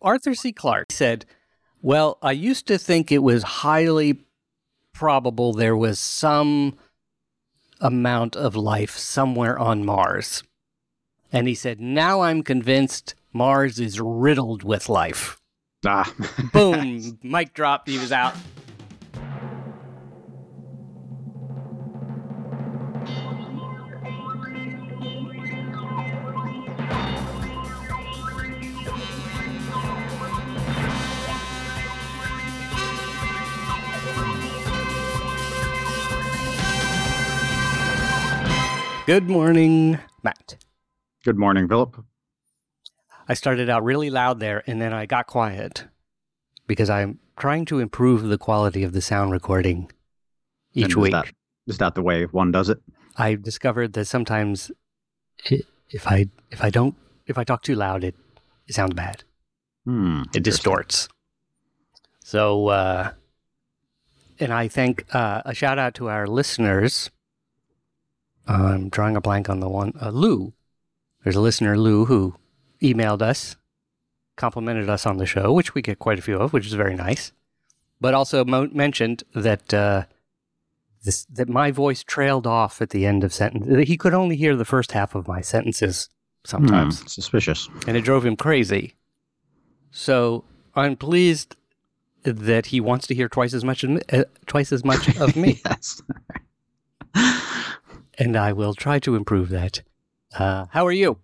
Arthur 0.00 0.34
C. 0.34 0.52
Clarke 0.52 0.92
said, 0.92 1.24
Well, 1.82 2.18
I 2.22 2.32
used 2.32 2.66
to 2.68 2.78
think 2.78 3.10
it 3.10 3.18
was 3.18 3.42
highly 3.42 4.20
probable 4.92 5.52
there 5.52 5.76
was 5.76 5.98
some 5.98 6.76
amount 7.80 8.36
of 8.36 8.56
life 8.56 8.96
somewhere 8.96 9.58
on 9.58 9.84
Mars. 9.84 10.42
And 11.32 11.46
he 11.46 11.54
said, 11.54 11.80
Now 11.80 12.22
I'm 12.22 12.42
convinced 12.42 13.14
Mars 13.32 13.78
is 13.78 14.00
riddled 14.00 14.62
with 14.62 14.88
life. 14.88 15.40
Ah, 15.86 16.12
Boom, 16.52 17.18
mic 17.22 17.54
dropped, 17.54 17.88
he 17.88 17.98
was 17.98 18.10
out. 18.10 18.34
Good 39.08 39.30
morning, 39.30 39.98
Matt. 40.22 40.58
Good 41.24 41.38
morning, 41.38 41.66
Philip. 41.66 42.04
I 43.26 43.32
started 43.32 43.70
out 43.70 43.82
really 43.82 44.10
loud 44.10 44.38
there 44.38 44.62
and 44.66 44.82
then 44.82 44.92
I 44.92 45.06
got 45.06 45.26
quiet 45.26 45.86
because 46.66 46.90
I'm 46.90 47.18
trying 47.38 47.64
to 47.72 47.78
improve 47.78 48.24
the 48.24 48.36
quality 48.36 48.82
of 48.82 48.92
the 48.92 49.00
sound 49.00 49.32
recording 49.32 49.90
each 50.74 50.92
And 50.92 50.94
week. 50.96 51.14
Is 51.14 51.22
that, 51.22 51.32
is 51.68 51.78
that 51.78 51.94
the 51.94 52.02
way 52.02 52.24
one 52.24 52.52
does 52.52 52.68
it? 52.68 52.82
I 53.16 53.36
discovered 53.36 53.94
that 53.94 54.04
sometimes 54.04 54.70
if 55.46 56.06
I 56.06 56.26
if 56.50 56.62
I 56.62 56.68
don't 56.68 56.94
if 57.26 57.38
I 57.38 57.44
talk 57.44 57.62
too 57.62 57.76
loud 57.76 58.04
it 58.04 58.14
it 58.66 58.74
sounds 58.74 58.92
bad. 58.92 59.24
Hmm. 59.86 60.24
It 60.34 60.42
distorts. 60.42 61.08
So 62.24 62.68
uh 62.68 63.12
and 64.38 64.52
I 64.52 64.68
think 64.68 65.06
uh, 65.14 65.40
a 65.46 65.54
shout 65.54 65.78
out 65.78 65.94
to 65.94 66.10
our 66.10 66.26
listeners. 66.26 67.08
I'm 68.48 68.88
drawing 68.88 69.16
a 69.16 69.20
blank 69.20 69.48
on 69.48 69.60
the 69.60 69.68
one 69.68 69.92
uh, 70.00 70.10
Lou. 70.10 70.52
There's 71.22 71.36
a 71.36 71.40
listener 71.40 71.76
Lou 71.76 72.06
who 72.06 72.34
emailed 72.82 73.20
us, 73.22 73.56
complimented 74.36 74.88
us 74.88 75.04
on 75.06 75.18
the 75.18 75.26
show, 75.26 75.52
which 75.52 75.74
we 75.74 75.82
get 75.82 75.98
quite 75.98 76.18
a 76.18 76.22
few 76.22 76.36
of, 76.38 76.52
which 76.52 76.66
is 76.66 76.72
very 76.72 76.94
nice. 76.94 77.32
But 78.00 78.14
also 78.14 78.44
mo- 78.44 78.70
mentioned 78.72 79.24
that 79.34 79.74
uh, 79.74 80.04
this 81.04 81.24
that 81.26 81.48
my 81.48 81.70
voice 81.70 82.02
trailed 82.04 82.46
off 82.46 82.80
at 82.80 82.90
the 82.90 83.04
end 83.06 83.24
of 83.24 83.32
sentence. 83.34 83.86
He 83.88 83.96
could 83.96 84.14
only 84.14 84.36
hear 84.36 84.56
the 84.56 84.64
first 84.64 84.92
half 84.92 85.14
of 85.14 85.26
my 85.28 85.40
sentences 85.40 86.08
sometimes 86.44 87.00
Hmm, 87.00 87.06
suspicious. 87.08 87.68
and 87.86 87.96
it 87.96 88.02
drove 88.04 88.24
him 88.24 88.36
crazy. 88.36 88.94
So 89.90 90.44
I'm 90.74 90.96
pleased 90.96 91.56
that 92.22 92.66
he 92.66 92.80
wants 92.80 93.06
to 93.08 93.14
hear 93.14 93.28
twice 93.28 93.52
as 93.54 93.64
much 93.64 93.84
of 93.84 93.90
me, 93.90 94.00
uh, 94.12 94.24
twice 94.46 94.72
as 94.72 94.84
much 94.84 95.08
of 95.18 95.34
me, 95.36 95.60
yes. 95.64 96.00
And 98.18 98.36
I 98.36 98.52
will 98.52 98.74
try 98.74 98.98
to 99.00 99.14
improve 99.16 99.48
that. 99.50 99.82
Uh, 100.36 100.66
how 100.70 100.86
are 100.86 100.92
you? 100.92 101.18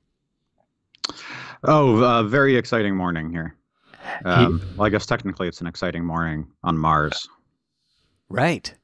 Oh, 1.64 2.02
uh, 2.04 2.22
very 2.24 2.56
exciting 2.56 2.96
morning 2.96 3.30
here. 3.30 3.56
Um, 4.24 4.60
well, 4.76 4.86
I 4.86 4.90
guess 4.90 5.06
technically 5.06 5.48
it's 5.48 5.60
an 5.60 5.66
exciting 5.66 6.04
morning 6.04 6.46
on 6.62 6.76
Mars. 6.78 7.26
Right. 8.28 8.74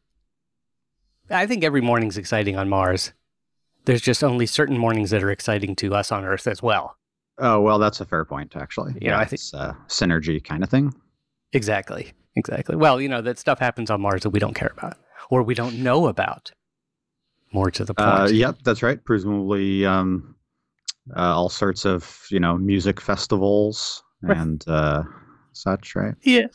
I 1.28 1.46
think 1.46 1.62
every 1.62 1.80
morning's 1.80 2.16
exciting 2.18 2.56
on 2.56 2.68
Mars. 2.68 3.12
There's 3.84 4.00
just 4.00 4.24
only 4.24 4.46
certain 4.46 4.76
mornings 4.78 5.10
that 5.10 5.22
are 5.22 5.30
exciting 5.30 5.76
to 5.76 5.94
us 5.94 6.10
on 6.10 6.24
Earth 6.24 6.46
as 6.46 6.62
well. 6.62 6.96
Oh, 7.38 7.60
well, 7.60 7.78
that's 7.78 8.00
a 8.00 8.04
fair 8.04 8.24
point, 8.24 8.56
actually. 8.56 8.94
Yeah, 9.00 9.16
I 9.18 9.24
think- 9.24 9.34
it's 9.40 9.54
a 9.54 9.76
synergy 9.88 10.42
kind 10.42 10.62
of 10.62 10.68
thing. 10.70 10.92
Exactly. 11.52 12.12
Exactly. 12.36 12.76
Well, 12.76 13.00
you 13.00 13.08
know 13.08 13.20
that 13.22 13.38
stuff 13.38 13.58
happens 13.58 13.90
on 13.90 14.00
Mars 14.00 14.22
that 14.22 14.30
we 14.30 14.38
don't 14.38 14.54
care 14.54 14.72
about 14.76 14.96
or 15.30 15.42
we 15.42 15.54
don't 15.54 15.78
know 15.82 16.06
about. 16.06 16.52
More 17.52 17.70
to 17.70 17.84
the 17.84 17.94
point. 17.94 18.08
Uh, 18.08 18.28
yep, 18.30 18.58
that's 18.62 18.82
right. 18.82 19.02
Presumably, 19.04 19.84
um, 19.84 20.36
uh, 21.16 21.34
all 21.34 21.48
sorts 21.48 21.84
of 21.84 22.24
you 22.30 22.40
know 22.40 22.56
music 22.56 23.00
festivals 23.00 24.02
Right. 24.22 24.36
and 24.36 24.64
uh, 24.68 25.02
such, 25.52 25.96
right? 25.96 26.14
Yeah. 26.22 26.48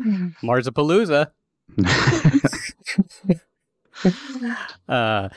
Marsapalooza. 0.42 1.30
uh, 4.88 5.28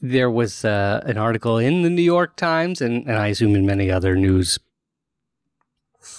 there 0.00 0.30
was 0.30 0.64
uh, 0.64 1.02
an 1.06 1.16
article 1.16 1.58
in 1.58 1.82
the 1.82 1.90
New 1.90 2.02
York 2.02 2.36
Times, 2.36 2.80
and, 2.80 3.06
and 3.06 3.16
I 3.16 3.28
assume 3.28 3.54
in 3.54 3.64
many 3.64 3.90
other 3.90 4.14
news 4.14 4.58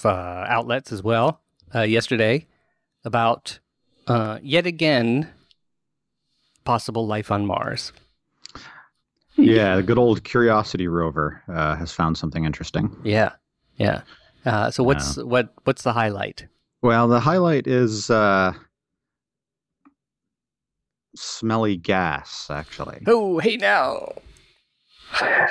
uh, 0.03 0.09
outlets 0.09 0.91
as 0.91 1.03
well, 1.03 1.41
uh, 1.75 1.81
yesterday 1.81 2.47
about 3.05 3.59
uh, 4.07 4.39
yet 4.41 4.65
again 4.65 5.29
possible 6.63 7.05
life 7.07 7.31
on 7.31 7.45
Mars. 7.45 7.91
yeah, 9.35 9.75
the 9.75 9.83
good 9.83 9.97
old 9.97 10.23
Curiosity 10.23 10.87
rover 10.87 11.41
uh, 11.47 11.75
has 11.75 11.91
found 11.91 12.17
something 12.17 12.45
interesting. 12.45 12.95
Yeah, 13.03 13.31
yeah. 13.77 14.01
Uh, 14.45 14.69
so 14.71 14.83
what's 14.83 15.17
what 15.17 15.53
what's 15.63 15.83
the 15.83 15.93
highlight? 15.93 16.45
Well, 16.81 17.07
the 17.07 17.19
highlight 17.21 17.65
is 17.65 18.09
uh, 18.09 18.53
smelly 21.15 21.77
gas, 21.77 22.47
actually, 22.49 23.03
Oh, 23.07 23.39
hey 23.39 23.57
now. 23.57 24.13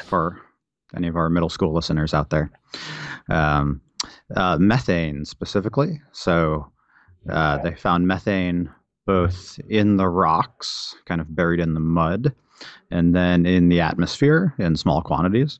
for 0.04 0.40
any 0.94 1.08
of 1.08 1.16
our 1.16 1.30
middle 1.30 1.48
school 1.48 1.72
listeners 1.72 2.12
out 2.12 2.30
there. 2.30 2.50
Um, 3.30 3.80
uh, 4.36 4.58
methane 4.58 5.24
specifically. 5.24 6.00
So 6.12 6.70
uh, 7.30 7.58
they 7.58 7.74
found 7.74 8.06
methane 8.06 8.68
both 9.06 9.58
in 9.68 9.96
the 9.96 10.08
rocks, 10.08 10.94
kind 11.06 11.20
of 11.20 11.34
buried 11.34 11.60
in 11.60 11.74
the 11.74 11.80
mud, 11.80 12.34
and 12.90 13.14
then 13.14 13.46
in 13.46 13.68
the 13.68 13.80
atmosphere 13.80 14.54
in 14.58 14.76
small 14.76 15.02
quantities. 15.02 15.58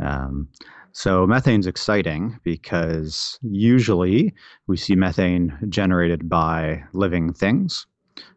Um, 0.00 0.48
so 0.92 1.26
methane's 1.26 1.66
exciting 1.66 2.38
because 2.42 3.38
usually 3.42 4.34
we 4.66 4.76
see 4.76 4.94
methane 4.94 5.56
generated 5.68 6.28
by 6.28 6.82
living 6.92 7.32
things, 7.32 7.86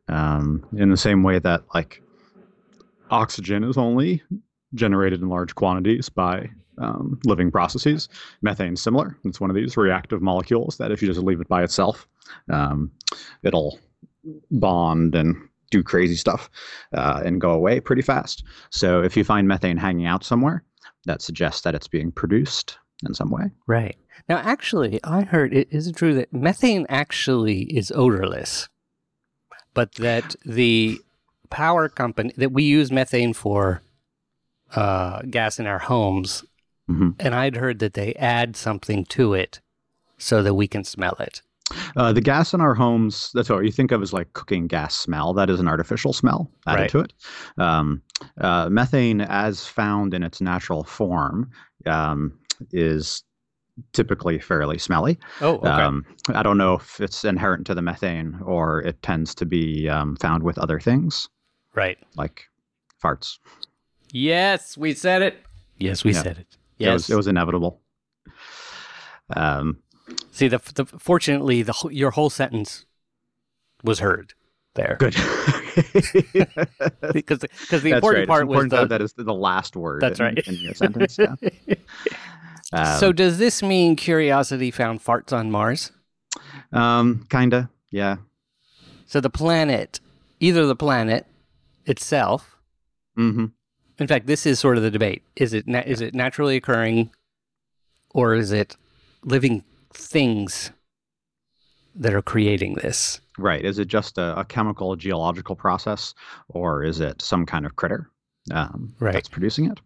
um, 0.08 0.66
in 0.78 0.90
the 0.90 0.98
same 0.98 1.24
way 1.24 1.40
that 1.40 1.64
like 1.74 2.02
oxygen 3.10 3.64
is 3.64 3.78
only 3.78 4.22
generated 4.74 5.22
in 5.22 5.30
large 5.30 5.56
quantities 5.56 6.10
by 6.10 6.50
um, 6.78 7.20
living 7.26 7.52
processes. 7.52 8.10
Methane's 8.42 8.82
similar. 8.82 9.18
It's 9.24 9.40
one 9.40 9.50
of 9.50 9.56
these 9.56 9.78
reactive 9.78 10.22
molecules 10.22 10.78
that 10.78 10.92
if 10.92 11.02
you 11.02 11.08
just 11.08 11.22
leave 11.22 11.42
it 11.42 11.48
by 11.48 11.64
itself, 11.64 12.08
um, 12.52 12.92
it'll 13.44 13.80
bond 14.52 15.16
and 15.16 15.36
do 15.72 15.82
crazy 15.84 16.16
stuff 16.16 16.50
uh, 16.94 17.22
and 17.26 17.42
go 17.42 17.52
away 17.52 17.80
pretty 17.80 18.02
fast. 18.02 18.44
So 18.70 19.02
if 19.02 19.18
you 19.18 19.24
find 19.24 19.48
methane 19.48 19.78
hanging 19.78 20.06
out 20.06 20.24
somewhere, 20.24 20.64
that 21.06 21.22
suggests 21.22 21.62
that 21.62 21.76
it's 21.76 21.88
being 21.88 22.12
produced 22.12 22.78
in 23.06 23.14
some 23.14 23.30
way. 23.32 23.46
Right. 23.68 23.98
Now, 24.30 24.38
actually, 24.38 25.00
I 25.04 25.22
heard 25.24 25.54
it 25.54 25.68
is 25.72 25.88
it 25.88 25.96
true 25.96 26.14
that 26.16 26.32
methane 26.34 26.86
actually 26.90 27.64
is 27.64 27.92
odorless, 27.92 28.70
but 29.74 29.94
that 29.96 30.36
the 30.46 31.00
power 31.50 31.90
company 31.90 32.34
that 32.38 32.52
we 32.52 32.64
use 32.64 32.92
methane 32.92 33.34
for 33.34 33.82
uh, 34.76 35.22
gas 35.30 35.60
in 35.60 35.68
our 35.68 35.80
homes, 35.80 36.44
Mhm. 36.90 37.16
and 37.20 37.34
I'd 37.36 37.56
heard 37.56 37.80
that 37.80 37.94
they 37.94 38.14
add 38.16 38.56
something 38.56 39.06
to 39.06 39.34
it 39.34 39.62
so 40.18 40.42
that 40.44 40.54
we 40.56 40.68
can 40.68 40.84
smell 40.84 41.16
it. 41.20 41.42
Uh, 41.98 42.14
the 42.14 42.22
gas 42.22 42.54
in 42.54 42.62
our 42.62 42.76
homes, 42.76 43.32
that's 43.34 43.50
what 43.50 43.66
you 43.66 43.72
think 43.72 43.92
of 43.92 44.02
as 44.02 44.14
like 44.14 44.32
cooking 44.34 44.68
gas 44.68 44.94
smell. 44.96 45.34
That 45.34 45.50
is 45.50 45.60
an 45.60 45.68
artificial 45.68 46.14
smell 46.14 46.50
added 46.68 46.82
Right. 46.82 46.90
to 46.92 47.00
it. 47.00 47.14
Um, 47.58 48.02
uh, 48.40 48.70
methane, 48.70 49.22
as 49.22 49.66
found 49.66 50.14
in 50.14 50.22
its 50.24 50.42
natural 50.42 50.84
form, 50.84 51.50
um, 51.88 52.38
is 52.72 53.24
typically 53.94 54.40
fairly 54.40 54.78
smelly. 54.78 55.18
Oh, 55.42 55.56
okay. 55.56 55.68
Um, 55.68 56.06
I 56.30 56.44
don't 56.44 56.58
know 56.58 56.76
if 56.76 57.02
it's 57.02 57.26
inherent 57.26 57.66
to 57.68 57.76
the 57.76 57.82
methane 57.82 58.40
or 58.46 58.82
it 58.82 59.02
tends 59.02 59.34
to 59.36 59.46
be 59.46 59.90
um, 59.90 60.16
found 60.18 60.44
with 60.44 60.58
other 60.60 60.80
things 60.80 61.28
right. 61.74 61.98
like 62.16 62.46
farts. 63.04 63.40
Yes, 64.12 64.78
we 64.78 64.94
said 64.94 65.22
it. 65.24 65.44
Yes, 65.78 66.04
we 66.06 66.14
Yeah. 66.14 66.22
said 66.24 66.38
it. 66.38 66.48
It 66.80 66.86
Yes. 66.86 66.94
was, 66.94 67.10
it 67.10 67.16
was 67.16 67.28
inevitable. 67.28 67.82
Um, 69.36 69.80
See, 70.36 70.50
the, 70.50 70.60
the 70.76 70.86
fortunately, 70.86 71.62
the 71.62 71.74
your 71.92 72.12
whole 72.12 72.30
sentence 72.30 72.86
was 73.86 74.00
heard 74.00 74.34
there 74.74 74.98
good. 75.00 75.14
because 77.14 77.40
because 77.40 77.82
the 77.84 77.92
That's 77.92 77.96
important 77.96 78.04
right. 78.04 78.28
part 78.28 78.48
was 78.50 78.68
the, 78.68 78.86
that 78.86 79.02
is 79.02 79.14
the 79.14 79.34
last 79.34 79.78
word. 79.78 80.02
That's 80.02 80.20
in, 80.20 80.26
right. 80.26 80.38
in 80.46 80.56
your 80.56 80.74
sentence. 80.74 81.18
Yeah. 81.18 81.36
Um, 82.74 83.00
so 83.00 83.14
does 83.14 83.38
this 83.38 83.62
mean 83.62 83.96
Curiosity 83.96 84.72
found 84.72 85.02
farts 85.02 85.32
on 85.32 85.52
Mars? 85.52 85.92
um, 86.74 87.28
kinda, 87.30 87.70
yeah. 87.92 88.16
So 89.06 89.22
the 89.22 89.30
planet, 89.30 90.00
either 90.40 90.66
the 90.66 90.76
planet 90.76 91.28
itself, 91.86 92.58
hmm 93.16 93.46
in 94.00 94.08
fact, 94.08 94.26
this 94.26 94.48
is 94.48 94.60
sort 94.60 94.78
of 94.78 94.84
the 94.84 94.90
debate: 94.90 95.22
is 95.36 95.54
it 95.54 95.68
na- 95.68 95.84
is 95.86 96.02
it 96.02 96.16
naturally 96.16 96.56
occurring, 96.56 97.12
or 98.10 98.34
is 98.34 98.52
it 98.52 98.76
living 99.24 99.64
things 99.96 100.72
that 101.96 102.14
are 102.14 102.22
creating 102.22 102.76
this. 102.76 103.22
Right. 103.38 103.64
Is 103.64 103.80
it 103.80 103.88
just 103.88 104.18
a, 104.18 104.38
a 104.40 104.46
chemical 104.46 104.96
geological 104.96 105.56
process, 105.56 106.14
or 106.50 106.84
is 106.84 107.00
it 107.00 107.22
some 107.22 107.46
kind 107.46 107.66
of 107.66 107.76
critter 107.76 108.10
um, 108.52 108.94
Right. 109.00 109.14
that's 109.14 109.30
producing 109.30 109.72
it? 109.72 109.80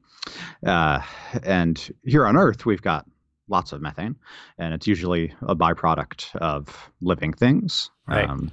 Uh, 0.65 1.01
and 1.43 1.91
here 2.03 2.25
on 2.25 2.35
Earth, 2.35 2.65
we've 2.65 2.81
got 2.81 3.05
lots 3.47 3.71
of 3.71 3.81
methane, 3.81 4.15
and 4.57 4.73
it's 4.73 4.85
usually 4.87 5.33
a 5.41 5.55
byproduct 5.55 6.35
of 6.37 6.91
living 7.01 7.33
things. 7.33 7.89
Right. 8.07 8.29
Um, 8.29 8.51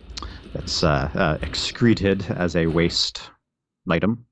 it's 0.54 0.82
uh, 0.84 1.10
uh, 1.14 1.38
excreted 1.42 2.24
as 2.30 2.56
a 2.56 2.66
waste 2.66 3.30
item. 3.90 4.24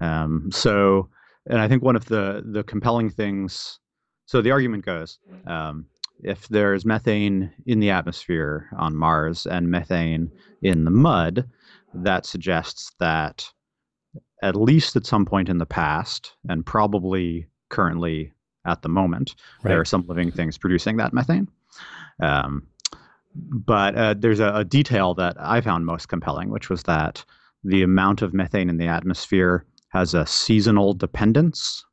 Um, 0.00 0.50
so, 0.50 1.08
and 1.46 1.58
I 1.58 1.68
think 1.68 1.82
one 1.82 1.96
of 1.96 2.04
the 2.06 2.42
the 2.44 2.62
compelling 2.62 3.10
things. 3.10 3.78
So 4.26 4.40
the 4.40 4.50
argument 4.50 4.86
goes, 4.86 5.18
um, 5.46 5.86
if 6.22 6.48
there's 6.48 6.84
methane 6.84 7.52
in 7.66 7.80
the 7.80 7.90
atmosphere 7.90 8.68
on 8.78 8.96
Mars 8.96 9.46
and 9.46 9.70
methane 9.70 10.30
in 10.62 10.84
the 10.84 10.90
mud, 10.90 11.48
that 11.94 12.26
suggests 12.26 12.92
that 13.00 13.46
at 14.42 14.56
least 14.56 14.96
at 14.96 15.06
some 15.06 15.24
point 15.24 15.48
in 15.48 15.58
the 15.58 15.66
past, 15.66 16.32
and 16.48 16.66
probably 16.66 17.46
currently 17.68 18.32
at 18.66 18.82
the 18.82 18.88
moment, 18.88 19.34
there 19.62 19.80
are 19.80 19.84
some 19.84 20.06
living 20.06 20.30
things 20.30 20.58
producing 20.58 20.96
that 20.96 21.12
methane. 21.12 21.48
Um, 22.20 22.66
but 23.34 23.96
uh, 23.96 24.14
there's 24.16 24.40
a, 24.40 24.52
a 24.54 24.64
detail 24.64 25.14
that 25.14 25.36
I 25.38 25.60
found 25.60 25.86
most 25.86 26.08
compelling, 26.08 26.50
which 26.50 26.68
was 26.68 26.82
that 26.84 27.24
the 27.64 27.82
amount 27.82 28.22
of 28.22 28.34
methane 28.34 28.68
in 28.68 28.76
the 28.76 28.86
atmosphere 28.86 29.64
has 29.88 30.14
a 30.14 30.26
seasonal 30.26 30.94
dependence. 30.94 31.84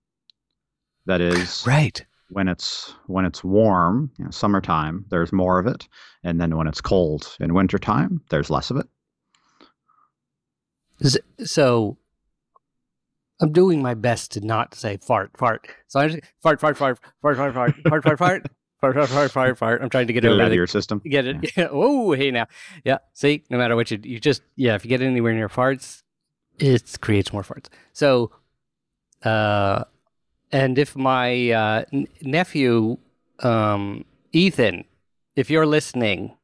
That 1.06 1.22
is, 1.22 1.64
Right. 1.66 2.06
When 2.30 2.48
it's 2.48 2.94
when 3.08 3.26
it's 3.26 3.44
warm, 3.44 4.12
you 4.18 4.26
know, 4.26 4.32
summertime, 4.32 5.06
there's 5.10 5.32
more 5.34 5.60
of 5.60 5.68
it, 5.68 5.88
and 6.24 6.40
then 6.40 6.56
when 6.58 6.68
it's 6.68 6.82
cold 6.82 7.36
in 7.40 7.54
wintertime, 7.54 8.22
there's 8.30 8.50
less 8.50 8.70
of 8.72 8.78
it. 8.78 8.88
So 11.46 11.98
I'm 13.42 13.52
doing 13.52 13.82
my 13.82 13.94
best 13.94 14.32
to 14.34 14.46
not 14.46 14.76
say 14.76 14.98
fart, 14.98 15.32
fart. 15.38 15.68
So 15.88 16.00
I 16.00 16.08
just 16.10 16.24
fart, 16.44 16.60
fart, 16.60 16.78
fart, 16.78 17.00
fart, 17.22 17.38
fart, 17.38 17.54
fart, 17.54 17.74
fart, 17.78 18.04
fart, 18.04 18.20
fart, 18.20 18.48
fart, 18.82 18.96
fart, 18.96 19.10
fart, 19.10 19.32
fart, 19.32 19.58
fart. 19.58 19.82
I'm 19.82 19.90
trying 19.90 20.08
to 20.08 20.14
get 20.14 20.24
Get 20.24 20.32
it 20.32 20.34
over 20.34 20.42
out 20.42 20.46
of 20.46 20.50
the 20.52 20.56
your 20.58 20.68
system. 20.68 21.02
get 21.06 21.26
it. 21.26 21.52
Yeah. 21.56 21.68
Oh, 21.72 22.12
hey 22.12 22.32
now. 22.32 22.48
Yeah. 22.84 22.98
See, 23.14 23.44
no 23.50 23.58
matter 23.58 23.76
what 23.76 23.92
you 23.92 24.00
you 24.04 24.20
just 24.20 24.42
yeah, 24.56 24.76
if 24.76 24.84
you 24.84 24.90
get 24.90 25.02
anywhere 25.02 25.34
near 25.34 25.48
farts, 25.50 26.04
it 26.60 26.98
creates 27.00 27.32
more 27.32 27.44
farts. 27.44 27.68
So, 27.94 28.32
uh, 29.24 29.86
and 30.52 30.78
if 30.78 30.96
my 30.96 31.52
uh, 31.52 31.86
n- 31.94 32.08
nephew, 32.22 32.98
um, 33.40 34.06
Ethan, 34.32 34.86
if 35.36 35.50
you're 35.50 35.66
listening, 35.66 36.36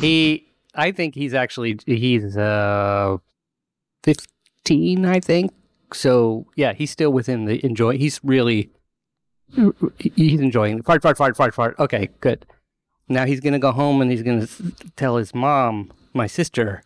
he, 0.00 0.52
I 0.74 0.92
think 0.92 1.14
he's 1.14 1.34
actually 1.34 1.78
he's 1.86 2.36
uh, 2.36 3.16
fifteen, 4.04 5.04
I 5.04 5.20
think. 5.20 5.52
So 5.92 6.46
yeah, 6.56 6.72
he's 6.72 6.90
still 6.90 7.12
within 7.12 7.46
the 7.46 7.64
enjoy. 7.64 7.98
He's 7.98 8.20
really. 8.22 8.70
He's 9.98 10.40
enjoying 10.40 10.82
fart, 10.82 11.02
fart, 11.02 11.16
fart, 11.16 11.36
fart, 11.36 11.54
fart. 11.54 11.74
Okay, 11.80 12.08
good. 12.20 12.46
Now 13.08 13.26
he's 13.26 13.40
gonna 13.40 13.58
go 13.58 13.72
home 13.72 14.00
and 14.00 14.08
he's 14.08 14.22
gonna 14.22 14.46
tell 14.94 15.16
his 15.16 15.34
mom, 15.34 15.92
my 16.14 16.28
sister, 16.28 16.84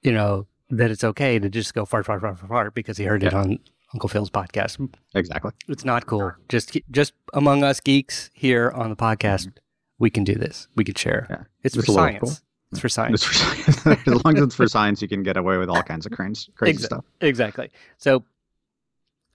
you 0.00 0.12
know, 0.12 0.46
that 0.70 0.90
it's 0.90 1.04
okay 1.04 1.38
to 1.38 1.50
just 1.50 1.74
go 1.74 1.84
fart, 1.84 2.06
fart, 2.06 2.22
fart, 2.22 2.38
fart, 2.38 2.48
fart 2.48 2.74
because 2.74 2.96
he 2.96 3.04
heard 3.04 3.22
it 3.22 3.34
on 3.34 3.58
Uncle 3.94 4.08
Phil's 4.08 4.30
podcast. 4.30 4.88
Exactly. 5.14 5.50
It's 5.68 5.84
not 5.84 6.06
cool. 6.06 6.32
Just 6.48 6.78
just 6.90 7.12
among 7.34 7.62
us 7.64 7.80
geeks 7.80 8.30
here 8.32 8.70
on 8.74 8.90
the 8.90 8.96
podcast, 8.96 9.50
we 9.98 10.10
can 10.10 10.24
do 10.24 10.34
this. 10.34 10.68
We 10.76 10.84
can 10.84 10.94
share. 10.94 11.26
Yeah. 11.28 11.42
It's, 11.62 11.74
for 11.76 11.82
science. 11.82 12.20
cool. 12.20 12.32
It's 12.70 12.80
for 12.80 12.88
science. 12.88 13.14
It's 13.14 13.24
for 13.24 13.34
science. 13.34 13.86
as 14.06 14.24
long 14.24 14.36
as 14.38 14.42
it's 14.44 14.54
for 14.54 14.66
science, 14.66 15.02
you 15.02 15.08
can 15.08 15.22
get 15.22 15.36
away 15.36 15.58
with 15.58 15.68
all 15.68 15.82
kinds 15.82 16.06
of 16.06 16.12
crazy, 16.12 16.50
crazy 16.56 16.78
Exa- 16.78 16.86
stuff. 16.86 17.04
exactly. 17.20 17.70
So, 17.98 18.24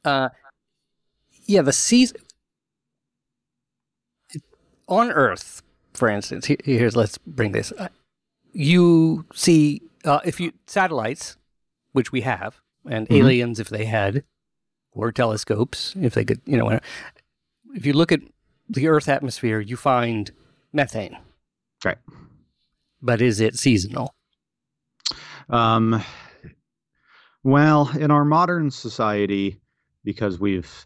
uh, 0.05 0.29
yeah, 1.45 1.61
the 1.61 1.71
season 1.73 2.17
on 4.87 5.11
Earth, 5.11 5.61
for 5.93 6.09
instance. 6.09 6.45
he- 6.47 6.57
Here's 6.63 6.95
let's 6.95 7.17
bring 7.19 7.51
this. 7.51 7.71
Uh, 7.77 7.89
you 8.53 9.25
see, 9.33 9.81
uh, 10.05 10.19
if 10.25 10.39
you 10.39 10.53
satellites, 10.65 11.37
which 11.91 12.11
we 12.11 12.21
have, 12.21 12.59
and 12.89 13.07
Mhm. 13.09 13.17
aliens 13.17 13.59
if 13.59 13.69
they 13.69 13.85
had, 13.85 14.23
or 14.97 15.11
telescopes 15.11 15.95
if 16.01 16.13
they 16.13 16.25
could, 16.25 16.41
you 16.45 16.57
know, 16.57 16.79
if 17.73 17.85
you 17.85 17.93
look 17.93 18.11
at 18.11 18.19
the 18.69 18.87
Earth 18.87 19.07
atmosphere, 19.07 19.59
you 19.59 19.77
find 19.77 20.31
methane. 20.73 21.17
Right. 21.85 21.97
But 23.01 23.21
is 23.21 23.39
it 23.39 23.55
seasonal? 23.57 24.13
Um, 25.49 26.03
well, 27.43 27.89
in 27.97 28.11
our 28.11 28.25
modern 28.25 28.71
society, 28.71 29.61
because 30.03 30.39
we've 30.39 30.85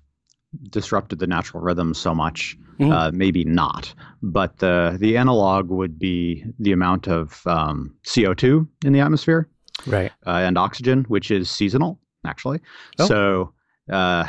disrupted 0.69 1.19
the 1.19 1.28
natural 1.28 1.63
rhythm 1.63 1.94
so 1.94 2.13
much, 2.13 2.58
Mhm. 2.80 2.92
uh, 2.92 3.12
maybe 3.13 3.44
not. 3.46 3.94
But 4.22 4.58
the 4.58 4.98
the 5.00 5.18
analog 5.18 5.69
would 5.69 5.98
be 5.98 6.44
the 6.60 6.74
amount 6.74 7.08
of 7.08 7.42
um, 7.48 7.96
CO 8.06 8.34
two 8.34 8.68
in 8.86 8.92
the 8.94 9.00
atmosphere 9.00 9.50
Right. 9.88 10.12
uh, 10.28 10.31
and 10.31 10.58
oxygen, 10.58 11.06
which 11.08 11.31
is 11.31 11.50
seasonal, 11.50 12.00
actually. 12.25 12.60
Oh. 13.00 13.08
So, 13.08 13.54
uh, 13.91 14.27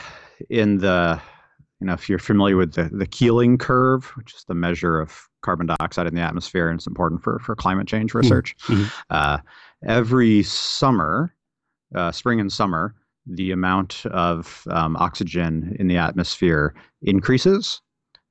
in 0.50 0.78
the 0.78 1.20
you 1.82 1.86
know, 1.86 1.94
if 1.94 2.08
you're 2.08 2.20
familiar 2.20 2.56
with 2.56 2.74
the, 2.74 2.84
the 2.92 3.06
Keeling 3.06 3.58
curve, 3.58 4.04
which 4.14 4.34
is 4.34 4.44
the 4.44 4.54
measure 4.54 5.00
of 5.00 5.28
carbon 5.42 5.66
dioxide 5.66 6.06
in 6.06 6.14
the 6.14 6.20
atmosphere, 6.20 6.68
and 6.68 6.78
it's 6.78 6.86
important 6.86 7.20
for, 7.20 7.40
for 7.40 7.56
climate 7.56 7.88
change 7.88 8.14
research, 8.14 8.54
mhm. 8.68 8.88
uh, 9.10 9.38
every 9.84 10.44
summer, 10.44 11.34
uh, 11.96 12.12
spring 12.12 12.38
and 12.38 12.52
summer, 12.52 12.94
the 13.26 13.50
amount 13.50 14.06
of 14.06 14.64
um, 14.70 14.96
oxygen 14.96 15.74
in 15.80 15.88
the 15.88 15.96
atmosphere 15.96 16.72
increases 17.02 17.80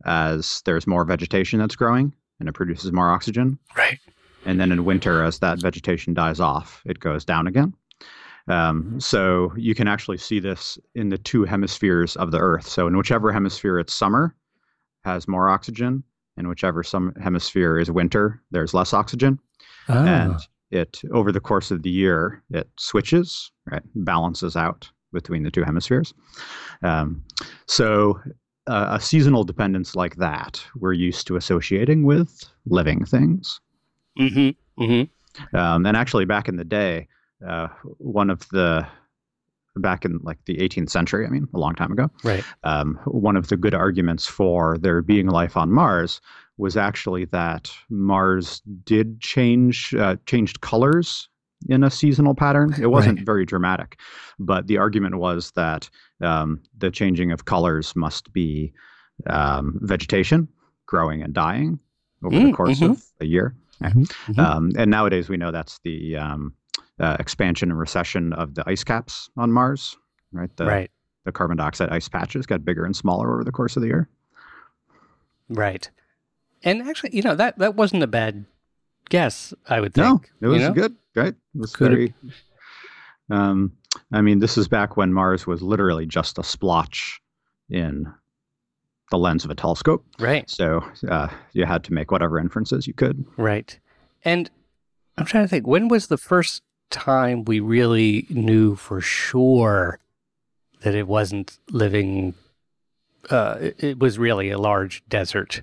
as 0.05 0.61
there's 0.63 0.87
more 0.87 1.03
vegetation 1.03 1.59
that's 1.59 1.75
growing 1.75 2.13
and 2.39 2.47
it 2.47 2.53
produces 2.53 2.93
more 2.93 3.09
oxygen. 3.09 3.59
Right. 3.75 3.99
And 4.45 4.61
then 4.61 4.71
in 4.71 4.85
winter, 4.85 5.23
as 5.23 5.39
that 5.39 5.59
vegetation 5.59 6.13
dies 6.13 6.39
off, 6.39 6.81
it 6.85 6.99
goes 6.99 7.25
down 7.25 7.47
again. 7.47 7.73
Um, 8.47 8.99
so 8.99 9.53
you 9.55 9.75
can 9.75 9.88
actually 9.88 10.17
see 10.17 10.39
this 10.39 10.77
in 10.95 11.09
the 11.09 11.17
two 11.17 11.43
hemispheres 11.43 12.15
of 12.15 12.31
the 12.31 12.39
Earth. 12.39 12.67
So 12.67 12.88
in 12.88 12.97
whichever 12.97 13.31
hemisphere 13.31 13.79
it's 13.79 13.93
summer, 13.93 14.35
has 15.03 15.27
more 15.27 15.49
oxygen, 15.49 16.03
and 16.38 16.47
whichever 16.47 16.83
some 16.83 17.13
hemisphere 17.21 17.79
is 17.79 17.91
winter, 17.91 18.41
there's 18.51 18.74
less 18.74 18.93
oxygen. 18.93 19.39
Ah. 19.89 20.05
And 20.05 20.36
it 20.71 21.01
over 21.12 21.31
the 21.31 21.39
course 21.39 21.71
of 21.71 21.83
the 21.83 21.89
year, 21.89 22.43
it 22.51 22.69
switches, 22.77 23.51
right, 23.69 23.83
balances 23.95 24.55
out 24.55 24.89
between 25.12 25.43
the 25.43 25.51
two 25.51 25.63
hemispheres. 25.63 26.13
Um, 26.81 27.24
so 27.67 28.19
uh, 28.67 28.88
a 28.91 29.01
seasonal 29.01 29.43
dependence 29.43 29.95
like 29.95 30.15
that, 30.15 30.63
we're 30.75 30.93
used 30.93 31.27
to 31.27 31.36
associating 31.36 32.05
with 32.05 32.43
living 32.65 33.03
things. 33.05 33.60
Mm-hmm. 34.17 34.83
Mm-hmm. 34.83 35.55
Um, 35.55 35.86
and 35.86 35.98
actually, 35.98 36.25
back 36.25 36.48
in 36.48 36.57
the 36.57 36.63
day, 36.63 37.07
uh, 37.48 37.67
one 37.98 38.29
of 38.29 38.48
the 38.50 38.88
back 39.77 40.03
in 40.03 40.19
like 40.24 40.38
the 40.45 40.57
18th 40.57 40.89
century, 40.89 41.25
I 41.25 41.29
mean, 41.29 41.48
a 41.53 41.60
long 41.60 41.75
time 41.75 41.91
ago, 41.93 42.10
Right. 42.24 42.43
um, 42.63 43.00
one 43.05 43.38
of 43.38 43.48
the 43.48 43.55
good 43.57 43.74
arguments 43.74 44.27
for 44.27 44.77
there 44.77 45.01
being 45.01 45.27
life 45.27 45.55
on 45.55 45.71
Mars 45.71 46.19
was 46.57 46.75
actually 46.75 47.25
that 47.25 47.71
Mars 47.89 48.62
did 48.83 49.21
change 49.21 49.95
uh, 49.95 50.17
changed 50.25 50.62
colors 50.62 51.29
in 51.69 51.83
a 51.83 51.89
seasonal 51.91 52.36
pattern. 52.36 52.75
It 52.81 52.88
wasn't 52.88 53.19
Right. 53.19 53.25
very 53.25 53.45
dramatic, 53.45 54.00
but 54.39 54.67
the 54.67 54.77
argument 54.77 55.15
was 55.15 55.51
that 55.51 55.89
um, 56.21 56.62
the 56.77 56.91
changing 56.91 57.31
of 57.31 57.45
colors 57.45 57.95
must 57.95 58.33
be 58.33 58.74
um, 59.27 59.79
vegetation 59.81 60.48
growing 60.86 61.21
and 61.24 61.33
dying 61.33 61.79
over 62.24 62.39
the 62.39 62.48
Mm, 62.48 62.53
course 62.53 62.81
mhm. 62.81 62.91
of 62.91 63.03
a 63.21 63.25
year. 63.25 63.55
Mhm. 63.81 64.38
Um, 64.38 64.71
and 64.77 64.91
nowadays 64.91 65.29
we 65.29 65.38
know 65.38 65.51
that's 65.51 65.79
the 65.83 66.17
um, 66.17 66.53
uh, 67.01 67.17
expansion 67.20 67.72
and 67.72 67.79
recession 67.79 68.31
of 68.34 68.55
the 68.55 68.63
ice 68.67 68.84
caps 68.84 69.29
on 69.36 69.51
Mars, 69.51 69.98
right? 70.31 70.55
The, 70.55 70.65
right. 70.65 70.91
the 71.25 71.31
carbon 71.31 71.58
dioxide 71.58 71.89
ice 71.89 72.08
patches 72.08 72.46
got 72.46 72.63
bigger 72.63 72.86
and 72.86 72.96
smaller 72.96 73.34
over 73.34 73.43
the 73.43 73.51
course 73.51 73.75
of 73.75 73.81
the 73.81 73.88
year. 73.88 74.08
Right. 75.50 75.89
And 76.63 76.81
actually, 76.84 77.15
you 77.15 77.24
know, 77.24 77.36
that 77.36 77.58
that 77.58 77.75
wasn't 77.75 78.03
a 78.03 78.08
bad 78.08 78.46
guess, 79.10 79.53
I 79.67 79.81
would 79.81 79.93
think. 79.93 80.31
No, 80.39 80.48
it 80.48 80.51
was 80.51 80.62
you 80.62 80.67
know? 80.67 80.74
good, 80.74 80.96
right? 81.15 81.34
It 81.34 81.60
was 81.60 81.75
Could 81.75 81.91
very. 81.91 82.13
Um, 83.29 83.74
I 84.12 84.22
mean, 84.22 84.39
this 84.39 84.58
is 84.58 84.67
back 84.67 84.96
when 84.96 85.12
Mars 85.12 85.48
was 85.48 85.62
literally 85.62 86.05
just 86.05 86.38
a 86.38 86.43
splotch 86.43 87.20
in 87.70 88.12
the 89.10 89.17
lens 89.17 89.43
of 89.43 89.51
a 89.51 89.55
telescope. 89.55 90.05
Right. 90.20 90.50
So 90.50 90.84
uh, 91.10 91.29
you 91.53 91.65
had 91.65 91.84
to 91.86 91.93
make 91.93 92.12
whatever 92.12 92.39
inferences 92.39 92.88
you 92.88 92.93
could. 92.93 93.25
Right. 93.38 93.77
And 94.24 94.50
I'm 95.17 95.25
trying 95.25 95.43
to 95.43 95.48
think, 95.48 95.67
when 95.67 95.88
was 95.88 96.08
the 96.08 96.17
first 96.17 96.62
time 96.91 97.45
we 97.45 97.60
really 97.60 98.25
knew 98.29 98.75
for 98.75 99.01
sure 99.01 100.00
that 100.81 100.95
it 100.95 101.07
wasn't 101.07 101.57
living 101.69 102.33
uh 103.29 103.57
it, 103.60 103.83
it 103.83 104.00
was 104.00 104.19
really 104.19 104.50
a 104.50 104.57
large 104.57 105.03
desert. 105.07 105.62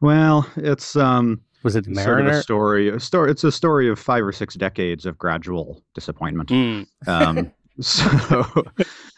Well, 0.00 0.46
it's 0.56 0.96
um, 0.96 1.40
Was 1.62 1.76
it 1.76 1.86
sort 1.94 2.20
of 2.20 2.26
a 2.26 2.42
story. 2.42 2.88
A 2.88 3.00
story. 3.00 3.30
It's 3.30 3.44
a 3.44 3.52
story 3.52 3.88
of 3.88 3.98
five 3.98 4.24
or 4.24 4.32
six 4.32 4.54
decades 4.54 5.06
of 5.06 5.18
gradual 5.18 5.82
disappointment. 5.94 6.50
Mm. 6.50 6.86
Um, 7.06 7.52
so, 7.80 8.44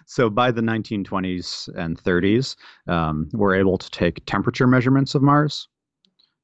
so 0.06 0.30
by 0.30 0.50
the 0.50 0.60
1920s 0.60 1.68
and 1.76 2.02
30s, 2.02 2.56
um, 2.86 3.28
we're 3.32 3.56
able 3.56 3.78
to 3.78 3.90
take 3.90 4.24
temperature 4.26 4.66
measurements 4.66 5.14
of 5.14 5.22
Mars 5.22 5.68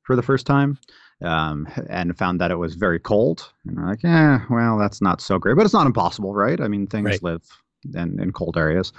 for 0.02 0.16
the 0.16 0.22
first 0.22 0.46
time, 0.46 0.78
um, 1.22 1.68
and 1.88 2.16
found 2.16 2.40
that 2.40 2.50
it 2.50 2.56
was 2.56 2.74
very 2.74 2.98
cold. 2.98 3.50
And 3.66 3.76
we're 3.76 3.88
like, 3.88 4.02
yeah, 4.02 4.40
well, 4.50 4.78
that's 4.78 5.00
not 5.00 5.20
so 5.20 5.38
great, 5.38 5.56
but 5.56 5.64
it's 5.64 5.74
not 5.74 5.86
impossible, 5.86 6.34
right? 6.34 6.60
I 6.60 6.68
mean, 6.68 6.86
things 6.86 7.06
Right. 7.06 7.22
live 7.22 7.42
in, 7.94 8.20
in 8.20 8.32
cold 8.32 8.56
areas, 8.56 8.92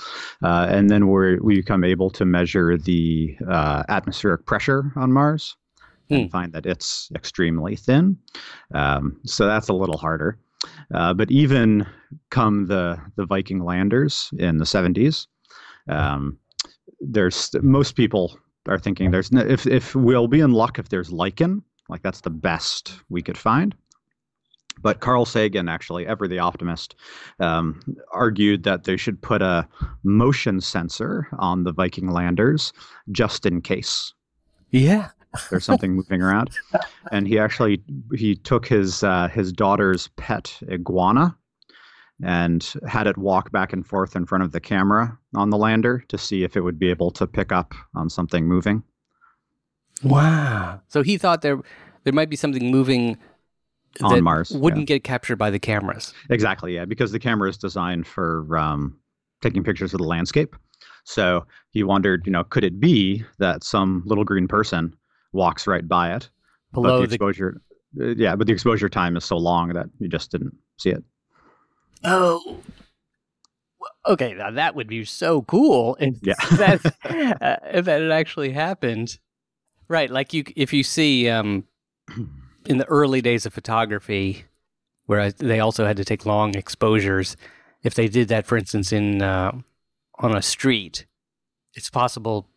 uh, 0.43 0.67
and 0.69 0.89
then 0.89 1.09
we 1.09 1.37
we 1.39 1.55
become 1.57 1.83
able 1.83 2.09
to 2.11 2.25
measure 2.25 2.77
the 2.77 3.37
uh, 3.49 3.83
atmospheric 3.89 4.45
pressure 4.45 4.91
on 4.95 5.11
Mars. 5.11 5.55
And 6.11 6.29
Hmm. 6.29 6.31
find 6.31 6.53
that 6.53 6.65
it's 6.67 7.09
extremely 7.15 7.75
thin. 7.75 8.17
Um, 8.73 9.19
so 9.25 9.47
that's 9.47 9.69
a 9.69 9.73
little 9.73 9.97
harder. 9.97 10.37
Uh, 10.93 11.13
but 11.13 11.31
even 11.31 11.87
come 12.29 12.67
the 12.67 12.99
the 13.15 13.25
Viking 13.25 13.63
landers 13.63 14.29
in 14.37 14.57
the 14.57 14.65
70s, 14.65 15.27
um, 15.89 16.37
there's 17.01 17.49
most 17.61 17.95
people 17.95 18.39
are 18.67 18.79
thinking 18.79 19.11
there's 19.11 19.31
no, 19.31 19.41
if 19.41 19.67
if 19.67 19.95
we'll 19.95 20.27
be 20.27 20.39
in 20.41 20.51
luck 20.51 20.79
if 20.79 20.89
there's 20.89 21.11
lichen, 21.11 21.63
like 21.89 22.01
that's 22.01 22.21
the 22.21 22.29
best 22.29 22.93
we 23.09 23.21
could 23.21 23.37
find. 23.37 23.75
But 24.81 25.01
Carl 25.01 25.25
Sagan, 25.25 25.69
actually, 25.69 26.07
ever 26.07 26.27
the 26.27 26.39
optimist, 26.39 26.95
um, 27.39 27.79
argued 28.11 28.63
that 28.63 28.85
they 28.85 28.97
should 28.97 29.21
put 29.21 29.41
a 29.43 29.67
motion 30.03 30.61
sensor 30.61 31.27
on 31.37 31.63
the 31.63 31.71
Viking 31.71 32.07
landers 32.09 32.73
just 33.11 33.45
in 33.45 33.61
case 33.61 34.13
Yeah. 34.71 35.09
there's 35.51 35.63
something 35.65 35.93
moving 35.95 36.21
around. 36.23 36.49
And 37.11 37.27
he 37.27 37.37
actually 37.37 37.83
he 38.15 38.35
took 38.35 38.67
his 38.67 39.03
uh, 39.03 39.27
his 39.27 39.53
daughter's 39.53 40.07
pet 40.17 40.59
iguana 40.71 41.37
and 42.23 42.73
had 42.87 43.05
it 43.07 43.17
walk 43.17 43.51
back 43.51 43.73
and 43.73 43.85
forth 43.85 44.15
in 44.15 44.25
front 44.25 44.43
of 44.43 44.51
the 44.53 44.59
camera 44.59 45.17
on 45.35 45.49
the 45.51 45.57
lander 45.57 46.03
to 46.07 46.17
see 46.17 46.43
if 46.43 46.55
it 46.57 46.61
would 46.61 46.79
be 46.79 46.89
able 46.89 47.11
to 47.11 47.27
pick 47.27 47.51
up 47.51 47.73
on 47.95 48.09
something 48.09 48.47
moving. 48.47 48.83
Wow. 50.03 50.81
So 50.87 51.03
he 51.03 51.17
thought 51.17 51.41
there 51.41 51.59
there 52.03 52.13
might 52.13 52.29
be 52.29 52.35
something 52.35 52.71
moving 52.71 53.17
On 54.01 54.15
that 54.15 54.21
Mars, 54.21 54.51
wouldn't 54.51 54.87
get 54.87 55.03
captured 55.03 55.37
by 55.37 55.49
the 55.49 55.59
cameras. 55.59 56.13
Exactly, 56.29 56.75
yeah, 56.75 56.85
because 56.85 57.11
the 57.11 57.19
camera 57.19 57.49
is 57.49 57.57
designed 57.57 58.07
for 58.07 58.57
um, 58.57 58.97
taking 59.41 59.63
pictures 59.63 59.93
of 59.93 59.99
the 59.99 60.07
landscape. 60.07 60.55
So 61.05 61.45
he 61.71 61.83
wondered, 61.83 62.25
you 62.25 62.31
know, 62.31 62.43
could 62.43 62.63
it 62.63 62.79
be 62.79 63.23
that 63.39 63.63
some 63.63 64.03
little 64.05 64.23
green 64.23 64.47
person 64.47 64.95
walks 65.31 65.67
right 65.67 65.87
by 65.87 66.15
it, 66.15 66.29
Below 66.73 67.01
the 67.01 67.07
the 67.07 67.15
exposure, 67.15 67.61
uh, 67.99 68.15
yeah, 68.15 68.35
but 68.35 68.47
the 68.47 68.53
exposure 68.53 68.89
time 68.89 69.15
is 69.15 69.23
so 69.25 69.37
long 69.37 69.69
that 69.73 69.87
you 69.99 70.07
just 70.07 70.31
didn't 70.31 70.55
see 70.79 70.89
it. 70.89 71.03
Oh. 72.03 72.59
Okay, 74.05 74.33
now 74.33 74.51
that 74.51 74.75
would 74.75 74.87
be 74.87 75.05
so 75.05 75.41
cool 75.43 75.95
if 75.99 76.15
Yeah. 76.21 76.33
that 76.57 76.85
uh, 77.05 77.57
if 77.71 77.85
that 77.85 78.01
had 78.01 78.11
actually 78.11 78.51
happened. 78.51 79.17
Right, 79.93 80.09
like 80.09 80.33
you 80.33 80.43
if 80.55 80.73
you 80.73 80.81
see 80.81 81.29
um 81.29 81.65
in 82.65 82.79
the 82.79 82.85
early 82.85 83.21
days 83.21 83.45
of 83.45 83.53
photography 83.53 84.45
where 85.05 85.21
I, 85.21 85.29
they 85.37 85.59
also 85.59 85.85
had 85.85 85.97
to 85.97 86.03
take 86.03 86.25
long 86.25 86.55
exposures, 86.55 87.37
if 87.83 87.93
they 87.93 88.07
did 88.07 88.27
that 88.29 88.47
for 88.47 88.57
instance 88.57 88.91
in 88.91 89.21
uh, 89.21 89.51
on 90.17 90.35
a 90.35 90.41
street, 90.41 91.05
it's 91.75 91.91
possible 91.91 92.47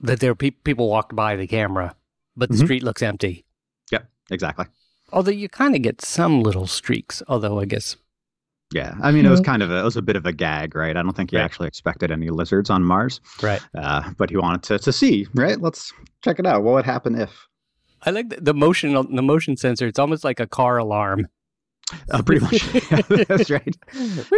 that 0.00 0.20
there 0.20 0.34
pe- 0.34 0.52
people 0.68 0.88
walked 0.88 1.14
by 1.14 1.36
the 1.36 1.46
camera, 1.46 1.94
but 2.36 2.48
the 2.48 2.56
Mhm. 2.56 2.64
street 2.64 2.82
looks 2.82 3.02
empty. 3.02 3.44
Yep, 3.90 4.08
exactly. 4.30 4.64
Although 5.12 5.32
you 5.42 5.50
kind 5.50 5.74
of 5.76 5.82
get 5.82 6.00
some 6.00 6.42
little 6.42 6.66
streaks, 6.66 7.22
although 7.28 7.60
I 7.60 7.66
guess 7.66 7.96
Yeah, 8.72 8.94
I 9.02 9.10
mean, 9.12 9.26
it 9.26 9.30
was 9.30 9.40
Mhm. 9.40 9.44
kind 9.44 9.62
of 9.62 9.70
a, 9.70 9.78
it 9.80 9.84
was 9.84 9.96
a 9.96 10.02
bit 10.02 10.16
of 10.16 10.24
a 10.26 10.32
gag, 10.32 10.74
right? 10.74 10.96
I 10.96 11.02
don't 11.02 11.14
think 11.16 11.30
he 11.30 11.36
Right. 11.36 11.44
actually 11.44 11.68
expected 11.68 12.10
any 12.10 12.30
lizards 12.30 12.70
on 12.70 12.82
Mars, 12.84 13.20
right. 13.42 13.60
uh, 13.76 14.10
but 14.16 14.30
he 14.30 14.36
wanted 14.36 14.62
to 14.64 14.78
to 14.78 14.92
see, 14.92 15.26
right? 15.34 15.60
Let's 15.60 15.92
check 16.24 16.38
it 16.38 16.46
out. 16.46 16.62
What 16.62 16.74
would 16.74 16.84
happen 16.84 17.14
if? 17.18 17.30
I 18.04 18.10
like 18.10 18.30
the, 18.30 18.40
the 18.40 18.54
motion 18.54 18.92
the 19.14 19.22
motion 19.22 19.56
sensor. 19.56 19.86
It's 19.86 19.98
almost 19.98 20.24
like 20.24 20.40
a 20.40 20.46
car 20.46 20.78
alarm. 20.78 21.28
Uh, 22.10 22.22
pretty 22.22 22.40
much, 22.40 22.62
that's 23.28 23.50
right. 23.50 23.76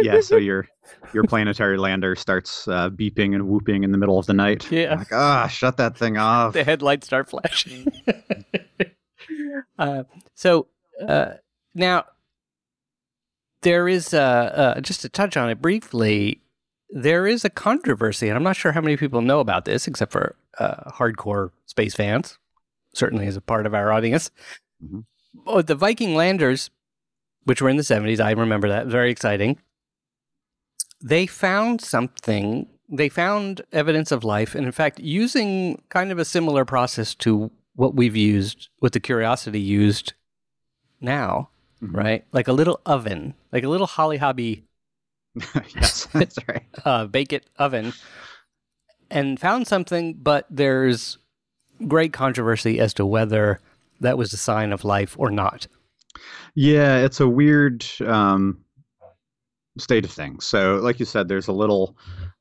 Yeah, 0.01 0.19
so 0.19 0.35
your 0.35 0.67
your 1.13 1.23
planetary 1.31 1.77
lander 1.77 2.15
starts 2.15 2.67
uh, 2.67 2.89
beeping 2.89 3.33
and 3.33 3.47
whooping 3.47 3.83
in 3.83 3.91
the 3.93 3.97
middle 3.97 4.19
of 4.19 4.25
the 4.25 4.33
night. 4.33 4.69
Yeah. 4.71 4.95
like 4.95 5.13
ah, 5.13 5.47
shut 5.47 5.77
that 5.77 5.97
thing 5.97 6.17
off. 6.17 6.51
the 6.53 6.63
headlights 6.65 7.07
start 7.07 7.29
flashing. 7.29 7.87
uh, 9.79 10.03
so 10.33 10.67
uh, 11.07 11.33
now 11.73 12.03
there 13.65 13.87
is 13.89 14.13
uh, 14.13 14.79
just 14.81 15.01
to 15.01 15.09
touch 15.09 15.35
on 15.35 15.49
it 15.49 15.61
briefly. 15.61 16.39
There 16.91 17.25
is 17.25 17.43
a 17.43 17.49
controversy, 17.49 18.29
and 18.29 18.37
I'm 18.37 18.43
not 18.43 18.55
sure 18.55 18.71
how 18.71 18.79
many 18.79 18.95
people 18.95 19.21
know 19.21 19.39
about 19.39 19.65
this, 19.65 19.87
except 19.87 20.11
for 20.11 20.35
uh, 20.59 20.91
hardcore 20.91 21.49
space 21.65 21.95
fans. 21.95 22.37
Certainly, 22.93 23.27
as 23.27 23.35
a 23.35 23.41
part 23.41 23.65
of 23.65 23.73
our 23.73 23.91
audience. 23.91 24.31
Mhm. 24.81 25.03
Oh, 25.47 25.61
the 25.61 25.75
Viking 25.75 26.15
landers, 26.15 26.69
which 27.43 27.61
were 27.61 27.67
in 27.69 27.75
the 27.75 27.83
70s, 27.83 28.21
I 28.21 28.31
remember 28.31 28.69
that. 28.69 28.87
Very 28.87 29.11
exciting. 29.11 29.59
They 31.03 31.25
found 31.25 31.81
something. 31.81 32.67
They 32.87 33.09
found 33.09 33.63
evidence 33.73 34.11
of 34.11 34.23
life, 34.23 34.53
and 34.55 34.65
in 34.65 34.71
fact, 34.71 34.99
using 34.99 35.81
kind 35.89 36.11
of 36.11 36.19
a 36.19 36.25
similar 36.25 36.65
process 36.65 37.15
to 37.15 37.51
what 37.73 37.95
we've 37.95 38.15
used, 38.15 38.69
what 38.79 38.93
the 38.93 38.99
Curiosity 38.99 39.59
used 39.59 40.13
now, 41.01 41.49
Mhm. 41.85 41.95
right? 41.95 42.25
Like 42.31 42.47
a 42.47 42.53
little 42.53 42.79
oven, 42.85 43.33
like 43.51 43.63
a 43.63 43.69
little 43.69 43.87
Holly 43.87 44.17
Hobbie 44.17 44.63
yes, 45.75 46.05
that's 46.13 46.37
right. 46.47 46.63
uh, 46.85 47.05
bake 47.07 47.33
it 47.33 47.45
oven, 47.57 47.93
and 49.11 49.39
found 49.39 49.67
something, 49.67 50.13
but 50.13 50.45
there's 50.49 51.17
great 51.87 52.13
controversy 52.13 52.79
as 52.79 52.93
to 52.93 53.05
whether 53.05 53.59
that 53.99 54.17
was 54.17 54.31
a 54.33 54.37
sign 54.37 54.71
of 54.71 54.83
life 54.85 55.15
or 55.19 55.29
not. 55.29 55.67
Yeah, 56.55 56.97
it's 56.99 57.19
a 57.19 57.27
weird 57.27 57.85
um, 58.05 58.57
state 59.77 60.05
of 60.05 60.11
things. 60.11 60.45
So, 60.45 60.77
like 60.77 60.99
you 60.99 61.05
said, 61.05 61.27
there's 61.27 61.49
a 61.49 61.53
little 61.53 61.97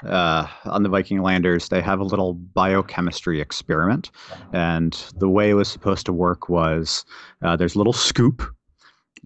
uh, 0.07 0.47
on 0.65 0.85
the 0.85 0.89
Viking 0.89 1.21
landers. 1.23 1.69
They 1.69 1.81
have 1.81 1.99
a 1.99 2.05
little 2.05 2.35
biochemistry 2.35 3.41
experiment, 3.41 4.13
and 4.53 4.93
the 5.19 5.29
way 5.29 5.51
it 5.51 5.55
was 5.55 5.69
supposed 5.69 6.07
to 6.07 6.13
work 6.13 6.49
was 6.49 7.05
uh, 7.43 7.57
there's 7.57 7.75
a 7.75 7.79
little 7.79 7.93
scoop, 7.93 8.43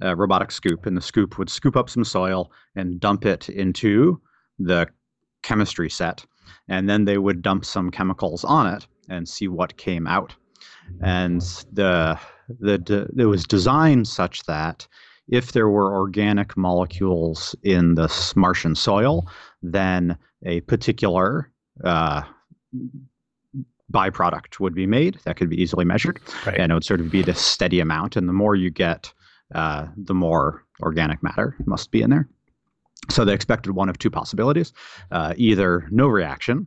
a 0.02 0.14
robotic 0.16 0.50
scoop, 0.50 0.86
and 0.86 0.96
the 0.96 1.00
scoop 1.02 1.38
would 1.38 1.50
scoop 1.50 1.76
up 1.76 1.88
some 1.90 2.04
soil 2.04 2.50
and 2.76 3.00
dump 3.00 3.24
it 3.26 3.48
into 3.48 4.20
the 4.58 4.86
chemistry 5.42 5.88
set, 5.90 6.24
and 6.68 6.88
then 6.88 7.04
they 7.04 7.18
would 7.18 7.42
dump 7.42 7.64
some 7.64 7.90
chemicals 7.90 8.44
on 8.44 8.66
it 8.74 8.86
and 9.08 9.28
see 9.28 9.48
what 9.48 9.76
came 9.76 10.06
out. 10.06 10.34
And 11.02 11.40
the 11.72 12.18
the 12.60 13.08
it 13.16 13.26
was 13.26 13.44
designed 13.44 14.08
such 14.08 14.44
that 14.44 14.86
if 15.28 15.52
there 15.52 15.68
were 15.68 15.94
organic 15.94 16.56
molecules 16.56 17.54
in 17.62 17.94
the 17.94 18.32
Martian 18.34 18.74
soil, 18.74 19.28
then 19.62 20.16
a 20.44 20.60
particular 20.62 21.52
uh, 21.84 22.22
byproduct 23.92 24.60
would 24.60 24.74
be 24.74 24.86
made 24.86 25.18
that 25.24 25.36
could 25.36 25.50
be 25.50 25.60
easily 25.60 25.84
measured, 25.84 26.20
Right. 26.46 26.58
and 26.58 26.72
it 26.72 26.74
would 26.74 26.84
sort 26.84 27.00
of 27.00 27.10
be 27.10 27.22
this 27.22 27.40
steady 27.40 27.80
amount. 27.80 28.16
And 28.16 28.28
the 28.28 28.32
more 28.32 28.54
you 28.54 28.70
get, 28.70 29.12
uh, 29.54 29.86
the 29.96 30.14
more 30.14 30.64
organic 30.82 31.22
matter 31.22 31.56
must 31.66 31.90
be 31.90 32.02
in 32.02 32.10
there. 32.10 32.28
So 33.10 33.24
they 33.24 33.32
expected 33.32 33.72
one 33.72 33.88
of 33.88 33.98
two 33.98 34.10
possibilities: 34.10 34.72
uh, 35.10 35.34
either 35.36 35.88
no 35.90 36.08
reaction, 36.08 36.66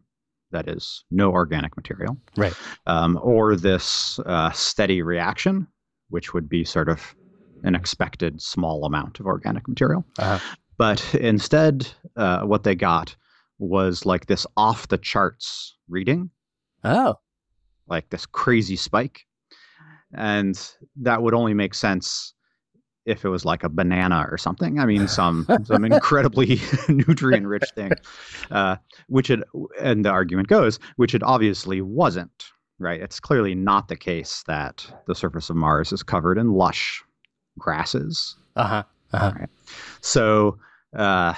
that 0.51 0.67
is, 0.67 1.03
no 1.11 1.31
organic 1.31 1.75
material, 1.77 2.17
Right. 2.37 2.55
um, 2.87 3.19
or 3.21 3.55
this 3.55 4.19
uh, 4.25 4.51
steady 4.51 5.01
reaction, 5.01 5.67
which 6.09 6.33
would 6.33 6.49
be 6.49 6.63
sort 6.63 6.89
of 6.89 7.15
an 7.63 7.75
expected 7.75 8.41
small 8.41 8.85
amount 8.85 9.19
of 9.19 9.27
organic 9.27 9.67
material. 9.67 10.03
Uh-huh. 10.17 10.39
But 10.77 11.13
instead, 11.15 11.87
uh, 12.15 12.41
what 12.41 12.63
they 12.63 12.73
got 12.75 13.15
was 13.59 14.05
like 14.05 14.25
this 14.25 14.47
off 14.57 14.87
the 14.87 14.97
charts 14.97 15.77
reading, 15.87 16.31
Oh, 16.83 17.19
like 17.87 18.09
this 18.09 18.25
crazy 18.25 18.75
spike. 18.75 19.21
And 20.13 20.59
that 20.95 21.21
would 21.21 21.35
only 21.35 21.53
make 21.53 21.75
sense 21.75 22.33
if 23.05 23.25
it 23.25 23.29
was 23.29 23.45
like 23.45 23.63
a 23.63 23.69
banana 23.69 24.27
or 24.29 24.37
something. 24.37 24.79
I 24.79 24.85
mean, 24.85 25.07
some 25.07 25.47
some 25.63 25.85
incredibly 25.85 26.59
nutrient 26.87 27.47
rich 27.47 27.69
thing, 27.75 27.91
uh, 28.51 28.77
which 29.07 29.29
it 29.29 29.41
and 29.79 30.05
the 30.05 30.09
argument 30.09 30.47
goes, 30.47 30.79
which 30.95 31.15
it 31.15 31.23
obviously 31.23 31.81
wasn't. 31.81 32.45
Right? 32.79 32.99
It's 32.99 33.19
clearly 33.19 33.53
not 33.53 33.89
the 33.89 33.95
case 33.95 34.43
that 34.47 34.91
the 35.05 35.13
surface 35.13 35.51
of 35.51 35.55
Mars 35.55 35.91
is 35.91 36.01
covered 36.01 36.37
in 36.39 36.53
lush 36.53 37.03
grasses. 37.59 38.35
uh 38.55 38.67
huh. 38.67 38.83
Uh-huh. 39.13 39.45
So 40.01 40.57
uh, 40.95 41.33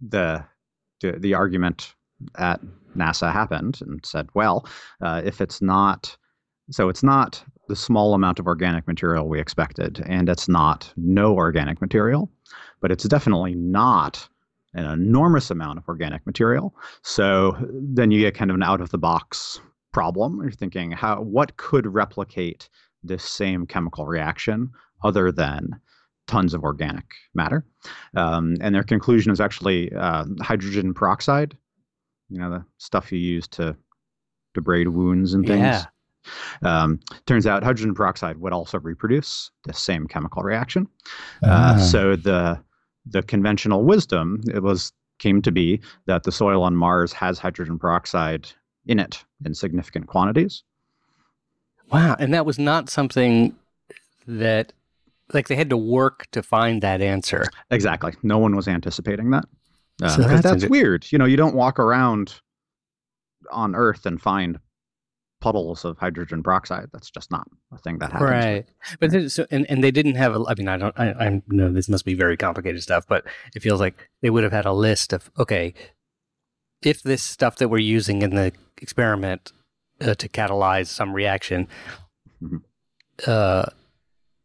the, 0.00 0.44
the 1.00 1.12
the 1.12 1.34
argument 1.34 1.94
at 2.38 2.60
NASA 2.96 3.32
happened 3.32 3.80
and 3.82 4.04
said, 4.04 4.28
well, 4.34 4.66
uh, 5.02 5.22
if 5.24 5.40
it's 5.40 5.60
not 5.60 6.16
So 6.70 6.88
it's 6.88 7.02
not 7.02 7.42
the 7.68 7.76
small 7.76 8.14
amount 8.14 8.38
of 8.38 8.46
organic 8.46 8.86
material 8.86 9.28
we 9.28 9.40
expected, 9.40 10.02
and 10.06 10.28
it's 10.28 10.48
not 10.48 10.92
no 10.96 11.34
organic 11.34 11.80
material, 11.80 12.30
but 12.80 12.90
it's 12.90 13.04
definitely 13.04 13.54
not 13.54 14.28
an 14.74 14.84
enormous 14.84 15.50
amount 15.50 15.78
of 15.78 15.88
organic 15.88 16.24
material. 16.26 16.74
So 17.02 17.56
then 17.70 18.10
you 18.10 18.20
get 18.20 18.34
kind 18.34 18.50
of 18.50 18.56
an 18.56 18.62
out 18.62 18.80
of 18.80 18.90
the 18.90 18.98
box 18.98 19.60
problem. 19.92 20.40
You're 20.42 20.50
thinking, 20.50 20.90
how 20.92 21.22
what 21.22 21.56
could 21.56 21.86
replicate 21.86 22.68
this 23.02 23.24
same 23.24 23.66
chemical 23.66 24.06
reaction 24.06 24.70
other 25.02 25.32
than 25.32 25.80
tons 26.26 26.52
of 26.52 26.62
organic 26.64 27.06
matter? 27.34 27.64
Um, 28.14 28.56
and 28.60 28.74
their 28.74 28.82
conclusion 28.82 29.32
is 29.32 29.40
actually 29.40 29.92
uh, 29.94 30.24
hydrogen 30.40 30.92
peroxide, 30.92 31.56
you 32.28 32.38
know, 32.38 32.50
the 32.50 32.64
stuff 32.78 33.10
you 33.12 33.18
use 33.18 33.48
to 33.48 33.76
debride 34.56 34.88
wounds 34.88 35.32
and 35.34 35.46
things. 35.46 35.60
Yeah. 35.60 35.84
Um, 36.62 37.00
turns 37.26 37.46
out 37.46 37.62
hydrogen 37.62 37.94
peroxide 37.94 38.38
would 38.38 38.52
also 38.52 38.78
reproduce 38.80 39.50
the 39.64 39.72
same 39.72 40.06
chemical 40.06 40.42
reaction. 40.42 40.86
Uh, 41.42 41.74
Ah. 41.76 41.78
so 41.78 42.16
the 42.16 42.58
the 43.08 43.22
conventional 43.22 43.84
wisdom 43.84 44.42
it 44.52 44.62
was 44.62 44.92
came 45.18 45.40
to 45.40 45.52
be 45.52 45.80
that 46.06 46.24
the 46.24 46.32
soil 46.32 46.62
on 46.62 46.74
Mars 46.76 47.12
has 47.12 47.38
hydrogen 47.38 47.78
peroxide 47.78 48.48
in 48.86 48.98
it 48.98 49.24
in 49.44 49.54
significant 49.54 50.06
quantities. 50.08 50.62
Wow. 51.92 52.16
And 52.18 52.34
that 52.34 52.44
was 52.44 52.58
not 52.58 52.90
something 52.90 53.54
that, 54.26 54.72
like, 55.32 55.46
they 55.48 55.54
had 55.54 55.70
to 55.70 55.76
work 55.76 56.26
to 56.32 56.42
find 56.42 56.82
that 56.82 57.00
answer. 57.00 57.44
Exactly. 57.70 58.12
No 58.24 58.38
one 58.38 58.56
was 58.56 58.66
anticipating 58.68 59.30
that. 59.30 59.44
Uh, 60.02 60.08
So 60.08 60.16
'cause 60.22 60.26
that's 60.30 60.42
that's 60.42 60.62
inter- 60.64 60.68
weird. 60.68 61.06
You 61.12 61.18
know, 61.18 61.24
you 61.24 61.36
don't 61.36 61.54
walk 61.54 61.78
around 61.78 62.40
on 63.50 63.74
Earth 63.76 64.04
and 64.04 64.20
find 64.20 64.58
puddles 65.46 65.84
of 65.84 65.96
hydrogen 65.98 66.42
peroxide. 66.42 66.88
That's 66.92 67.08
just 67.10 67.30
not 67.30 67.46
a 67.72 67.78
thing 67.78 67.98
that 68.00 68.10
happens. 68.10 68.30
Right. 68.30 68.64
But 68.98 69.12
then, 69.12 69.28
so, 69.30 69.46
and, 69.52 69.64
and 69.70 69.78
they 69.84 69.92
didn't 69.92 70.16
have 70.16 70.34
a, 70.34 70.44
I 70.48 70.54
mean, 70.58 70.66
I 70.66 70.76
don't, 70.76 70.98
I, 70.98 71.06
I 71.26 71.42
know 71.46 71.70
this 71.72 71.88
must 71.88 72.04
be 72.04 72.14
very 72.14 72.36
complicated 72.36 72.82
stuff, 72.82 73.04
but 73.06 73.24
it 73.54 73.60
feels 73.62 73.78
like 73.80 74.08
they 74.22 74.30
would 74.30 74.42
have 74.42 74.52
had 74.52 74.66
a 74.66 74.72
list 74.72 75.12
of, 75.12 75.30
okay, 75.38 75.72
if 76.82 77.00
this 77.02 77.22
stuff 77.22 77.54
that 77.56 77.68
we're 77.68 77.78
using 77.98 78.22
in 78.22 78.34
the 78.34 78.52
experiment 78.82 79.52
uh, 80.00 80.14
to 80.14 80.28
catalyze 80.28 80.88
some 80.88 81.12
reaction, 81.12 81.68
Mhm. 82.42 82.62
uh, 83.26 83.66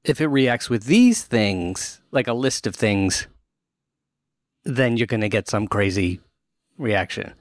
if 0.04 0.22
it 0.22 0.28
reacts 0.28 0.70
with 0.70 0.84
these 0.86 1.24
things, 1.24 2.00
like 2.12 2.28
a 2.28 2.34
list 2.34 2.68
of 2.68 2.76
things, 2.76 3.28
then 4.64 4.98
you're 4.98 5.08
going 5.08 5.22
to 5.22 5.30
get 5.38 5.50
some 5.50 5.68
crazy 5.68 6.20
reaction. 6.78 7.34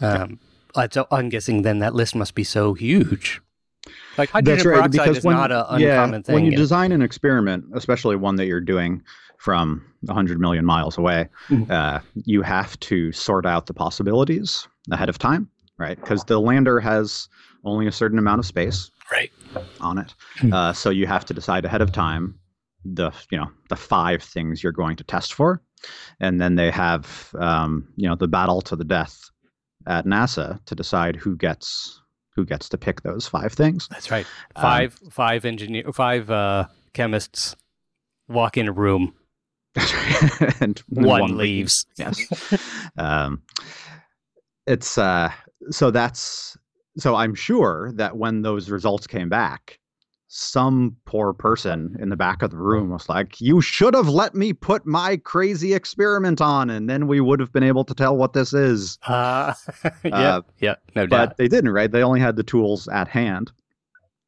Um, 0.00 0.40
I- 0.42 0.53
so 0.90 1.06
I'm 1.10 1.28
guessing 1.28 1.62
then 1.62 1.78
that 1.80 1.94
list 1.94 2.14
must 2.14 2.34
be 2.34 2.44
so 2.44 2.74
huge. 2.74 3.40
Like 4.16 4.30
hydrogen 4.30 4.62
peroxide 4.64 5.16
is 5.16 5.24
not 5.24 5.52
an 5.52 5.64
uncommon 5.68 6.22
thing. 6.22 6.34
When 6.34 6.44
you 6.44 6.56
design 6.56 6.92
an 6.92 7.02
experiment, 7.02 7.64
especially 7.74 8.16
one 8.16 8.36
that 8.36 8.46
you're 8.46 8.60
doing 8.60 9.02
from 9.38 9.84
100 10.02 10.40
million 10.40 10.64
miles 10.64 10.96
away, 10.96 11.28
Mhm. 11.50 11.70
uh, 11.70 12.00
you 12.14 12.40
have 12.42 12.78
to 12.80 13.12
sort 13.12 13.44
out 13.44 13.66
the 13.66 13.74
possibilities 13.74 14.66
ahead 14.90 15.08
of 15.08 15.18
time, 15.18 15.48
right? 15.78 16.00
Because 16.00 16.24
the 16.24 16.40
lander 16.40 16.80
has 16.80 17.28
only 17.64 17.86
a 17.86 17.92
certain 17.92 18.18
amount 18.18 18.38
of 18.38 18.46
space 18.46 18.90
Right. 19.12 19.30
on 19.80 19.98
it. 19.98 20.14
Hmm. 20.38 20.52
Uh, 20.52 20.72
so 20.72 20.88
you 20.90 21.06
have 21.06 21.24
to 21.26 21.34
decide 21.34 21.64
ahead 21.64 21.82
of 21.82 21.92
time 21.92 22.34
the 22.86 23.10
you 23.30 23.38
know 23.38 23.50
the 23.70 23.76
five 23.76 24.22
things 24.22 24.62
you're 24.62 24.72
going 24.72 24.96
to 24.96 25.04
test 25.04 25.32
for, 25.34 25.60
and 26.20 26.40
then 26.40 26.54
they 26.54 26.70
have 26.70 27.34
um, 27.38 27.86
you 27.96 28.06
know 28.08 28.14
the 28.14 28.28
battle 28.28 28.60
to 28.62 28.76
the 28.76 28.84
death 28.84 29.30
at 29.86 30.06
NASA 30.06 30.64
to 30.66 30.74
decide 30.74 31.16
who 31.16 31.36
gets 31.36 32.00
who 32.34 32.44
gets 32.44 32.68
to 32.68 32.78
pick 32.78 33.02
those 33.02 33.26
five 33.28 33.52
things. 33.52 33.86
That's 33.88 34.10
right. 34.10 34.26
Um, 34.56 34.62
Five 34.62 34.94
five 35.10 35.44
engineer 35.44 35.92
five 35.92 36.30
uh, 36.30 36.66
chemists 36.92 37.54
walk 38.28 38.56
in 38.56 38.68
a 38.68 38.72
room. 38.72 39.14
and 40.60 40.78
One, 40.88 41.36
leaves. 41.36 41.84
Yes. 41.96 42.20
um, 42.96 43.42
it's 44.66 44.98
uh, 44.98 45.30
so 45.70 45.90
that's 45.90 46.56
so 46.96 47.16
I'm 47.16 47.34
sure 47.34 47.90
that 47.94 48.16
when 48.16 48.42
those 48.42 48.70
results 48.70 49.06
came 49.06 49.28
back, 49.28 49.80
some 50.36 50.96
poor 51.04 51.32
person 51.32 51.96
in 52.00 52.08
the 52.08 52.16
back 52.16 52.42
of 52.42 52.50
the 52.50 52.56
room 52.56 52.90
was 52.90 53.08
like, 53.08 53.40
"You 53.40 53.60
should 53.60 53.94
have 53.94 54.08
let 54.08 54.34
me 54.34 54.52
put 54.52 54.84
my 54.84 55.16
crazy 55.18 55.74
experiment 55.74 56.40
on, 56.40 56.70
and 56.70 56.90
then 56.90 57.06
we 57.06 57.20
would 57.20 57.38
have 57.38 57.52
been 57.52 57.62
able 57.62 57.84
to 57.84 57.94
tell 57.94 58.16
what 58.16 58.32
this 58.32 58.52
is." 58.52 58.98
Uh, 59.06 59.54
yeah, 60.04 60.36
Uh, 60.36 60.42
yeah, 60.58 60.74
no 60.96 61.06
But 61.06 61.26
doubt. 61.26 61.36
they 61.36 61.46
didn't, 61.46 61.70
right? 61.70 61.90
They 61.90 62.02
only 62.02 62.18
had 62.18 62.34
the 62.34 62.42
tools 62.42 62.88
at 62.88 63.06
hand, 63.06 63.52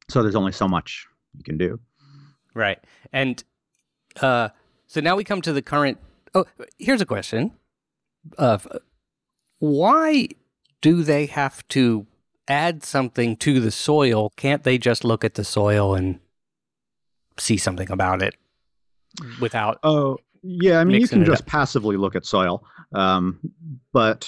so 0.07 0.23
there's 0.23 0.35
only 0.35 0.53
so 0.53 0.65
much 0.67 1.05
you 1.35 1.43
can 1.43 1.57
do. 1.57 1.77
Right. 2.53 2.79
And 3.11 3.43
uh, 4.21 4.49
so 4.87 5.01
now 5.01 5.17
we 5.17 5.25
come 5.25 5.41
to 5.41 5.51
the 5.51 5.61
current. 5.61 5.97
Oh, 6.33 6.45
here's 6.79 7.01
a 7.01 7.05
question: 7.05 7.51
of 8.37 8.65
Why 9.59 10.29
do 10.79 11.03
they 11.03 11.25
have 11.25 11.67
to 11.69 12.07
add 12.47 12.83
something 12.83 13.35
to 13.37 13.59
the 13.59 13.71
soil? 13.71 14.31
Can't 14.35 14.63
they 14.63 14.77
just 14.77 15.03
look 15.03 15.23
at 15.23 15.35
the 15.35 15.43
soil 15.43 15.95
and 15.95 16.19
see 17.37 17.57
something 17.57 17.91
about 17.91 18.21
it 18.21 18.35
without? 19.39 19.79
Oh, 19.83 20.17
yeah. 20.43 20.79
I 20.79 20.83
mean, 20.83 21.01
you 21.01 21.07
can 21.07 21.25
just 21.25 21.45
passively 21.45 21.97
look 21.97 22.15
at 22.15 22.25
soil, 22.25 22.65
um, 22.93 23.39
but 23.93 24.27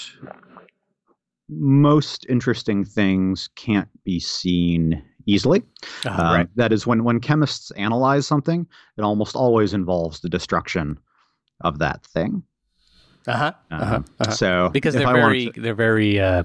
most 1.49 2.25
interesting 2.29 2.86
things 2.86 3.49
can't 3.55 3.89
be 4.03 4.19
seen 4.19 5.03
easily. 5.25 5.63
Uh, 6.05 6.10
Um, 6.10 6.32
right. 6.34 6.49
That 6.55 6.71
is, 6.71 6.86
when 6.86 7.03
when 7.03 7.19
chemists 7.19 7.71
analyze 7.71 8.27
something, 8.27 8.67
it 8.97 9.01
almost 9.01 9.36
always 9.36 9.73
involves 9.73 10.19
the 10.19 10.29
destruction 10.29 10.97
of 11.62 11.79
that 11.79 12.05
thing. 12.05 12.43
Uh 13.27 13.36
huh. 13.36 13.51
Um, 13.71 13.82
Uh-huh, 13.82 13.99
uh-huh. 14.19 14.32
So 14.32 14.69
because 14.71 14.93
they're 14.95 15.08
very 15.08 15.51
to- 15.51 15.62
they're 15.62 15.73
very 15.75 16.19
uh 16.19 16.43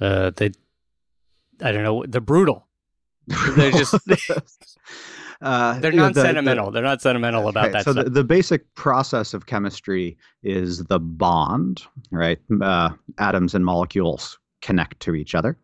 uh 0.00 0.30
they 0.36 0.50
I 1.62 1.72
don't 1.72 1.82
know 1.84 2.04
they're 2.06 2.20
brutal. 2.20 2.66
They're 3.56 3.70
just 3.70 3.94
uh, 5.40 5.78
they're 5.80 5.92
not 5.92 6.14
the- 6.14 6.20
the- 6.20 6.26
sentimental. 6.26 6.70
they're 6.70 6.82
not 6.82 7.00
sentimental 7.00 7.48
about 7.48 7.64
Okay, 7.66 7.72
that 7.72 7.84
so 7.84 7.92
stuff. 7.92 8.04
the, 8.04 8.10
the 8.10 8.24
basic 8.24 8.74
process 8.74 9.32
of 9.34 9.46
chemistry 9.46 10.18
is 10.42 10.84
the 10.84 10.98
bond, 11.00 11.84
right? 12.10 12.38
Uh, 12.60 12.90
atoms 13.18 13.54
and 13.54 13.64
molecules 13.64 14.38
connect 14.62 15.00
to 15.00 15.14
each 15.14 15.34
other, 15.34 15.56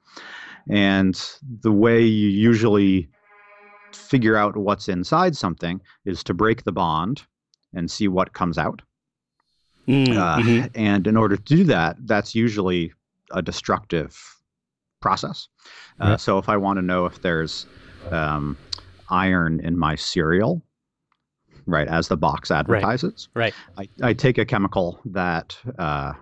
and 0.71 1.21
the 1.63 1.73
way 1.73 2.03
you 2.03 2.29
usually 2.29 3.09
figure 3.93 4.37
out 4.37 4.57
what's 4.57 4.89
inside 4.89 5.37
something 5.37 5.81
is 6.05 6.23
to 6.25 6.33
break 6.35 6.65
the 6.65 6.73
bond 6.73 7.25
and 7.75 7.91
see 7.91 8.09
what 8.09 8.33
comes 8.33 8.57
out. 8.59 8.81
Mm, 9.89 10.17
Uh, 10.17 10.37
mhm. 10.39 10.71
And 10.75 11.07
in 11.07 11.17
order 11.17 11.37
to 11.37 11.43
do 11.43 11.65
that, 11.65 11.97
that's 12.07 12.35
usually 12.35 12.93
a 13.33 13.43
destructive 13.43 14.17
process. 15.01 15.49
Uh. 16.01 16.17
So 16.17 16.39
if 16.39 16.49
I 16.49 16.57
want 16.57 16.79
to 16.79 16.83
know 16.83 17.07
if 17.07 17.21
there's 17.23 17.67
um, 18.11 18.57
iron 19.09 19.61
in 19.61 19.79
my 19.79 19.95
cereal, 19.97 20.63
right, 21.67 21.89
as 21.89 22.09
the 22.09 22.17
box 22.17 22.51
advertises, 22.51 23.29
Right. 23.35 23.55
I, 23.79 23.89
I 24.03 24.13
take 24.13 24.39
a 24.39 24.45
chemical 24.45 25.01
that 25.07 25.57
uh, 25.79 26.13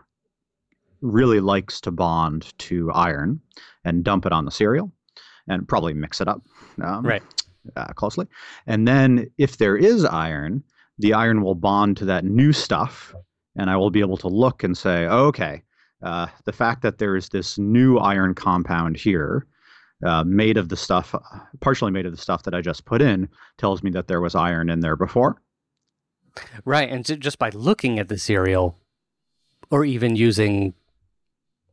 really 1.00 1.40
likes 1.40 1.80
to 1.82 1.90
bond 1.90 2.52
to 2.58 2.90
iron 2.92 3.40
and 3.84 4.04
dump 4.04 4.26
it 4.26 4.32
on 4.32 4.44
the 4.44 4.50
cereal 4.50 4.92
and 5.48 5.66
probably 5.66 5.94
mix 5.94 6.20
it 6.20 6.28
up 6.28 6.42
um, 6.82 7.06
Right. 7.06 7.22
uh, 7.76 7.92
closely. 7.94 8.26
And 8.66 8.86
then 8.86 9.30
if 9.38 9.58
there 9.58 9.76
is 9.76 10.04
iron, 10.04 10.62
the 10.98 11.14
iron 11.14 11.42
will 11.42 11.54
bond 11.54 11.96
to 11.98 12.04
that 12.06 12.24
new 12.24 12.52
stuff, 12.52 13.14
and 13.56 13.70
I 13.70 13.76
will 13.76 13.90
be 13.90 14.00
able 14.00 14.16
to 14.18 14.28
look 14.28 14.64
and 14.64 14.76
say, 14.76 15.06
okay, 15.06 15.62
uh, 16.02 16.26
the 16.44 16.52
fact 16.52 16.82
that 16.82 16.98
there 16.98 17.16
is 17.16 17.28
this 17.28 17.58
new 17.58 17.98
iron 17.98 18.34
compound 18.34 18.96
here, 18.96 19.46
uh, 20.04 20.24
made 20.24 20.56
of 20.56 20.68
the 20.68 20.76
stuff, 20.76 21.14
partially 21.60 21.90
made 21.90 22.06
of 22.06 22.12
the 22.12 22.20
stuff 22.20 22.44
that 22.44 22.54
I 22.54 22.60
just 22.60 22.84
put 22.84 23.02
in, 23.02 23.28
tells 23.56 23.82
me 23.82 23.90
that 23.90 24.08
there 24.08 24.20
was 24.20 24.34
iron 24.34 24.70
in 24.70 24.80
there 24.80 24.96
before. 24.96 25.40
Right. 26.64 26.88
And 26.88 27.04
just 27.20 27.38
by 27.38 27.50
looking 27.50 27.98
at 27.98 28.08
the 28.08 28.18
cereal 28.18 28.78
or 29.70 29.84
even 29.84 30.14
using 30.14 30.74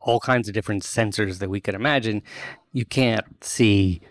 all 0.01 0.19
kinds 0.19 0.47
of 0.47 0.53
different 0.53 0.83
sensors 0.83 1.39
that 1.39 1.49
we 1.49 1.59
could 1.59 1.75
imagine, 1.75 2.23
you 2.73 2.85
can't 2.85 3.25
see 3.43 4.01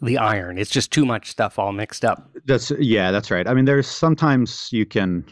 the 0.00 0.16
iron. 0.16 0.58
It's 0.58 0.70
just 0.70 0.90
too 0.90 1.04
much 1.04 1.30
stuff 1.30 1.58
all 1.58 1.72
mixed 1.72 2.04
up. 2.04 2.30
That's 2.46 2.70
yeah, 2.78 3.10
that's 3.10 3.30
right. 3.30 3.46
I 3.46 3.54
mean, 3.54 3.64
there's 3.64 3.86
sometimes 3.86 4.68
you 4.72 4.86
can, 4.86 5.24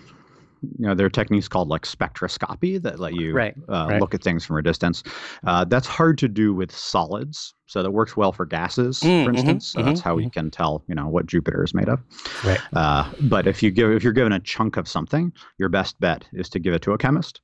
you 0.79 0.87
know, 0.87 0.95
there 0.95 1.07
are 1.07 1.11
techniques 1.11 1.49
called 1.49 1.69
like 1.69 1.83
spectroscopy 1.83 2.81
that 2.83 2.99
let 2.99 3.15
you 3.15 3.35
Right, 3.35 3.55
uh, 3.69 3.87
right. 3.89 4.01
look 4.01 4.15
at 4.15 4.23
things 4.23 4.45
from 4.45 4.57
a 4.59 4.63
distance. 4.63 5.03
Uh, 5.47 5.65
that's 5.65 5.87
hard 5.87 6.19
to 6.19 6.29
do 6.29 6.55
with 6.55 6.71
solids, 6.75 7.55
so 7.67 7.83
that 7.83 7.91
works 7.91 8.17
well 8.17 8.33
for 8.33 8.45
gases, 8.47 9.01
Mm, 9.01 9.25
for 9.25 9.31
mhm, 9.31 9.39
instance. 9.39 9.67
So 9.67 9.83
that's 9.83 10.01
mhm, 10.01 10.05
how 10.05 10.15
we 10.15 10.27
can 10.31 10.51
tell, 10.51 10.85
you 10.89 10.95
know, 10.95 11.09
what 11.09 11.27
Jupiter 11.27 11.65
is 11.65 11.75
made 11.75 11.89
of. 11.89 12.01
Right. 12.43 12.63
Uh, 12.75 13.11
but 13.23 13.47
if 13.47 13.63
you 13.63 13.71
give 13.71 13.91
if 13.93 14.03
you're 14.03 14.13
given 14.13 14.33
a 14.33 14.41
chunk 14.41 14.77
of 14.77 14.89
something, 14.89 15.33
your 15.59 15.69
best 15.69 15.99
bet 16.01 16.25
is 16.33 16.49
to 16.51 16.59
give 16.59 16.75
it 16.75 16.83
to 16.83 16.93
a 16.93 16.99
chemist, 16.99 17.41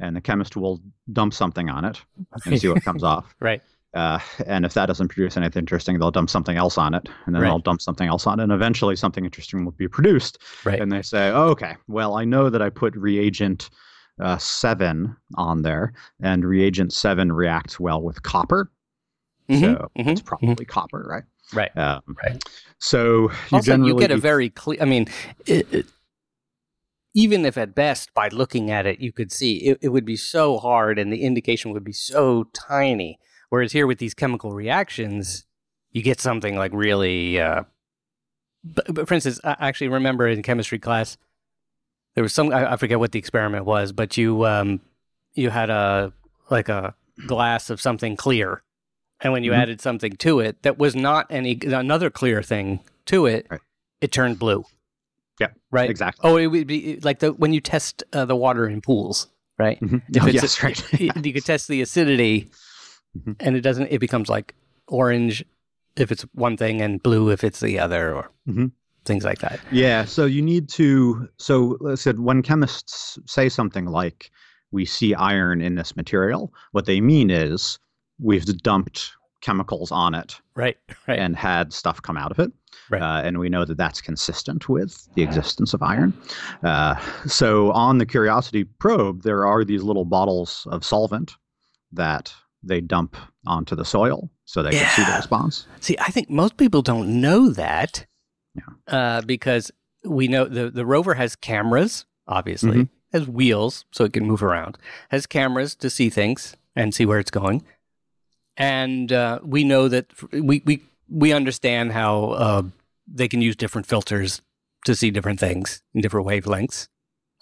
and 0.00 0.16
the 0.16 0.20
chemist 0.20 0.56
will 0.56 0.80
dump 1.12 1.34
something 1.34 1.68
on 1.68 1.84
it 1.84 2.02
and 2.44 2.58
see 2.58 2.68
what 2.68 2.82
comes 2.82 3.02
off. 3.04 3.34
Right. 3.40 3.62
Uh, 3.96 4.18
and 4.46 4.64
if 4.64 4.74
that 4.74 4.86
doesn't 4.86 5.08
produce 5.08 5.36
anything 5.36 5.60
interesting, 5.60 5.98
they'll 5.98 6.10
dump 6.10 6.30
something 6.30 6.56
else 6.56 6.76
on 6.78 6.94
it, 6.94 7.08
and 7.24 7.34
then 7.34 7.42
Right. 7.42 7.48
they'll 7.48 7.58
dump 7.58 7.80
something 7.80 8.06
else 8.06 8.26
on 8.26 8.38
it, 8.38 8.44
and 8.44 8.52
eventually 8.52 8.94
something 8.96 9.24
interesting 9.24 9.64
will 9.64 9.72
be 9.72 9.88
produced. 9.88 10.38
Right. 10.64 10.80
And 10.80 10.92
they 10.92 11.02
say, 11.02 11.30
oh, 11.30 11.48
okay, 11.48 11.74
well, 11.88 12.14
I 12.14 12.24
know 12.24 12.50
that 12.50 12.62
I 12.62 12.70
put 12.70 12.94
reagent 12.96 13.70
uh, 14.20 14.38
seven 14.38 15.16
on 15.36 15.62
there, 15.62 15.92
and 16.22 16.44
reagent 16.44 16.92
seven 16.92 17.32
reacts 17.32 17.80
well 17.80 18.00
with 18.02 18.22
copper, 18.22 18.70
Mhm, 19.48 19.60
so 19.60 19.90
mhm, 19.98 20.08
it's 20.12 20.22
probably 20.22 20.64
copper, 20.64 21.06
right? 21.08 21.24
Right. 21.54 21.76
Um, 21.78 22.02
Right. 22.24 22.42
So 22.78 23.30
you 23.50 23.58
also, 23.58 23.60
generally 23.70 23.92
you 23.92 23.98
get 24.00 24.10
a 24.10 24.16
very 24.16 24.50
clear. 24.50 24.78
I 24.82 24.84
mean, 24.84 25.06
it, 25.46 25.66
it- 25.72 25.86
even 27.14 27.46
if 27.46 27.56
at 27.56 27.74
best 27.74 28.12
by 28.12 28.28
looking 28.28 28.70
at 28.70 28.84
it 28.84 29.00
you 29.00 29.10
could 29.12 29.32
see, 29.32 29.56
it, 29.68 29.78
it 29.80 29.88
would 29.88 30.04
be 30.04 30.16
so 30.16 30.58
hard, 30.58 30.98
and 30.98 31.12
the 31.12 31.22
indication 31.22 31.72
would 31.72 31.84
be 31.84 31.92
so 31.92 32.44
tiny. 32.52 33.18
Whereas 33.50 33.72
here 33.72 33.86
with 33.86 33.98
these 33.98 34.14
chemical 34.14 34.52
reactions, 34.52 35.46
you 35.92 36.02
get 36.02 36.20
something 36.20 36.56
like 36.56 36.72
really. 36.74 37.40
Uh, 37.40 37.64
but, 38.64 38.92
but 38.92 39.08
for 39.08 39.14
instance, 39.14 39.40
I 39.44 39.56
actually 39.60 39.88
remember 39.88 40.26
in 40.26 40.42
chemistry 40.42 40.78
class, 40.78 41.16
there 42.14 42.22
was 42.22 42.32
some 42.32 42.52
I, 42.52 42.72
I 42.72 42.76
forget 42.76 42.98
what 42.98 43.12
the 43.12 43.18
experiment 43.18 43.64
was, 43.64 43.92
but 43.92 44.16
you 44.16 44.44
um, 44.46 44.80
you 45.34 45.50
had 45.50 45.70
a 45.70 46.12
like 46.50 46.68
a 46.68 46.94
glass 47.26 47.70
of 47.70 47.80
something 47.80 48.16
clear, 48.16 48.62
and 49.20 49.32
when 49.32 49.44
you 49.44 49.52
Mhm. 49.52 49.58
added 49.58 49.80
something 49.80 50.12
to 50.16 50.40
it 50.40 50.62
that 50.62 50.78
was 50.78 50.96
not 50.96 51.26
any 51.30 51.58
another 51.64 52.10
clear 52.10 52.42
thing 52.42 52.80
to 53.06 53.26
it, 53.26 53.46
Right. 53.50 53.60
it 54.00 54.10
turned 54.12 54.38
blue. 54.38 54.64
Yeah, 55.38 55.48
Right. 55.70 55.90
exactly. 55.90 56.28
Oh, 56.28 56.36
it 56.38 56.46
would 56.46 56.66
be 56.66 56.98
like 57.02 57.18
the 57.20 57.32
when 57.32 57.52
you 57.52 57.60
test 57.60 58.02
uh, 58.12 58.24
the 58.24 58.34
water 58.36 58.66
in 58.66 58.80
pools, 58.80 59.28
right? 59.58 59.78
Mhm. 59.80 60.02
If 60.08 60.22
Oh, 60.24 60.26
it's 60.26 60.34
yes, 60.34 60.62
right. 60.62 61.00
you 61.24 61.32
could 61.32 61.44
test 61.44 61.68
the 61.68 61.80
acidity, 61.82 62.50
Mhm. 63.24 63.36
and 63.40 63.56
it 63.56 63.60
doesn't. 63.62 63.88
It 63.88 63.98
becomes 63.98 64.28
like 64.28 64.54
orange 64.88 65.44
if 65.96 66.12
it's 66.12 66.22
one 66.34 66.56
thing 66.56 66.80
and 66.82 67.02
blue 67.02 67.30
if 67.30 67.42
it's 67.44 67.60
the 67.60 67.78
other, 67.78 68.14
or 68.14 68.30
Mhm. 68.48 68.70
things 69.04 69.24
like 69.24 69.38
that. 69.38 69.60
Yeah, 69.72 70.04
so 70.04 70.24
you 70.26 70.42
need 70.42 70.68
to. 70.70 71.28
So, 71.38 71.76
like 71.80 71.92
I 71.92 71.94
said, 71.96 72.18
when 72.20 72.42
chemists 72.42 73.18
say 73.26 73.48
something 73.48 73.86
like, 73.86 74.30
we 74.72 74.84
see 74.84 75.14
iron 75.14 75.60
in 75.62 75.76
this 75.76 75.94
material, 75.96 76.52
what 76.72 76.86
they 76.86 77.00
mean 77.00 77.30
is 77.30 77.78
we've 78.18 78.44
dumped 78.62 79.12
chemicals 79.40 79.92
on 79.92 80.14
it 80.14 80.40
Right. 80.54 80.76
Right. 81.06 81.18
and 81.18 81.36
had 81.36 81.72
stuff 81.72 82.02
come 82.02 82.16
out 82.16 82.32
of 82.32 82.38
it. 82.40 82.50
Right. 82.90 83.00
Uh, 83.02 83.22
and 83.24 83.38
we 83.38 83.48
know 83.48 83.64
that 83.64 83.76
that's 83.78 84.00
consistent 84.00 84.68
with 84.68 85.08
the 85.14 85.22
existence 85.22 85.72
of 85.72 85.82
iron. 85.82 86.12
Uh, 86.62 86.96
so, 87.26 87.70
on 87.72 87.98
the 87.98 88.06
Curiosity 88.06 88.64
probe, 88.64 89.22
there 89.22 89.46
are 89.46 89.64
these 89.64 89.82
little 89.82 90.04
bottles 90.04 90.66
of 90.70 90.84
solvent 90.84 91.32
that 91.92 92.34
they 92.62 92.80
dump 92.80 93.16
onto 93.46 93.74
the 93.76 93.84
soil 93.84 94.30
so 94.44 94.62
they 94.62 94.70
can 94.70 94.88
see 94.96 95.04
the 95.04 95.16
response. 95.16 95.66
See, 95.80 95.96
I 96.00 96.10
think 96.10 96.30
most 96.30 96.56
people 96.56 96.82
don't 96.82 97.20
know 97.20 97.50
that. 97.50 98.06
Yeah. 98.54 98.62
Uh, 98.96 99.20
because 99.22 99.70
we 100.04 100.28
know 100.28 100.44
the 100.46 100.70
the 100.70 100.86
rover 100.86 101.14
has 101.14 101.36
cameras, 101.36 102.06
obviously, 102.26 102.78
Mhm. 102.78 102.88
has 103.12 103.28
wheels 103.28 103.84
so 103.92 104.04
it 104.04 104.12
can 104.12 104.26
move 104.26 104.42
around, 104.42 104.78
has 105.10 105.26
cameras 105.26 105.74
to 105.76 105.90
see 105.90 106.08
things 106.10 106.56
and 106.74 106.94
see 106.94 107.04
where 107.06 107.18
it's 107.18 107.30
going, 107.30 107.64
and 108.56 109.12
uh, 109.12 109.40
we 109.42 109.64
know 109.64 109.88
that 109.88 110.06
we 110.32 110.62
we 110.64 110.82
we 111.08 111.32
understand 111.32 111.92
how 111.92 112.30
uh, 112.30 112.62
they 113.06 113.28
can 113.28 113.40
use 113.42 113.56
different 113.56 113.86
filters 113.86 114.42
to 114.84 114.94
see 114.94 115.10
different 115.10 115.38
things 115.40 115.82
in 115.94 116.00
different 116.00 116.26
wavelengths. 116.26 116.88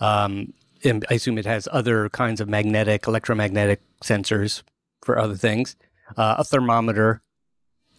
Um, 0.01 0.53
and 0.83 1.05
I 1.11 1.15
assume 1.15 1.39
it 1.39 1.47
has 1.47 1.69
other 1.73 2.09
kinds 2.11 2.41
of 2.41 2.49
magnetic, 2.49 3.07
electromagnetic 3.07 3.81
sensors 4.03 4.63
for 5.05 5.19
other 5.19 5.37
things, 5.37 5.77
uh, 6.17 6.37
a 6.39 6.45
thermometer, 6.45 7.23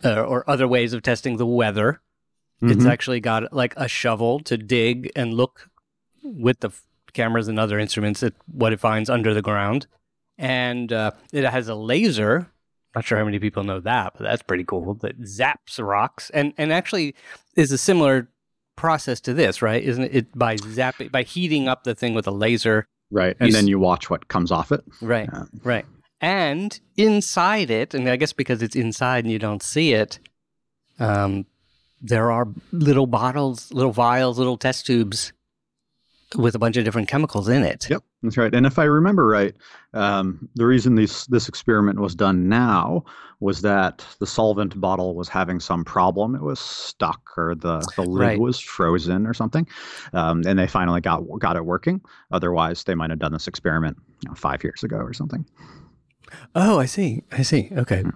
uh, 0.03 0.21
or 0.23 0.49
other 0.49 0.67
ways 0.67 0.93
of 0.93 1.01
testing 1.03 1.37
the 1.37 1.45
weather. 1.45 2.01
It's 2.61 2.83
Mhm. 2.83 2.89
actually 2.89 3.19
got 3.19 3.53
like 3.53 3.73
a 3.77 3.87
shovel 3.87 4.39
to 4.41 4.57
dig 4.57 5.11
and 5.15 5.33
look 5.33 5.69
with 6.23 6.61
the 6.61 6.69
f- 6.69 6.83
cameras 7.13 7.47
and 7.47 7.59
other 7.59 7.77
instruments 7.79 8.23
at 8.23 8.33
what 8.51 8.73
it 8.73 8.79
finds 8.79 9.09
under 9.09 9.33
the 9.33 9.41
ground. 9.41 9.87
And 10.37 10.91
uh, 10.91 11.11
it 11.31 11.43
has 11.45 11.67
a 11.67 11.75
laser. 11.75 12.47
Not 12.95 13.03
sure 13.05 13.17
how 13.17 13.25
many 13.25 13.39
people 13.39 13.63
know 13.63 13.79
that, 13.81 14.13
but 14.17 14.23
that's 14.23 14.41
pretty 14.41 14.63
cool. 14.63 14.95
That 14.95 15.19
zaps 15.21 15.85
rocks 15.85 16.29
and 16.31 16.53
and 16.57 16.71
actually 16.73 17.13
is 17.55 17.71
a 17.71 17.77
similar 17.77 18.29
process 18.77 19.19
to 19.21 19.33
this, 19.33 19.61
right? 19.61 19.83
Isn't 19.83 20.05
it? 20.05 20.15
it 20.15 20.37
by 20.37 20.55
zapping 20.57 21.11
by 21.11 21.23
heating 21.23 21.67
up 21.67 21.83
the 21.83 21.93
thing 21.95 22.13
with 22.13 22.25
a 22.27 22.31
laser, 22.31 22.87
Right. 23.11 23.35
And 23.39 23.49
s- 23.49 23.53
then 23.53 23.67
you 23.67 23.79
watch 23.79 24.09
what 24.09 24.27
comes 24.29 24.51
off 24.51 24.71
it. 24.71 24.83
right? 25.01 25.29
Yeah. 25.31 25.43
Right. 25.63 25.85
And 26.25 26.79
inside 26.97 27.69
it, 27.69 27.93
and 27.93 28.09
I 28.09 28.15
guess 28.15 28.33
because 28.33 28.63
it's 28.63 28.75
inside 28.75 29.25
and 29.25 29.31
you 29.31 29.37
don't 29.37 29.61
see 29.61 29.93
it, 29.93 30.17
um, 30.97 31.45
there 32.01 32.31
are 32.31 32.47
little 32.71 33.05
bottles, 33.05 33.71
little 33.71 33.91
vials, 33.91 34.39
little 34.39 34.57
test 34.57 34.87
tubes 34.87 35.33
with 36.35 36.55
a 36.55 36.59
bunch 36.59 36.77
of 36.77 36.83
different 36.83 37.09
chemicals 37.09 37.47
in 37.47 37.61
it. 37.61 37.87
Yep, 37.91 38.01
that's 38.23 38.37
right. 38.37 38.55
And 38.55 38.65
if 38.65 38.79
I 38.79 38.85
remember 38.85 39.27
right, 39.27 39.53
um, 39.93 40.49
the 40.55 40.65
reason 40.65 40.95
this 40.95 41.27
this 41.27 41.47
experiment 41.47 41.99
was 41.99 42.15
done 42.15 42.49
now 42.49 43.05
was 43.39 43.61
that 43.61 44.03
the 44.19 44.25
solvent 44.25 44.81
bottle 44.81 45.13
was 45.13 45.29
having 45.29 45.59
some 45.59 45.85
problem. 45.85 46.33
It 46.33 46.41
was 46.41 46.59
stuck, 46.59 47.21
or 47.37 47.53
the 47.53 47.87
the 47.97 48.03
lid 48.03 48.19
Right. 48.19 48.39
was 48.39 48.59
frozen, 48.59 49.27
or 49.27 49.35
something. 49.35 49.67
Um, 50.13 50.41
and 50.47 50.57
they 50.57 50.65
finally 50.65 51.01
got 51.01 51.21
got 51.37 51.55
it 51.55 51.65
working. 51.65 52.01
Otherwise, 52.31 52.83
they 52.83 52.95
might 52.95 53.11
have 53.11 53.19
done 53.19 53.33
this 53.33 53.47
experiment 53.47 53.97
you 54.21 54.29
know, 54.29 54.35
five 54.35 54.63
years 54.63 54.83
ago 54.83 54.97
or 54.97 55.13
something. 55.13 55.45
Oh, 56.55 56.79
I 56.79 56.85
see. 56.85 57.23
I 57.31 57.41
see. 57.41 57.69
Okay. 57.75 58.01
Hmm. 58.01 58.09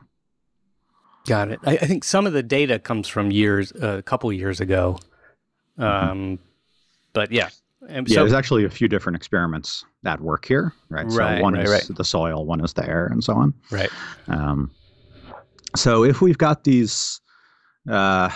Got 1.28 1.50
it. 1.50 1.60
I, 1.66 1.74
I 1.74 1.86
think 1.86 2.04
some 2.04 2.26
of 2.26 2.34
the 2.34 2.42
data 2.44 2.80
comes 2.80 3.08
from 3.08 3.32
years, 3.32 3.72
uh, 3.74 3.98
a 3.98 4.02
couple 4.02 4.32
years 4.34 4.60
ago. 4.60 5.00
Um, 5.78 6.40
but 7.14 7.32
yeah. 7.32 7.50
And 7.88 8.08
Yeah, 8.08 8.16
so, 8.16 8.20
there's 8.22 8.34
actually 8.34 8.66
a 8.66 8.70
few 8.70 8.88
different 8.88 9.16
experiments 9.16 9.86
that 10.04 10.22
work 10.22 10.46
here, 10.46 10.74
right? 10.90 11.06
Right, 11.06 11.38
so 11.38 11.44
one 11.44 11.54
right, 11.54 11.64
is 11.64 11.72
right. 11.72 11.98
the 11.98 12.04
soil, 12.04 12.46
one 12.46 12.64
is 12.64 12.74
the 12.74 12.88
air, 12.88 13.08
and 13.08 13.24
so 13.24 13.34
on. 13.34 13.54
right. 13.72 13.90
Um, 14.28 14.72
so 15.76 16.04
if 16.04 16.22
we've 16.22 16.38
got 16.38 16.64
these, 16.64 17.22
uh, 17.90 18.30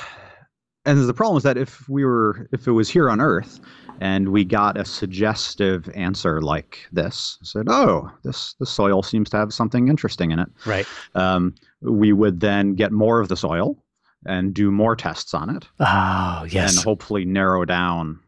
and 0.85 1.07
the 1.07 1.13
problem 1.13 1.37
is 1.37 1.43
that 1.43 1.57
if 1.57 1.87
we 1.89 2.03
were, 2.05 2.47
if 2.51 2.67
it 2.67 2.71
was 2.71 2.89
here 2.89 3.09
on 3.09 3.21
Earth, 3.21 3.59
and 4.01 4.29
we 4.29 4.43
got 4.43 4.77
a 4.77 4.83
suggestive 4.85 5.89
answer 5.95 6.41
like 6.41 6.79
this, 6.91 7.37
said, 7.43 7.65
"Oh, 7.69 8.11
this 8.23 8.55
the 8.59 8.65
soil 8.65 9.03
seems 9.03 9.29
to 9.31 9.37
have 9.37 9.53
something 9.53 9.87
interesting 9.87 10.31
in 10.31 10.39
it," 10.39 10.49
Right. 10.65 10.85
um, 11.15 11.55
we 11.81 12.11
would 12.13 12.39
then 12.39 12.75
get 12.75 12.91
more 12.91 13.19
of 13.19 13.27
the 13.29 13.37
soil 13.37 13.77
and 14.25 14.53
do 14.53 14.71
more 14.71 14.95
tests 14.95 15.33
on 15.33 15.49
it, 15.55 15.67
Oh, 15.79 16.45
yes. 16.49 16.75
and 16.77 16.83
hopefully 16.83 17.25
narrow 17.25 17.65
down 17.65 18.19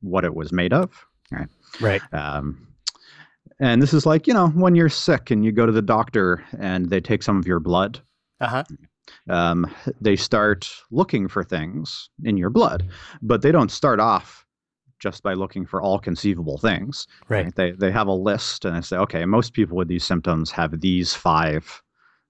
what 0.00 0.24
it 0.24 0.34
was 0.34 0.52
made 0.52 0.72
of. 0.72 1.06
right. 1.30 1.48
Right. 1.80 2.02
Um, 2.12 2.66
and 3.60 3.80
this 3.80 3.94
is 3.94 4.04
like 4.04 4.26
you 4.26 4.34
know 4.34 4.48
when 4.48 4.74
you're 4.74 4.88
sick 4.88 5.30
and 5.30 5.44
you 5.44 5.52
go 5.52 5.64
to 5.66 5.72
the 5.72 5.80
doctor 5.82 6.44
and 6.58 6.90
they 6.90 7.00
take 7.00 7.22
some 7.22 7.38
of 7.38 7.46
your 7.46 7.60
blood 7.60 8.00
Uh 8.40 8.48
huh. 8.48 8.64
Um, 9.28 9.72
they 10.00 10.16
start 10.16 10.70
looking 10.90 11.28
for 11.28 11.44
things 11.44 12.10
in 12.24 12.36
your 12.36 12.50
blood, 12.50 12.88
but 13.20 13.42
they 13.42 13.52
don't 13.52 13.70
start 13.70 14.00
off 14.00 14.46
just 14.98 15.22
by 15.22 15.34
looking 15.34 15.66
for 15.66 15.82
all 15.82 15.98
conceivable 15.98 16.58
things. 16.58 17.08
Right. 17.28 17.54
They 17.54 17.72
they 17.72 17.90
have 17.90 18.06
a 18.06 18.12
list 18.12 18.64
and 18.64 18.76
they 18.76 18.82
say, 18.82 18.96
okay, 18.98 19.24
most 19.24 19.52
people 19.52 19.76
with 19.76 19.88
these 19.88 20.04
symptoms 20.04 20.50
have 20.52 20.80
these 20.80 21.12
five 21.12 21.82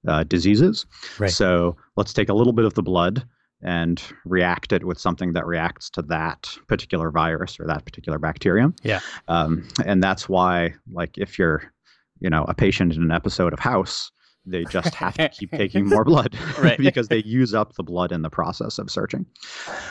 uh, 0.08 0.24
diseases. 0.24 0.86
Right. 1.18 1.30
So 1.30 1.76
let's 1.96 2.12
take 2.12 2.30
a 2.30 2.34
little 2.34 2.54
bit 2.54 2.64
of 2.64 2.74
the 2.74 2.82
blood 2.82 3.26
and 3.64 4.02
react 4.24 4.72
it 4.72 4.84
with 4.84 4.98
something 4.98 5.34
that 5.34 5.46
reacts 5.46 5.88
to 5.90 6.02
that 6.02 6.48
particular 6.66 7.10
virus 7.10 7.60
or 7.60 7.66
that 7.66 7.84
particular 7.84 8.18
bacterium. 8.18 8.74
Yeah. 8.82 9.00
Um, 9.28 9.68
and 9.84 10.02
that's 10.02 10.28
why, 10.28 10.74
like, 10.90 11.16
if 11.16 11.38
you're, 11.38 11.72
you 12.18 12.28
know, 12.28 12.44
a 12.48 12.54
patient 12.54 12.94
in 12.94 13.02
an 13.02 13.12
episode 13.12 13.52
of 13.52 13.60
House, 13.60 14.10
they 14.44 14.64
just 14.64 14.94
have 14.94 15.14
to 15.14 15.28
keep 15.28 15.50
taking 15.62 15.88
more 15.88 16.04
blood 16.04 16.36
Right. 16.58 16.78
because 16.78 17.08
they 17.08 17.22
use 17.22 17.54
up 17.54 17.74
the 17.74 17.82
blood 17.82 18.10
in 18.12 18.22
the 18.22 18.30
process 18.30 18.78
of 18.78 18.90
searching. 18.90 19.24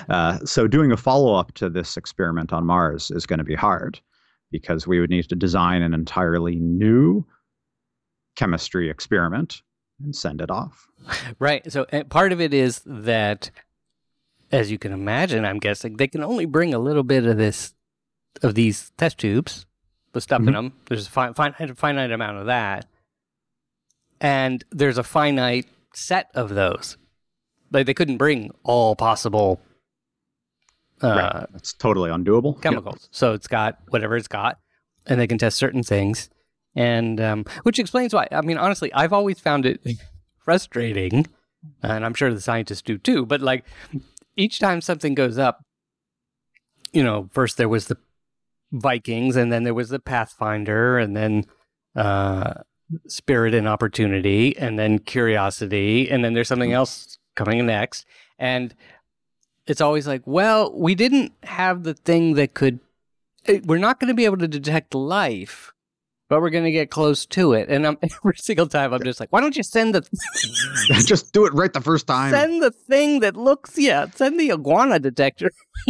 Uh, 0.09 0.39
so 0.45 0.67
doing 0.67 0.91
a 0.91 0.97
follow-up 0.97 1.53
to 1.53 1.69
this 1.69 1.95
experiment 1.97 2.51
on 2.51 2.65
Mars 2.65 3.11
is 3.11 3.25
going 3.25 3.39
to 3.39 3.45
be 3.45 3.55
hard 3.55 3.99
because 4.51 4.85
we 4.85 4.99
would 4.99 5.09
need 5.09 5.29
to 5.29 5.35
design 5.35 5.81
an 5.81 5.93
entirely 5.93 6.57
new 6.57 7.25
chemistry 8.35 8.89
experiment 8.89 9.61
and 10.03 10.15
send 10.15 10.41
it 10.41 10.49
off. 10.49 10.87
Right. 11.39 11.69
So 11.71 11.85
uh, 11.93 12.03
part 12.05 12.31
of 12.31 12.41
it 12.41 12.53
is 12.53 12.81
that, 12.85 13.51
as 14.51 14.71
you 14.71 14.77
can 14.77 14.91
imagine, 14.91 15.45
I'm 15.45 15.59
guessing 15.59 15.97
they 15.97 16.07
can 16.07 16.23
only 16.23 16.45
bring 16.45 16.73
a 16.73 16.79
little 16.79 17.03
bit 17.03 17.25
of 17.25 17.37
this, 17.37 17.73
of 18.43 18.55
these 18.55 18.91
test 18.97 19.17
tubes, 19.19 19.65
the 20.13 20.21
stuff 20.21 20.41
in 20.41 20.47
Mhm. 20.47 20.53
them. 20.53 20.73
There's 20.87 21.07
a 21.07 21.09
fi- 21.09 21.33
finite, 21.33 21.77
finite 21.77 22.11
amount 22.11 22.37
of 22.37 22.45
that, 22.47 22.85
and 24.21 24.63
there's 24.71 24.97
a 24.97 25.03
finite 25.03 25.67
set 25.93 26.29
of 26.33 26.49
those. 26.49 26.95
Like 27.71 27.85
they 27.85 27.93
couldn't 27.93 28.17
bring 28.17 28.51
all 28.63 28.95
possible 28.95 29.59
uh, 31.03 31.07
right. 31.07 31.45
That's 31.51 31.73
totally 31.73 32.09
undoable. 32.09 32.55
Yep. 32.55 32.61
chemicals. 32.61 33.09
So 33.11 33.33
it's 33.33 33.47
got 33.47 33.79
whatever 33.89 34.15
it's 34.15 34.27
got, 34.27 34.59
and 35.05 35.19
they 35.19 35.27
can 35.27 35.37
test 35.37 35.57
certain 35.57 35.83
things, 35.83 36.29
and 36.75 37.19
um, 37.19 37.45
which 37.63 37.79
explains 37.79 38.13
why. 38.13 38.27
I 38.31 38.41
mean, 38.41 38.57
honestly, 38.57 38.93
I've 38.93 39.13
always 39.13 39.39
found 39.39 39.65
it 39.65 39.81
frustrating, 40.37 41.25
and 41.81 42.05
I'm 42.05 42.13
sure 42.13 42.33
the 42.33 42.41
scientists 42.41 42.81
do 42.81 42.97
too. 42.97 43.25
But 43.25 43.41
like 43.41 43.65
each 44.35 44.59
time 44.59 44.81
something 44.81 45.15
goes 45.15 45.37
up, 45.37 45.63
you 46.93 47.03
know, 47.03 47.29
first 47.33 47.57
there 47.57 47.69
was 47.69 47.87
the 47.87 47.97
Vikings, 48.71 49.35
and 49.35 49.51
then 49.51 49.63
there 49.63 49.73
was 49.73 49.89
the 49.89 49.99
Pathfinder, 49.99 50.99
and 50.99 51.15
then 51.15 51.45
uh, 51.95 52.53
Spirit 53.07 53.53
and 53.53 53.67
Opportunity, 53.67 54.57
and 54.57 54.77
then 54.79 54.99
Curiosity, 54.99 56.09
and 56.09 56.23
then 56.23 56.33
there's 56.33 56.47
something 56.47 56.73
else 56.73 57.17
coming 57.35 57.65
next, 57.65 58.05
and 58.39 58.73
it's 59.67 59.81
always 59.81 60.07
like, 60.07 60.21
well, 60.25 60.71
we 60.77 60.95
didn't 60.95 61.33
have 61.43 61.83
the 61.83 61.93
thing 61.93 62.33
that 62.33 62.53
could. 62.53 62.79
eh, 63.47 63.59
We're 63.63 63.77
not 63.77 63.99
going 63.99 64.09
to 64.09 64.13
be 64.13 64.25
able 64.25 64.37
to 64.37 64.47
detect 64.47 64.93
life, 64.95 65.71
but 66.29 66.41
we're 66.41 66.49
going 66.49 66.63
to 66.63 66.71
get 66.71 66.89
close 66.89 67.25
to 67.27 67.53
it. 67.53 67.69
And 67.69 67.85
I'm, 67.85 67.97
every 68.03 68.35
single 68.37 68.67
time, 68.67 68.93
I'm 68.93 69.03
just 69.03 69.19
like, 69.19 69.31
why 69.31 69.39
don't 69.39 69.55
you 69.55 69.63
send 69.63 69.93
the 69.95 70.01
Just 71.05 71.31
do 71.31 71.45
it 71.45 71.53
right 71.53 71.71
the 71.71 71.79
first 71.81 72.07
time. 72.07 72.31
send 72.31 72.61
the 72.61 72.71
thing 72.71 73.19
that 73.19 73.37
looks 73.37 73.77
yeah, 73.77 74.07
send 74.15 74.39
the 74.39 74.51
iguana 74.51 74.99
detector. 74.99 75.51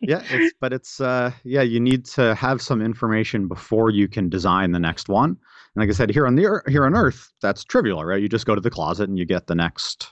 yeah, 0.00 0.22
it's, 0.30 0.54
but 0.60 0.72
it's 0.72 1.00
uh, 1.00 1.30
yeah, 1.44 1.62
you 1.62 1.80
need 1.80 2.04
to 2.06 2.34
have 2.34 2.60
some 2.60 2.82
information 2.82 3.48
before 3.48 3.90
you 3.90 4.08
can 4.08 4.28
design 4.28 4.72
the 4.72 4.78
next 4.80 5.08
one. 5.08 5.36
And 5.74 5.82
like 5.82 5.88
I 5.88 5.92
said, 5.92 6.10
here 6.10 6.26
on 6.26 6.34
the 6.34 6.62
here 6.68 6.84
on 6.84 6.94
Earth, 6.94 7.32
that's 7.40 7.64
trivial, 7.64 8.04
right? 8.04 8.20
You 8.20 8.28
just 8.28 8.46
go 8.46 8.54
to 8.54 8.60
the 8.60 8.70
closet 8.70 9.08
and 9.08 9.18
you 9.18 9.24
get 9.24 9.46
the 9.46 9.54
next 9.54 10.08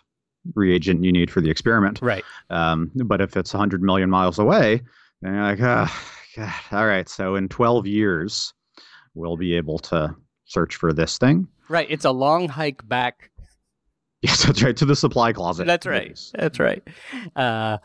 reagent 0.55 1.05
you 1.05 1.13
need 1.13 1.31
for 1.31 1.41
the 1.41 1.51
experiment. 1.51 2.01
Right. 2.01 2.25
Um, 2.51 2.91
but 2.95 3.21
if 3.21 3.37
it's 3.37 3.53
100 3.53 3.83
million 3.83 4.09
miles 4.09 4.39
away, 4.39 4.83
then 5.21 5.35
you're 5.35 5.43
like, 5.43 5.61
ah, 5.61 6.13
God, 6.37 6.53
all 6.73 6.87
right. 6.87 7.09
So 7.09 7.35
in 7.35 7.49
12 7.49 7.87
years, 7.87 8.55
we'll 9.15 9.37
be 9.37 9.55
able 9.55 9.79
to 9.81 10.15
search 10.45 10.77
for 10.77 10.93
this 10.93 11.19
thing. 11.19 11.49
Right. 11.69 11.87
It's 11.91 12.05
a 12.05 12.13
long 12.13 12.49
hike 12.49 12.87
back. 12.89 13.31
Yes, 14.21 14.43
that's 14.45 14.65
right. 14.65 14.77
To 14.77 14.85
the 14.85 14.97
supply 14.97 15.33
closet. 15.33 15.69
That's 15.69 15.87
right. 15.87 16.19
That's 16.35 16.59
right. 16.59 16.83
Uh, 17.37 17.79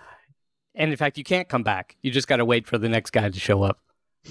and 0.73 0.89
in 0.89 0.97
fact, 0.97 1.19
you 1.19 1.23
can't 1.23 1.47
come 1.47 1.61
back. 1.61 1.95
You 2.01 2.09
just 2.09 2.27
got 2.27 2.37
to 2.37 2.45
wait 2.45 2.65
for 2.65 2.79
the 2.79 2.89
next 2.89 3.11
guy 3.11 3.29
to 3.29 3.39
show 3.39 3.61
up. 3.61 3.77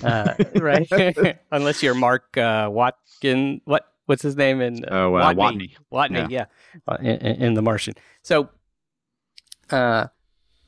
Uh, 0.02 0.34
right. 0.56 0.88
Unless 1.50 1.82
you're 1.82 1.94
Mark 1.94 2.36
uh, 2.36 2.68
Watkin. 2.70 3.60
What? 3.64 3.88
What's 4.06 4.22
his 4.22 4.36
name? 4.36 4.60
In 4.60 4.84
Oh, 4.88 5.14
uh, 5.14 5.32
Watney. 5.32 5.74
Watney, 5.92 6.28
yeah, 6.28 6.46
Uh, 6.88 6.96
in, 7.00 7.16
in 7.16 7.54
The 7.54 7.62
Martian. 7.62 7.94
So, 8.22 8.48
uh, 9.70 10.08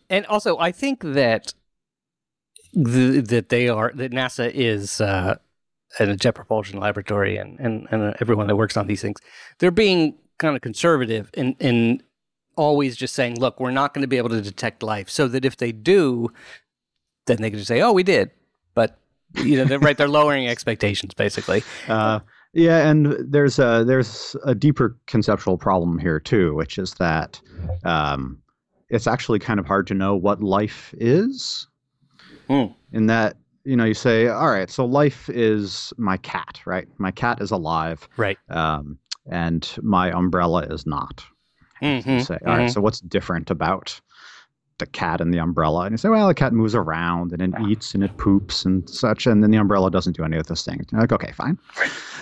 and 0.09 0.25
also, 0.27 0.57
I 0.59 0.71
think 0.73 1.03
that 1.03 1.53
the, 2.73 3.21
that 3.21 3.49
they 3.49 3.69
are 3.69 3.93
that 3.95 4.13
NASA 4.13 4.51
is 4.53 5.01
uh, 5.01 5.37
and 5.99 6.11
a 6.11 6.17
jet 6.17 6.35
propulsion 6.35 6.79
laboratory 6.79 7.37
and 7.37 7.59
and 7.59 7.89
and 7.91 8.17
everyone 8.21 8.47
that 8.47 8.57
works 8.57 8.77
on 8.77 8.87
these 8.87 9.03
things, 9.03 9.21
they're 9.59 9.71
being 9.71 10.17
kind 10.39 10.55
of 10.57 10.63
conservative 10.63 11.31
in 11.35 11.55
in 11.59 12.03
always 12.57 12.97
just 12.97 13.15
saying, 13.15 13.41
look, 13.41 13.59
we're 13.59 13.73
not 13.73 13.95
going 13.95 14.03
to 14.03 14.09
be 14.09 14.17
able 14.17 14.29
to 14.29 14.41
detect 14.41 14.83
life, 14.83 15.11
so 15.11 15.27
that 15.27 15.45
if 15.45 15.57
they 15.57 15.73
do, 15.73 16.31
then 17.27 17.39
they 17.39 17.51
can 17.51 17.59
just 17.59 17.69
say, 17.69 17.81
oh, 17.81 17.93
we 17.93 18.05
did, 18.05 18.31
but. 18.31 18.35
You 19.37 19.59
know, 19.59 19.65
they're 19.65 19.79
right. 19.79 19.97
They're 19.97 20.09
lowering 20.09 20.49
expectations, 20.49 21.15
basically. 21.15 21.63
Uh, 21.89 22.21
yeah, 22.53 22.89
and 22.89 23.17
there's 23.19 23.59
a 23.59 23.85
there's 23.87 24.37
a 24.45 24.55
deeper 24.55 24.97
conceptual 25.07 25.59
problem 25.59 25.99
here 25.99 26.21
too, 26.21 26.55
which 26.55 26.79
is 26.79 26.95
that 26.95 27.41
um, 27.85 28.39
it's 28.91 29.07
actually 29.07 29.39
kind 29.41 29.59
of 29.59 29.67
hard 29.67 29.87
to 29.89 29.95
know 29.95 30.15
what 30.15 30.43
life 30.43 30.95
is. 30.99 31.67
Hmm. 32.49 32.67
In 32.93 33.07
that, 33.07 33.37
you 33.65 33.77
know, 33.77 33.85
you 33.85 33.95
say, 33.95 34.29
all 34.29 34.51
right, 34.51 34.71
so 34.71 34.85
life 34.85 35.29
is 35.31 35.93
my 35.97 36.17
cat, 36.19 36.61
right? 36.67 36.87
My 36.99 37.11
cat 37.11 37.41
is 37.41 37.51
alive, 37.51 38.07
Right. 38.17 38.39
um, 38.51 38.99
and 39.31 39.69
my 39.83 40.13
umbrella 40.17 40.63
is 40.67 40.87
not. 40.87 41.25
You 41.81 41.89
Mhm, 42.03 42.25
say, 42.25 42.39
all 42.47 42.57
right, 42.57 42.69
mhm. 42.69 42.73
so 42.73 42.81
what's 42.81 43.01
different 43.01 43.51
about 43.51 44.01
the 44.79 44.87
cat 44.87 45.21
and 45.21 45.33
the 45.33 45.39
umbrella? 45.39 45.83
And 45.83 45.93
you 45.93 45.97
say, 45.99 46.09
well, 46.09 46.29
the 46.29 46.35
cat 46.35 46.53
moves 46.53 46.75
around 46.75 47.33
and 47.33 47.43
it 47.43 47.61
eats 47.69 47.95
and 47.95 48.03
it 48.03 48.17
poops 48.17 48.65
and 48.65 48.89
such, 48.89 49.27
and 49.27 49.43
then 49.43 49.51
the 49.51 49.59
umbrella 49.59 49.91
doesn't 49.91 50.17
do 50.17 50.25
any 50.25 50.37
of 50.37 50.47
those 50.47 50.65
things. 50.65 50.87
You're 50.91 51.01
like, 51.01 51.13
okay, 51.13 51.33
fine. 51.33 51.59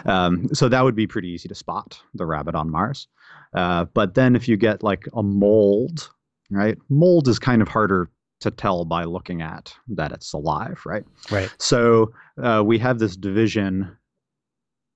Um, 0.04 0.48
so 0.52 0.68
that 0.68 0.82
would 0.84 0.94
be 0.94 1.06
pretty 1.06 1.28
easy 1.28 1.48
to 1.48 1.54
spot 1.54 2.00
the 2.14 2.26
rabbit 2.26 2.54
on 2.54 2.70
Mars. 2.70 3.08
Uh, 3.54 3.84
but 3.94 4.14
then 4.14 4.36
if 4.36 4.48
you 4.48 4.56
get 4.56 4.82
like 4.82 5.06
a 5.14 5.22
mold, 5.22 6.10
right? 6.50 6.76
Mold 6.88 7.28
is 7.28 7.38
kind 7.38 7.62
of 7.62 7.68
harder 7.68 8.10
to 8.40 8.50
tell 8.50 8.84
by 8.84 9.04
looking 9.04 9.40
at 9.40 9.72
that 9.88 10.10
it's 10.12 10.32
alive, 10.32 10.80
right? 10.84 11.04
Right. 11.30 11.54
So 11.58 12.12
uh, 12.42 12.62
we 12.66 12.78
have 12.78 12.98
this 12.98 13.16
division 13.16 13.96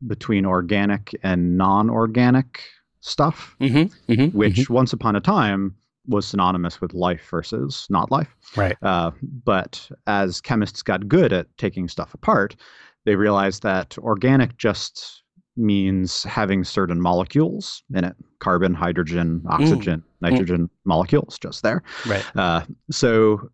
between 0.06 0.44
organic 0.44 1.14
and 1.22 1.56
non-organic 1.56 2.60
stuff 3.00 3.54
Mm-hmm. 3.60 4.12
mm-hmm 4.12 4.36
which 4.36 4.68
once 4.68 4.92
upon 4.92 5.14
a 5.16 5.20
time 5.20 5.76
was 6.08 6.26
synonymous 6.26 6.80
with 6.80 6.94
life 6.94 7.26
versus 7.30 7.86
not 7.90 8.10
life. 8.10 8.34
Right. 8.56 8.76
Uh, 8.82 9.10
but 9.44 9.90
as 10.06 10.40
chemists 10.40 10.82
got 10.82 11.08
good 11.08 11.32
at 11.32 11.46
taking 11.58 11.88
stuff 11.88 12.14
apart, 12.14 12.56
they 13.04 13.16
realized 13.16 13.62
that 13.62 13.96
organic 13.98 14.56
just 14.56 15.22
means 15.56 16.22
having 16.24 16.64
certain 16.64 17.00
molecules 17.00 17.82
in 17.94 18.04
it 18.04 18.16
carbon, 18.40 18.74
hydrogen, 18.74 19.42
oxygen, 19.48 20.02
nitrogen 20.20 20.68
molecules 20.84 21.38
just 21.38 21.62
there. 21.62 21.82
Right. 22.06 22.24
Uh, 22.36 22.62
so, 22.90 23.48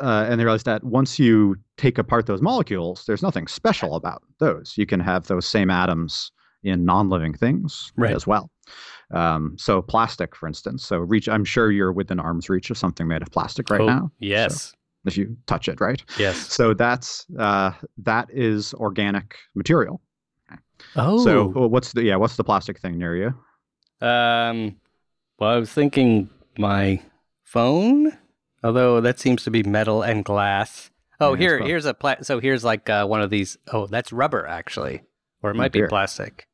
uh, 0.00 0.26
and 0.28 0.40
they 0.40 0.44
realized 0.44 0.66
that 0.66 0.82
once 0.82 1.18
you 1.18 1.56
take 1.76 1.98
apart 1.98 2.26
those 2.26 2.42
molecules, 2.42 3.04
there's 3.06 3.22
nothing 3.22 3.46
special 3.46 3.94
about 3.94 4.22
those. 4.38 4.74
You 4.76 4.86
can 4.86 5.00
have 5.00 5.28
those 5.28 5.46
same 5.46 5.70
atoms 5.70 6.32
in 6.64 6.84
non-living 6.84 7.34
things 7.34 7.92
Right. 7.96 8.14
as 8.14 8.26
well. 8.26 8.50
Um, 9.10 9.56
so 9.58 9.82
plastic, 9.82 10.34
for 10.36 10.46
instance. 10.46 10.84
So 10.84 10.98
reach. 10.98 11.28
I'm 11.28 11.44
sure 11.44 11.70
you're 11.70 11.92
within 11.92 12.18
arm's 12.20 12.48
reach 12.48 12.70
of 12.70 12.78
something 12.78 13.06
made 13.06 13.22
of 13.22 13.30
plastic 13.30 13.68
right 13.70 13.80
Oh, 13.80 13.86
now. 13.86 14.10
Yes. 14.20 14.74
If 15.04 15.16
you 15.16 15.36
touch 15.46 15.68
it, 15.68 15.80
right? 15.80 16.02
Yes. 16.18 16.36
So 16.36 16.72
that's 16.74 17.26
uh, 17.38 17.72
that 17.98 18.28
is 18.32 18.72
organic 18.74 19.36
material. 19.54 20.00
Oh. 20.96 21.22
So 21.24 21.46
what's 21.48 21.92
the 21.92 22.04
yeah? 22.04 22.16
What's 22.16 22.36
the 22.36 22.44
plastic 22.44 22.78
thing 22.80 22.98
near 22.98 23.16
you? 23.16 24.06
um, 24.06 24.76
well, 25.38 25.50
I 25.50 25.56
was 25.56 25.72
thinking 25.72 26.30
my 26.58 27.02
phone, 27.44 28.16
although 28.62 29.00
that 29.00 29.18
seems 29.18 29.42
to 29.44 29.50
be 29.50 29.62
metal 29.62 30.02
and 30.02 30.24
glass. 30.24 30.90
Oh, 31.20 31.34
Yeah, 31.34 31.38
here, 31.40 31.58
here's 31.62 31.84
a 31.84 31.94
pla- 31.94 32.22
so 32.22 32.40
here's 32.40 32.64
like 32.64 32.88
uh, 32.88 33.06
one 33.06 33.20
of 33.22 33.30
these. 33.30 33.56
Oh, 33.72 33.86
that's 33.86 34.12
rubber 34.12 34.46
actually, 34.46 35.02
or 35.42 35.50
it 35.50 35.54
Oh, 35.54 35.56
might 35.56 35.72
be 35.72 35.86
plastic. 35.86 36.46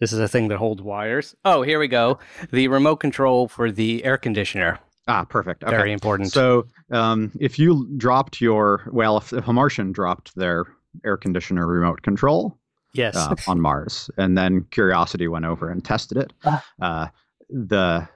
This 0.00 0.12
is 0.12 0.18
a 0.18 0.28
thing 0.28 0.48
that 0.48 0.56
holds 0.58 0.82
wires. 0.82 1.36
Oh, 1.44 1.62
here 1.62 1.78
we 1.78 1.86
go. 1.88 2.18
The 2.52 2.68
remote 2.68 2.96
control 2.96 3.48
for 3.48 3.70
the 3.70 4.02
air 4.04 4.16
conditioner. 4.18 4.78
Ah, 5.06 5.24
perfect. 5.24 5.62
Okay. 5.64 5.70
Very 5.70 5.92
important. 5.92 6.32
So, 6.32 6.66
um, 6.90 7.32
if 7.40 7.58
you 7.58 7.86
dropped 7.96 8.40
your 8.40 8.88
well, 8.92 9.16
if, 9.18 9.32
if 9.32 9.46
a 9.46 9.52
Martian 9.52 9.92
dropped 9.92 10.34
their 10.36 10.64
air 11.04 11.16
conditioner 11.16 11.66
remote 11.66 12.02
control 12.02 12.56
yes. 12.94 13.16
uh, 13.16 13.34
on 13.46 13.60
Mars, 13.66 14.10
and 14.16 14.36
then 14.38 14.64
Curiosity 14.70 15.28
went 15.28 15.44
over 15.44 15.68
and 15.70 15.84
tested 15.84 16.16
it, 16.18 16.32
Ah. 16.44 16.64
uh, 16.80 17.06
the 17.48 18.08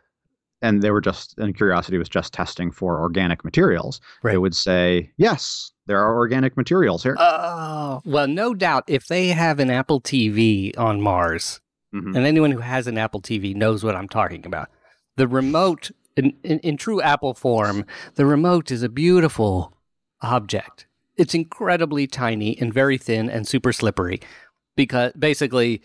and 0.63 0.83
they 0.83 0.91
were 0.91 1.01
just 1.01 1.37
and 1.39 1.55
Curiosity 1.57 1.99
was 1.99 2.09
just 2.09 2.33
testing 2.33 2.71
for 2.71 2.99
organic 3.01 3.45
materials. 3.45 4.01
They 4.23 4.31
Right. 4.31 4.41
would 4.41 4.55
say, 4.55 5.11
yes, 5.19 5.73
there 5.87 5.99
are 6.01 6.17
organic 6.17 6.57
materials 6.57 7.03
here. 7.03 7.17
Oh, 7.19 8.01
well, 8.07 8.27
no 8.29 8.55
doubt 8.55 8.85
if 8.87 9.07
they 9.09 9.29
have 9.29 9.59
an 9.61 9.69
Apple 9.71 10.01
TV 10.01 10.77
on 10.79 11.01
Mars, 11.03 11.61
Mhm. 11.95 12.17
and 12.17 12.27
anyone 12.27 12.51
who 12.51 12.59
has 12.59 12.87
an 12.89 12.99
Apple 12.99 13.21
TV 13.21 13.55
knows 13.55 13.85
what 13.85 13.95
I'm 13.95 14.09
talking 14.09 14.45
about. 14.45 14.69
The 15.17 15.29
remote, 15.29 15.91
in, 16.17 16.33
in, 16.43 16.59
in 16.61 16.77
true 16.77 17.01
Apple 17.01 17.35
form, 17.35 17.85
the 18.17 18.27
remote 18.27 18.71
is 18.73 18.83
a 18.83 18.89
beautiful 18.89 19.77
object. 20.21 20.87
It's 21.17 21.35
incredibly 21.35 22.07
tiny 22.09 22.59
and 22.61 22.75
very 22.75 22.99
thin 22.99 23.31
and 23.31 23.47
super 23.47 23.73
slippery 23.73 24.21
because 24.75 25.13
basically 25.17 25.83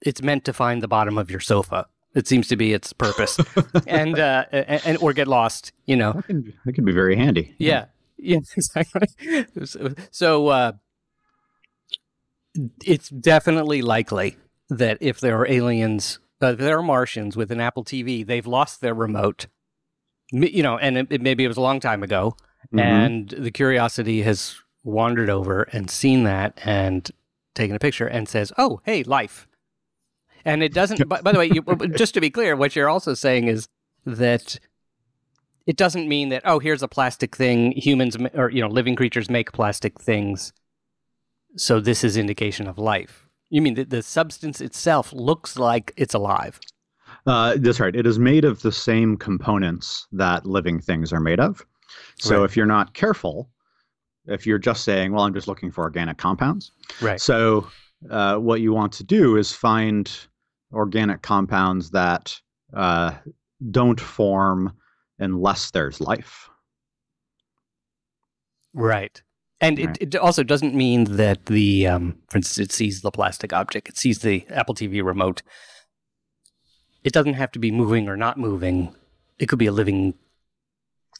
it's 0.00 0.20
meant 0.20 0.44
to 0.46 0.52
find 0.52 0.82
the 0.82 0.88
bottom 0.88 1.16
of 1.16 1.30
your 1.30 1.38
sofa. 1.40 1.86
It 2.14 2.26
seems 2.26 2.48
to 2.48 2.56
be 2.56 2.72
its 2.74 2.92
purpose, 2.92 3.38
and 3.86 4.18
uh, 4.18 4.44
and, 4.52 4.82
and 4.84 4.98
or 4.98 5.12
get 5.14 5.28
lost. 5.28 5.72
You 5.86 5.96
know, 5.96 6.12
That 6.12 6.26
can, 6.26 6.52
that 6.66 6.72
can 6.74 6.84
be 6.84 6.92
very 6.92 7.16
handy. 7.16 7.54
yeah. 7.58 7.86
Yeah, 8.18 8.38
exactly. 8.56 9.08
So, 9.64 9.94
so 10.10 10.48
uh, 10.48 10.72
it's 12.84 13.08
definitely 13.08 13.82
likely 13.82 14.36
that 14.78 14.98
if 15.00 15.20
there 15.20 15.38
are 15.38 15.46
aliens, 15.48 16.18
uh, 16.42 16.48
if 16.48 16.58
there 16.58 16.78
are 16.78 16.82
Martians 16.82 17.36
with 17.36 17.50
an 17.52 17.60
Apple 17.60 17.84
TV, 17.84 18.26
they've 18.26 18.46
lost 18.46 18.80
their 18.80 18.94
remote. 18.94 19.46
You 20.30 20.62
know, 20.62 20.78
and 20.78 20.96
it, 20.98 21.06
it, 21.10 21.20
maybe 21.20 21.44
it 21.44 21.48
was 21.48 21.56
a 21.58 21.60
long 21.62 21.78
time 21.80 22.02
ago, 22.02 22.36
Mhm. 22.72 22.80
and 22.80 23.28
the 23.30 23.50
curiosity 23.50 24.22
has 24.22 24.56
wandered 24.82 25.28
over 25.28 25.62
and 25.64 25.90
seen 25.90 26.24
that 26.24 26.58
and 26.64 27.10
taken 27.54 27.76
a 27.76 27.78
picture 27.78 28.06
and 28.06 28.28
says, 28.28 28.50
"Oh, 28.56 28.80
hey, 28.84 29.02
life." 29.02 29.46
And 30.44 30.62
it 30.62 30.72
doesn't. 30.72 31.06
by, 31.08 31.20
by 31.20 31.32
the 31.32 31.38
way, 31.38 31.50
you, 31.52 31.62
just 31.94 32.14
to 32.14 32.20
be 32.20 32.30
clear, 32.30 32.56
what 32.56 32.74
you're 32.74 32.88
also 32.88 33.12
saying 33.14 33.48
is 33.48 33.68
that 34.06 34.58
it 35.66 35.76
doesn't 35.76 36.08
mean 36.08 36.30
that 36.30 36.42
oh, 36.46 36.58
here's 36.60 36.82
a 36.82 36.88
plastic 36.88 37.36
thing. 37.36 37.72
Humans 37.72 38.16
or 38.34 38.50
you 38.50 38.62
know, 38.62 38.68
living 38.68 38.96
creatures 38.96 39.28
make 39.28 39.52
plastic 39.52 40.00
things, 40.00 40.52
so 41.56 41.78
this 41.78 42.02
is 42.02 42.16
indication 42.16 42.66
of 42.66 42.78
life. 42.78 43.21
You 43.52 43.60
mean 43.60 43.74
that 43.74 43.90
the 43.90 44.02
substance 44.02 44.62
itself 44.62 45.12
looks 45.12 45.58
like 45.58 45.92
it's 45.98 46.14
alive? 46.14 46.58
Uh, 47.26 47.56
that's 47.58 47.80
right. 47.80 47.94
It 47.94 48.06
is 48.06 48.18
made 48.18 48.46
of 48.46 48.62
the 48.62 48.72
same 48.72 49.14
components 49.14 50.06
that 50.10 50.46
living 50.46 50.80
things 50.80 51.12
are 51.12 51.20
made 51.20 51.38
of. 51.38 51.62
So 52.18 52.38
Right. 52.38 52.44
if 52.46 52.56
you're 52.56 52.64
not 52.64 52.94
careful, 52.94 53.50
if 54.24 54.46
you're 54.46 54.58
just 54.58 54.84
saying, 54.84 55.12
"Well, 55.12 55.24
I'm 55.24 55.34
just 55.34 55.48
looking 55.48 55.70
for 55.70 55.82
organic 55.84 56.16
compounds," 56.16 56.72
Right. 57.02 57.20
so 57.20 57.68
uh, 58.08 58.38
what 58.38 58.62
you 58.62 58.72
want 58.72 58.94
to 58.94 59.04
do 59.04 59.36
is 59.36 59.52
find 59.52 60.10
organic 60.72 61.20
compounds 61.20 61.90
that 61.90 62.40
uh, 62.72 63.12
don't 63.70 64.00
form 64.00 64.72
unless 65.18 65.72
there's 65.72 66.00
life. 66.00 66.48
Right. 68.72 69.22
And 69.62 69.78
Right. 69.78 69.96
it, 70.00 70.14
it 70.14 70.16
also 70.16 70.42
doesn't 70.42 70.74
mean 70.74 71.04
that 71.16 71.46
the, 71.46 71.86
um, 71.86 72.18
for 72.28 72.38
instance, 72.38 72.58
it 72.58 72.72
sees 72.72 73.00
the 73.00 73.12
plastic 73.12 73.52
object, 73.52 73.88
it 73.88 73.96
sees 73.96 74.18
the 74.18 74.44
Apple 74.50 74.74
TV 74.74 75.02
remote. 75.04 75.42
It 77.04 77.12
doesn't 77.12 77.34
have 77.34 77.52
to 77.52 77.58
be 77.58 77.70
moving 77.70 78.08
or 78.08 78.16
not 78.16 78.36
moving. 78.38 78.94
It 79.38 79.46
could 79.46 79.58
be 79.58 79.66
a 79.66 79.72
living 79.72 80.14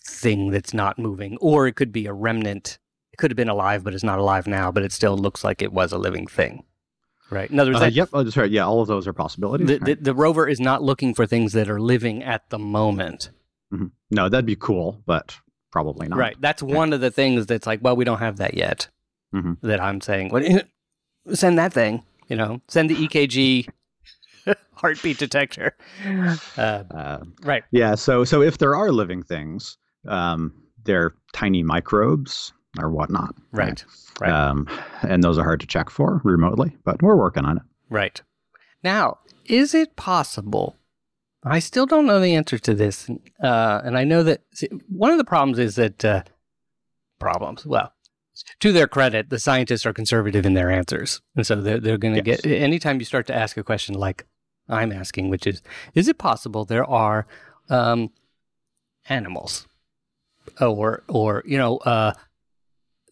thing 0.07 0.51
that's 0.51 0.75
not 0.75 0.99
moving, 0.99 1.37
or 1.41 1.67
it 1.69 1.77
could 1.77 1.93
be 1.93 2.07
a 2.07 2.13
remnant. 2.13 2.79
It 3.13 3.17
could 3.19 3.31
have 3.31 3.37
been 3.37 3.49
alive, 3.49 3.85
but 3.85 3.95
it's 3.95 4.05
not 4.05 4.19
alive 4.19 4.47
now, 4.47 4.73
but 4.73 4.83
it 4.83 4.93
still 4.93 5.17
looks 5.17 5.45
like 5.45 5.63
it 5.63 5.73
was 5.73 5.93
a 5.93 5.99
living 5.99 6.27
thing. 6.27 6.65
Right. 7.31 7.51
In 7.51 7.59
other 7.61 7.71
words, 7.71 7.79
Uh, 7.83 7.85
that- 7.87 7.93
yep, 7.95 8.09
oh, 8.13 8.25
right. 8.37 8.51
Yeah, 8.51 8.67
all 8.67 8.81
of 8.83 8.89
those 8.89 9.07
are 9.07 9.13
possibilities. 9.13 9.69
the, 9.69 9.79
right? 9.79 9.97
the, 9.99 10.05
the 10.13 10.15
rover 10.15 10.49
is 10.49 10.61
not 10.61 10.83
looking 10.83 11.15
for 11.15 11.27
things 11.27 11.53
that 11.53 11.71
are 11.71 11.81
living 11.81 12.23
at 12.23 12.51
the 12.51 12.59
moment. 12.59 13.31
no, 14.11 14.29
that'd 14.29 14.45
be 14.47 14.57
cool, 14.57 15.03
but 15.07 15.39
probably 15.73 16.07
not. 16.09 16.19
Right. 16.19 16.37
That's 16.41 16.63
one 16.63 16.93
of 16.93 17.01
the 17.01 17.11
things 17.11 17.47
that's 17.47 17.67
like, 17.67 17.81
well, 17.83 17.97
we 17.97 18.05
don't 18.05 18.19
have 18.21 18.37
that 18.37 18.55
yet. 18.55 18.89
Mhm. 19.35 19.57
That 19.63 19.81
I'm 19.81 20.01
saying, 20.01 20.29
well, 20.31 20.45
send 21.35 21.59
that 21.59 21.73
thing. 21.73 22.05
You 22.29 22.37
know, 22.37 22.61
send 22.69 22.89
the 22.91 22.95
EKG 22.97 23.69
heartbeat 24.75 25.19
detector. 25.19 25.77
Uh, 26.57 26.85
Uh, 26.91 27.19
right. 27.43 27.65
yeah. 27.73 27.95
So, 27.95 28.25
so 28.25 28.43
if 28.43 28.59
there 28.59 28.75
are 28.77 28.91
living 28.93 29.23
things, 29.23 29.77
um, 30.09 30.53
they're 30.85 31.15
tiny 31.33 31.63
microbes 31.63 32.53
or 32.81 32.91
whatnot. 32.91 33.35
Right. 33.53 33.85
Right. 34.21 34.31
Um, 34.33 34.67
and 35.03 35.23
those 35.23 35.39
are 35.39 35.45
hard 35.45 35.61
to 35.61 35.67
check 35.67 35.91
for 35.91 36.21
remotely, 36.25 36.77
but 36.85 37.03
we're 37.03 37.17
working 37.17 37.45
on 37.45 37.57
it. 37.59 37.63
Right. 37.91 38.21
Now, 38.83 39.19
is 39.47 39.75
it 39.75 39.97
possible? 39.97 40.77
I 41.45 41.59
still 41.59 41.87
don't 41.87 42.07
know 42.07 42.21
the 42.21 42.35
answer 42.35 42.59
to 42.59 42.75
this, 42.75 43.11
uh, 43.43 43.81
and 43.85 43.99
I 43.99 44.05
know 44.05 44.23
that 44.23 44.43
see, 44.55 44.69
one 44.89 45.11
of 45.11 45.19
the 45.19 45.25
problems 45.25 45.59
is 45.59 45.75
that 45.75 46.05
uh, 46.05 46.23
problems. 47.19 47.67
Well, 47.67 47.93
to 48.61 48.73
their 48.73 48.87
credit, 48.87 49.29
the 49.31 49.41
scientists 49.41 49.85
are 49.85 49.93
conservative 49.93 50.47
in 50.47 50.55
their 50.55 50.71
answers, 50.71 51.21
and 51.35 51.47
so 51.47 51.61
they're 51.61 51.81
they're 51.81 51.99
going 51.99 52.15
to 52.15 52.23
Yes. 52.25 52.43
get 52.43 52.51
anytime 52.63 53.01
you 53.01 53.05
start 53.05 53.27
to 53.27 53.35
ask 53.35 53.57
a 53.57 53.65
question 53.65 53.97
like 53.97 54.27
I'm 54.69 54.93
asking, 54.93 55.31
which 55.31 55.47
is, 55.47 55.63
is 55.95 56.07
it 56.09 56.19
possible 56.19 56.65
there 56.65 56.89
are 56.89 57.27
um, 57.69 58.11
animals, 59.09 59.67
or 60.61 61.03
or 61.09 61.43
you 61.47 61.59
know. 61.59 61.79
Uh, 61.79 62.13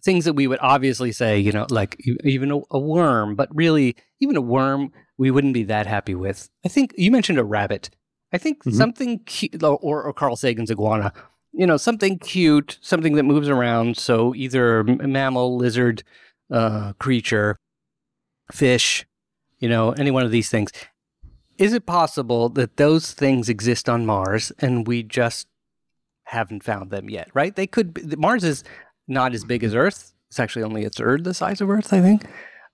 things 0.02 0.24
that 0.24 0.32
we 0.32 0.46
would 0.46 0.58
obviously 0.62 1.12
say, 1.12 1.38
you 1.38 1.52
know, 1.52 1.66
like 1.68 2.02
even 2.24 2.50
a, 2.50 2.58
a 2.70 2.78
worm, 2.78 3.34
but 3.36 3.54
really, 3.54 3.94
even 4.18 4.34
a 4.34 4.40
worm, 4.40 4.90
we 5.18 5.30
wouldn't 5.30 5.52
be 5.52 5.64
that 5.64 5.86
happy 5.86 6.14
with. 6.14 6.48
I 6.64 6.68
think 6.68 6.94
you 6.96 7.10
mentioned 7.10 7.38
a 7.38 7.44
rabbit. 7.44 7.90
I 8.32 8.38
think 8.38 8.64
Mhm. 8.64 8.74
something 8.74 9.18
cute, 9.20 9.62
or, 9.62 10.02
or 10.02 10.12
Carl 10.12 10.36
Sagan's 10.36 10.70
iguana, 10.70 11.12
you 11.52 11.66
know, 11.66 11.76
something 11.76 12.18
cute, 12.18 12.78
something 12.80 13.14
that 13.16 13.24
moves 13.24 13.48
around. 13.48 13.96
So 13.96 14.34
either 14.34 14.80
m- 14.80 15.12
mammal, 15.12 15.56
lizard, 15.56 16.02
uh, 16.50 16.92
creature, 16.94 17.56
fish, 18.52 19.06
you 19.58 19.68
know, 19.68 19.92
any 19.92 20.10
one 20.10 20.24
of 20.24 20.30
these 20.30 20.48
things. 20.48 20.70
Is 21.58 21.72
it 21.72 21.86
possible 21.86 22.48
that 22.50 22.76
those 22.76 23.12
things 23.12 23.48
exist 23.48 23.88
on 23.88 24.06
Mars 24.06 24.50
and 24.60 24.86
we 24.86 25.02
just 25.02 25.46
haven't 26.24 26.62
found 26.64 26.90
them 26.90 27.10
yet? 27.10 27.28
Right? 27.34 27.54
They 27.54 27.66
could. 27.66 27.92
Be, 27.94 28.16
Mars 28.16 28.44
is 28.44 28.64
not 29.08 29.34
as 29.34 29.44
big 29.44 29.62
as 29.64 29.74
Earth. 29.74 30.12
It's 30.28 30.40
actually 30.40 30.62
only 30.62 30.84
a 30.84 30.90
third 30.90 31.24
the 31.24 31.34
size 31.34 31.60
of 31.60 31.68
Earth, 31.68 31.92
I 31.92 32.00
think. 32.00 32.24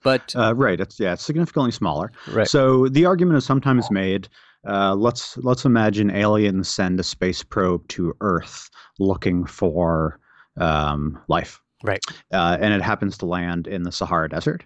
But 0.05 0.35
Uh, 0.37 0.55
right. 0.55 0.79
It's 0.79 1.01
yeah, 1.01 1.15
it's 1.15 1.25
significantly 1.25 1.73
smaller. 1.73 2.13
right, 2.33 2.47
So 2.47 2.87
the 2.89 3.07
argument 3.07 3.39
is 3.39 3.45
sometimes 3.47 3.91
made. 3.91 4.29
Uh, 4.69 4.95
let's 4.95 5.37
let's 5.39 5.65
imagine 5.65 6.11
aliens 6.11 6.69
send 6.69 6.99
a 6.99 7.03
space 7.03 7.43
probe 7.43 7.87
to 7.89 8.15
Earth 8.21 8.69
looking 8.99 9.45
for 9.45 10.19
um, 10.59 11.19
life, 11.29 11.61
right, 11.83 12.05
uh, 12.33 12.57
and 12.61 12.75
it 12.75 12.83
happens 12.83 13.19
to 13.19 13.27
land 13.27 13.67
in 13.67 13.83
the 13.83 13.93
Sahara 13.93 14.29
Desert. 14.29 14.65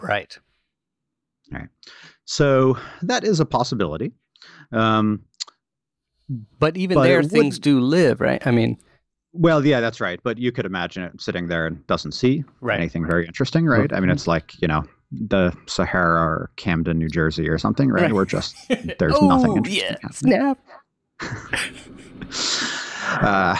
right, 0.00 0.38
So 2.24 2.76
that 3.02 3.24
is 3.24 3.40
a 3.40 3.46
possibility. 3.46 4.12
Um, 4.72 5.22
but 6.58 6.76
even 6.76 6.96
But 6.96 7.04
there, 7.04 7.22
things 7.22 7.58
do 7.58 7.80
live, 7.80 8.20
right? 8.20 8.44
I 8.46 8.50
mean, 8.50 8.78
well, 9.32 9.64
yeah, 9.64 9.80
that's 9.80 10.00
right. 10.00 10.20
But 10.22 10.38
you 10.38 10.52
could 10.52 10.66
imagine 10.66 11.04
it 11.04 11.20
sitting 11.20 11.48
there 11.48 11.66
and 11.66 11.86
doesn't 11.86 12.12
see 12.12 12.44
right, 12.60 12.78
anything 12.78 13.06
very 13.06 13.26
interesting, 13.26 13.66
right? 13.66 13.92
I 13.92 14.00
mean, 14.00 14.10
it's 14.10 14.26
like 14.26 14.60
you 14.60 14.68
know 14.68 14.84
the 15.12 15.52
Sahara 15.66 16.22
or 16.22 16.50
Camden, 16.56 16.98
New 16.98 17.08
Jersey, 17.08 17.48
or 17.48 17.58
something, 17.58 17.90
right? 17.90 18.04
Right. 18.04 18.12
We're 18.12 18.24
just 18.24 18.56
there's 18.98 19.14
oh, 19.16 19.28
nothing 19.28 19.56
interesting 19.56 20.30
yeah, 20.30 20.54
happening. 21.20 21.20
snap. 21.20 21.20
uh, 23.22 23.56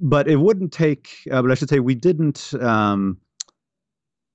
but 0.00 0.28
it 0.28 0.36
wouldn't 0.36 0.72
take. 0.72 1.08
Uh, 1.30 1.42
but 1.42 1.50
I 1.50 1.54
should 1.54 1.68
say 1.68 1.80
we 1.80 1.94
didn't 1.94 2.52
um, 2.60 3.18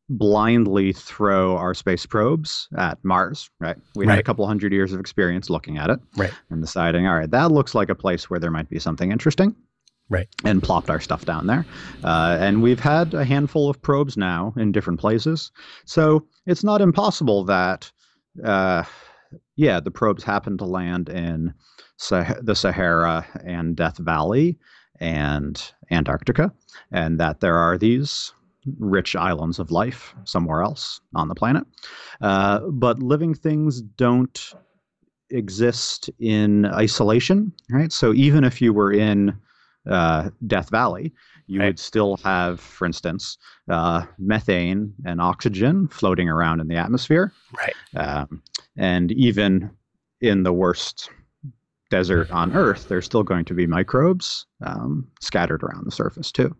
blindly 0.10 0.93
throw 0.93 1.58
our 1.58 1.73
space 1.73 2.05
probes 2.05 2.67
at 2.77 3.03
Mars. 3.03 3.49
Right, 3.60 3.77
we 3.95 4.05
had 4.08 4.19
a 4.19 4.23
couple 4.23 4.45
hundred 4.47 4.73
years 4.73 4.93
of 4.93 4.99
experience 4.99 5.49
looking 5.49 5.77
at 5.77 5.89
it, 5.89 5.99
Right. 6.17 6.34
and 6.49 6.62
deciding, 6.62 7.08
all 7.08 7.15
right, 7.15 7.29
that 7.31 7.51
looks 7.51 7.75
like 7.75 7.89
a 7.89 7.95
place 7.95 8.29
where 8.29 8.39
there 8.39 8.51
might 8.51 8.69
be 8.69 8.79
something 8.79 9.12
interesting. 9.12 9.55
Right. 10.09 10.27
And 10.43 10.61
plopped 10.61 10.89
our 10.89 10.99
stuff 10.99 11.25
down 11.25 11.47
there. 11.47 11.65
Uh, 12.03 12.37
and 12.39 12.61
we've 12.61 12.79
had 12.79 13.13
a 13.13 13.25
handful 13.25 13.69
of 13.69 13.81
probes 13.81 14.15
now 14.17 14.53
in 14.55 14.71
different 14.71 14.99
places. 14.99 15.51
So 15.85 16.27
it's 16.45 16.63
not 16.63 16.81
impossible 16.81 17.43
that, 17.45 17.91
uh, 18.43 18.83
yeah, 19.55 19.79
the 19.79 19.91
probes 19.91 20.23
happen 20.23 20.57
to 20.59 20.65
land 20.65 21.09
in 21.09 21.53
Sah- 21.97 22.35
the 22.41 22.55
Sahara 22.55 23.25
and 23.43 23.75
Death 23.75 23.97
Valley 23.97 24.59
and 24.99 25.71
Antarctica, 25.89 26.53
and 26.91 27.19
that 27.19 27.39
there 27.39 27.57
are 27.57 27.77
these 27.77 28.31
rich 28.77 29.15
islands 29.15 29.59
of 29.59 29.71
life 29.71 30.15
somewhere 30.23 30.61
else 30.61 30.99
on 31.15 31.27
the 31.27 31.35
planet. 31.35 31.63
Uh, 32.21 32.59
but 32.71 33.01
living 33.01 33.33
things 33.33 33.81
don't 33.81 34.53
exist 35.29 36.09
in 36.19 36.65
isolation, 36.65 37.51
right? 37.69 37.91
So 37.91 38.13
even 38.13 38.43
if 38.43 38.61
you 38.61 38.71
were 38.73 38.91
in 38.91 39.37
uh, 39.89 40.30
Death 40.48 40.69
Valley, 40.69 41.13
you 41.48 41.60
Right. 41.60 41.67
would 41.67 41.80
still 41.80 42.17
have, 42.17 42.60
for 42.60 42.86
instance, 42.86 43.38
uh, 43.69 44.06
methane 44.17 44.93
and 45.06 45.21
oxygen 45.21 45.88
floating 45.88 46.28
around 46.30 46.60
in 46.60 46.67
the 46.67 46.76
atmosphere. 46.76 47.32
Right. 47.58 47.76
Um, 47.95 48.41
and 48.78 49.12
even 49.12 49.71
in 50.21 50.43
the 50.43 50.54
worst 50.54 51.10
desert 51.91 52.32
on 52.32 52.54
Earth, 52.54 52.88
there's 52.89 53.06
still 53.06 53.24
going 53.24 53.45
to 53.45 53.54
be 53.54 53.67
microbes 53.67 54.48
um, 54.65 55.08
scattered 55.21 55.62
around 55.63 55.86
the 55.86 55.91
surface 55.91 56.32
too. 56.32 56.56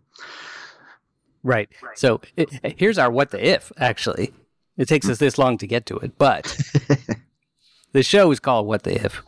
Right. 1.42 1.68
So 1.94 2.20
it, 2.36 2.48
here's 2.78 2.98
our 2.98 3.10
what 3.10 3.30
the 3.30 3.44
if. 3.44 3.70
Actually, 3.78 4.32
it 4.76 4.86
takes 4.88 5.08
us 5.08 5.18
this 5.18 5.38
long 5.38 5.58
to 5.58 5.66
get 5.66 5.86
to 5.86 5.96
it, 5.98 6.18
but 6.18 6.56
the 7.92 8.02
show 8.02 8.30
is 8.30 8.40
called 8.40 8.66
"What 8.66 8.82
the 8.82 9.04
If," 9.04 9.22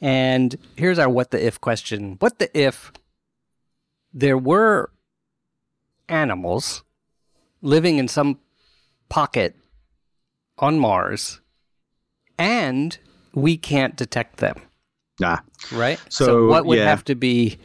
and 0.00 0.56
here's 0.76 0.98
our 0.98 1.08
what 1.08 1.30
the 1.30 1.44
if 1.44 1.60
question: 1.60 2.16
What 2.18 2.38
the 2.40 2.56
if 2.58 2.92
there 4.12 4.38
were 4.38 4.90
animals 6.08 6.82
living 7.62 7.98
in 7.98 8.08
some 8.08 8.38
pocket 9.08 9.54
on 10.58 10.78
Mars, 10.78 11.40
and 12.38 12.98
we 13.34 13.56
can't 13.56 13.96
detect 13.96 14.38
them? 14.38 14.56
Ah, 15.22 15.42
Right. 15.72 16.00
So, 16.08 16.46
what 16.46 16.66
would 16.66 16.78
yeah. 16.78 16.84
have 16.86 17.04
to 17.04 17.14
be? 17.14 17.58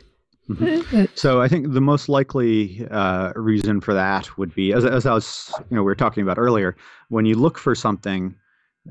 So 1.15 1.41
I 1.41 1.47
think 1.47 1.73
the 1.73 1.81
most 1.81 2.07
likely 2.07 2.87
uh, 2.91 3.33
reason 3.35 3.81
for 3.81 3.95
that 3.95 4.37
would 4.37 4.53
be, 4.53 4.73
as, 4.73 4.85
as 4.85 5.05
I 5.05 5.13
was, 5.13 5.51
you 5.71 5.75
know, 5.75 5.81
we 5.81 5.85
were 5.85 5.95
talking 5.95 6.21
about 6.21 6.37
earlier, 6.37 6.75
when 7.09 7.25
you 7.25 7.35
look 7.35 7.57
for 7.57 7.73
something 7.73 8.35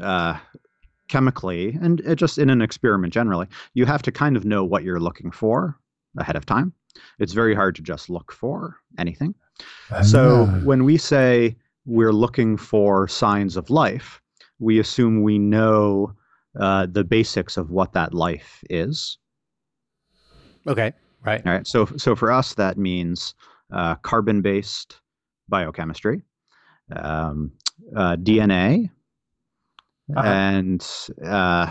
uh, 0.01 0.37
chemically 1.09 1.79
and 1.81 2.01
it 2.01 2.17
just 2.17 2.39
in 2.39 2.51
an 2.51 2.61
experiment 2.61 3.13
generally, 3.13 3.47
you 3.75 3.87
have 3.87 4.03
to 4.03 4.11
kind 4.11 4.37
of 4.37 4.45
know 4.45 4.65
what 4.65 4.83
you're 4.83 4.99
looking 4.99 5.31
for 5.31 5.79
ahead 6.19 6.35
of 6.35 6.45
time. 6.45 6.73
It's 7.19 7.33
very 7.33 7.55
hard 7.55 7.75
to 7.77 7.83
just 7.83 8.09
look 8.11 8.33
for 8.33 8.77
anything. 8.99 9.35
So 10.03 10.47
when 10.65 10.85
we 10.85 10.97
say 10.97 11.57
we're 11.87 12.13
looking 12.13 12.57
for 12.57 13.07
signs 13.09 13.57
of 13.57 13.71
life, 13.71 14.21
we 14.59 14.79
assume 14.81 15.23
we 15.23 15.39
know 15.39 16.13
uh, 16.59 16.87
the 16.91 17.05
basics 17.05 17.57
of 17.57 17.71
what 17.71 17.93
that 17.93 18.15
life 18.15 18.63
is. 18.71 19.19
Okay. 20.67 20.93
Right. 21.23 21.43
All 21.47 21.53
right. 21.53 21.67
So 21.67 21.87
so 21.97 22.15
for 22.17 22.31
us 22.33 22.55
that 22.55 22.77
means 22.79 23.35
uh, 23.73 23.95
carbon-based 23.97 25.01
biochemistry, 25.49 26.23
um, 26.95 27.53
uh, 27.97 28.17
DNA, 28.17 28.91
Uh-huh. 30.17 30.27
and 30.29 30.87
uh, 31.25 31.67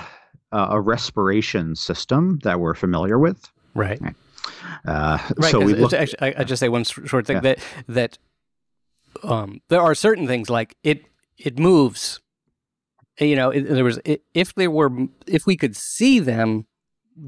a 0.51 0.57
a 0.71 0.81
respiration 0.81 1.75
system 1.75 2.39
that 2.43 2.59
we're 2.59 2.75
familiar 2.75 3.19
with. 3.19 3.49
Right. 3.75 3.99
Uh, 4.85 5.17
Right. 5.37 5.51
so 5.51 5.59
we 5.61 5.73
look. 5.75 5.93
actually, 5.93 6.21
I, 6.21 6.41
I 6.41 6.43
just 6.43 6.59
say 6.59 6.69
one 6.69 6.83
short 6.83 7.25
thing 7.27 7.37
Yeah. 7.37 7.41
that 7.41 7.59
that 7.87 8.17
um, 9.23 9.61
there 9.69 9.81
are 9.81 9.95
certain 9.95 10.27
things 10.27 10.49
like 10.49 10.75
it 10.83 11.05
it 11.37 11.57
moves. 11.59 12.19
You 13.19 13.35
know, 13.35 13.51
it, 13.51 13.61
there 13.69 13.83
was 13.83 13.99
if 14.33 14.53
there 14.55 14.71
were 14.71 14.89
if 15.27 15.45
we 15.45 15.55
could 15.55 15.75
see 15.75 16.19
them, 16.19 16.65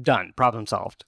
done 0.02 0.32
problem 0.36 0.66
solved. 0.66 1.04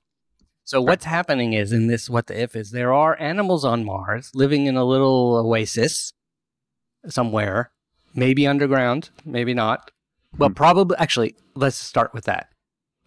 So 0.65 0.81
what's 0.83 1.05
happening 1.07 1.55
is 1.55 1.73
in 1.73 1.87
this 1.89 2.09
what 2.11 2.27
the 2.27 2.41
if 2.41 2.55
is 2.55 2.71
there 2.71 2.93
are 2.93 3.19
animals 3.21 3.65
on 3.65 3.85
Mars 3.85 4.31
living 4.35 4.67
in 4.67 4.77
a 4.77 4.85
little 4.85 5.37
oasis 5.37 6.13
somewhere, 7.09 7.71
maybe 8.15 8.47
underground, 8.47 9.11
maybe 9.25 9.55
not. 9.55 9.91
Well, 10.37 10.51
Hmm. 10.51 10.55
probably 10.55 10.97
actually 10.99 11.35
let's 11.55 11.77
start 11.77 12.13
with 12.15 12.25
that. 12.25 12.53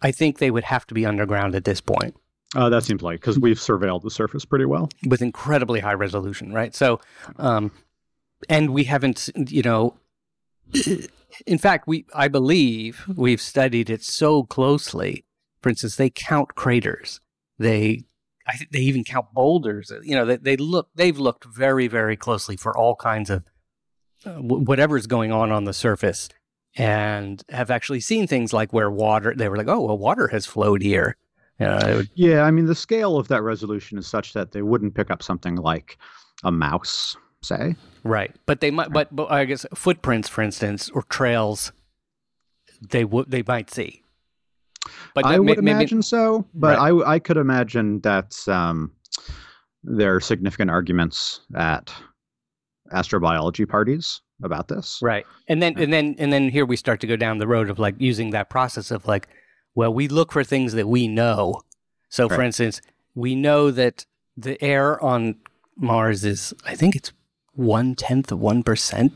I 0.02 0.10
think 0.10 0.38
they 0.38 0.50
would 0.50 0.64
have 0.64 0.86
to 0.88 0.94
be 0.94 1.06
underground 1.06 1.54
at 1.54 1.64
this 1.64 1.80
point 1.80 2.16
Uh, 2.54 2.68
that 2.68 2.84
seems 2.84 3.02
like 3.02 3.20
because 3.20 3.38
we've 3.38 3.58
surveilled 3.58 4.02
the 4.02 4.10
surface 4.10 4.44
pretty 4.44 4.66
well. 4.66 4.88
with 5.06 5.22
incredibly 5.22 5.80
high 5.80 5.94
resolution, 5.94 6.52
right? 6.52 6.74
So, 6.74 7.00
um, 7.38 7.70
and 8.48 8.70
we 8.74 8.84
haven't, 8.84 9.30
you 9.34 9.62
know, 9.62 9.94
in 11.46 11.58
fact, 11.58 11.86
we 11.86 12.04
I 12.14 12.28
believe 12.28 13.04
we've 13.16 13.40
studied 13.40 13.88
it 13.88 14.02
so 14.02 14.42
closely. 14.44 15.24
For 15.62 15.68
instance, 15.70 15.96
they 15.96 16.10
count 16.10 16.54
craters. 16.54 17.20
They, 17.58 18.04
I 18.46 18.56
think 18.56 18.72
they 18.72 18.80
even 18.80 19.04
count 19.04 19.26
boulders. 19.32 19.92
You 20.02 20.14
know, 20.14 20.24
they, 20.26 20.36
they 20.36 20.56
look. 20.56 20.88
They've 20.94 21.18
looked 21.18 21.44
very, 21.44 21.86
very 21.88 22.16
closely 22.16 22.56
for 22.56 22.76
all 22.76 22.96
kinds 22.96 23.30
of 23.30 23.44
uh, 24.26 24.34
wh- 24.34 24.66
whatever's 24.66 25.06
going 25.06 25.32
on 25.32 25.52
on 25.52 25.64
the 25.64 25.72
surface, 25.72 26.28
and 26.76 27.42
have 27.48 27.70
actually 27.70 28.00
seen 28.00 28.26
things 28.26 28.52
like 28.52 28.72
where 28.72 28.90
water. 28.90 29.34
They 29.34 29.48
were 29.48 29.56
like, 29.56 29.68
oh, 29.68 29.80
well, 29.80 29.98
water 29.98 30.28
has 30.28 30.44
flowed 30.44 30.82
here. 30.82 31.16
You 31.62 31.68
know, 31.68 31.78
it 31.92 31.96
would- 31.96 32.10
Yeah, 32.14 32.42
I 32.42 32.50
mean 32.50 32.66
the 32.66 32.74
scale 32.74 33.16
of 33.16 33.28
that 33.28 33.42
resolution 33.42 33.98
is 33.98 34.06
such 34.06 34.32
that 34.34 34.52
they 34.52 34.62
wouldn't 34.62 34.94
pick 34.94 35.10
up 35.10 35.22
something 35.22 35.56
like 35.56 35.98
a 36.44 36.50
mouse, 36.52 37.16
say. 37.42 37.74
Right, 38.04 38.34
but 38.46 38.60
they 38.60 38.70
might. 38.70 38.92
But, 38.92 39.14
but 39.14 39.30
I 39.30 39.44
guess 39.44 39.64
footprints, 39.74 40.28
for 40.28 40.42
instance, 40.42 40.90
or 40.90 41.02
trails, 41.04 41.72
they 42.90 43.04
would 43.04 43.30
they 43.30 43.44
might 43.46 43.70
see. 43.70 44.02
But 45.14 45.24
I 45.26 45.32
that 45.36 45.42
may- 45.42 45.52
would 45.54 45.64
maybe- 45.64 45.70
imagine 45.76 46.02
so, 46.02 46.44
but 46.54 46.78
I 46.78 46.90
I 47.14 47.18
could 47.20 47.36
imagine 47.36 48.00
that 48.00 48.36
um, 48.48 48.90
there 49.84 50.14
are 50.16 50.20
significant 50.20 50.70
arguments 50.70 51.40
at 51.54 51.92
astrobiology 52.92 53.68
parties 53.68 54.20
about 54.42 54.66
this. 54.68 54.98
right, 55.02 55.24
and 55.48 55.62
then 55.62 55.78
and 55.78 55.92
then 55.92 56.16
and 56.18 56.32
then 56.32 56.48
here 56.48 56.66
we 56.66 56.76
start 56.76 56.98
to 57.00 57.06
go 57.06 57.14
down 57.16 57.38
the 57.38 57.46
road 57.46 57.70
of 57.70 57.78
like 57.78 57.94
using 57.98 58.30
that 58.30 58.50
process 58.50 58.90
of 58.90 59.06
like, 59.06 59.28
well, 59.74 59.92
we 59.92 60.08
look 60.08 60.32
for 60.32 60.44
things 60.44 60.72
that 60.74 60.86
we 60.88 61.08
know. 61.08 61.62
So, 62.08 62.28
for 62.28 62.42
instance, 62.42 62.80
we 63.14 63.34
know 63.34 63.70
that 63.70 64.04
the 64.36 64.62
air 64.62 65.02
on 65.02 65.36
Mars 65.76 66.24
is, 66.24 66.52
I 66.66 66.74
think 66.74 66.94
it's 66.94 67.12
one 67.54 67.94
tenth 67.94 68.30
of 68.32 68.38
one 68.38 68.62
percent 68.62 69.12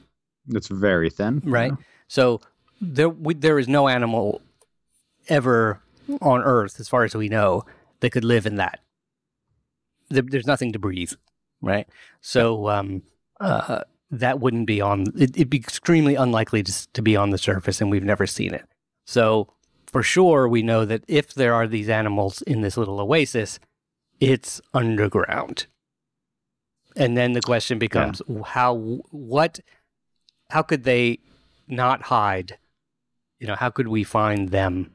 It's 0.48 0.68
very 0.68 1.10
thin. 1.10 1.42
right? 1.44 1.72
yeah. 1.72 1.84
So 2.08 2.40
there 2.80 3.08
we, 3.08 3.34
there 3.34 3.58
is 3.58 3.68
no 3.68 3.88
animal 3.88 4.40
ever 5.28 5.80
on 6.20 6.42
Earth, 6.42 6.78
as 6.80 6.88
far 6.88 7.04
as 7.04 7.14
we 7.14 7.28
know, 7.28 7.64
that 8.00 8.10
could 8.10 8.24
live 8.24 8.46
in 8.46 8.56
that. 8.56 8.80
There, 10.08 10.22
there's 10.22 10.46
nothing 10.46 10.72
to 10.72 10.78
breathe, 10.78 11.12
right? 11.60 11.88
So 12.20 12.68
um, 12.68 13.02
uh, 13.40 13.80
that 14.10 14.40
wouldn't 14.40 14.66
be 14.66 14.80
on. 14.80 15.06
It, 15.16 15.30
it'd 15.36 15.50
be 15.50 15.56
extremely 15.58 16.14
unlikely 16.14 16.62
to, 16.62 16.92
to 16.92 17.02
be 17.02 17.16
on 17.16 17.30
the 17.30 17.38
surface, 17.38 17.80
and 17.80 17.90
we've 17.90 18.04
never 18.04 18.26
seen 18.26 18.54
it. 18.54 18.64
So 19.04 19.52
for 19.96 20.02
sure, 20.02 20.46
we 20.46 20.62
know 20.62 20.84
that 20.84 21.02
if 21.08 21.32
there 21.32 21.54
are 21.54 21.66
these 21.66 21.88
animals 21.88 22.42
in 22.42 22.60
this 22.60 22.76
little 22.76 23.00
oasis, 23.00 23.58
it's 24.20 24.60
underground. 24.74 25.64
And 26.94 27.16
then 27.16 27.32
the 27.32 27.40
question 27.40 27.78
becomes 27.78 28.20
how 28.44 28.74
what 29.10 29.60
how 30.50 30.60
could 30.60 30.84
they 30.84 31.20
not 31.66 32.02
hide? 32.02 32.58
You 33.40 33.46
know, 33.46 33.54
how 33.54 33.70
could 33.70 33.88
we 33.88 34.04
find 34.04 34.50
them? 34.50 34.90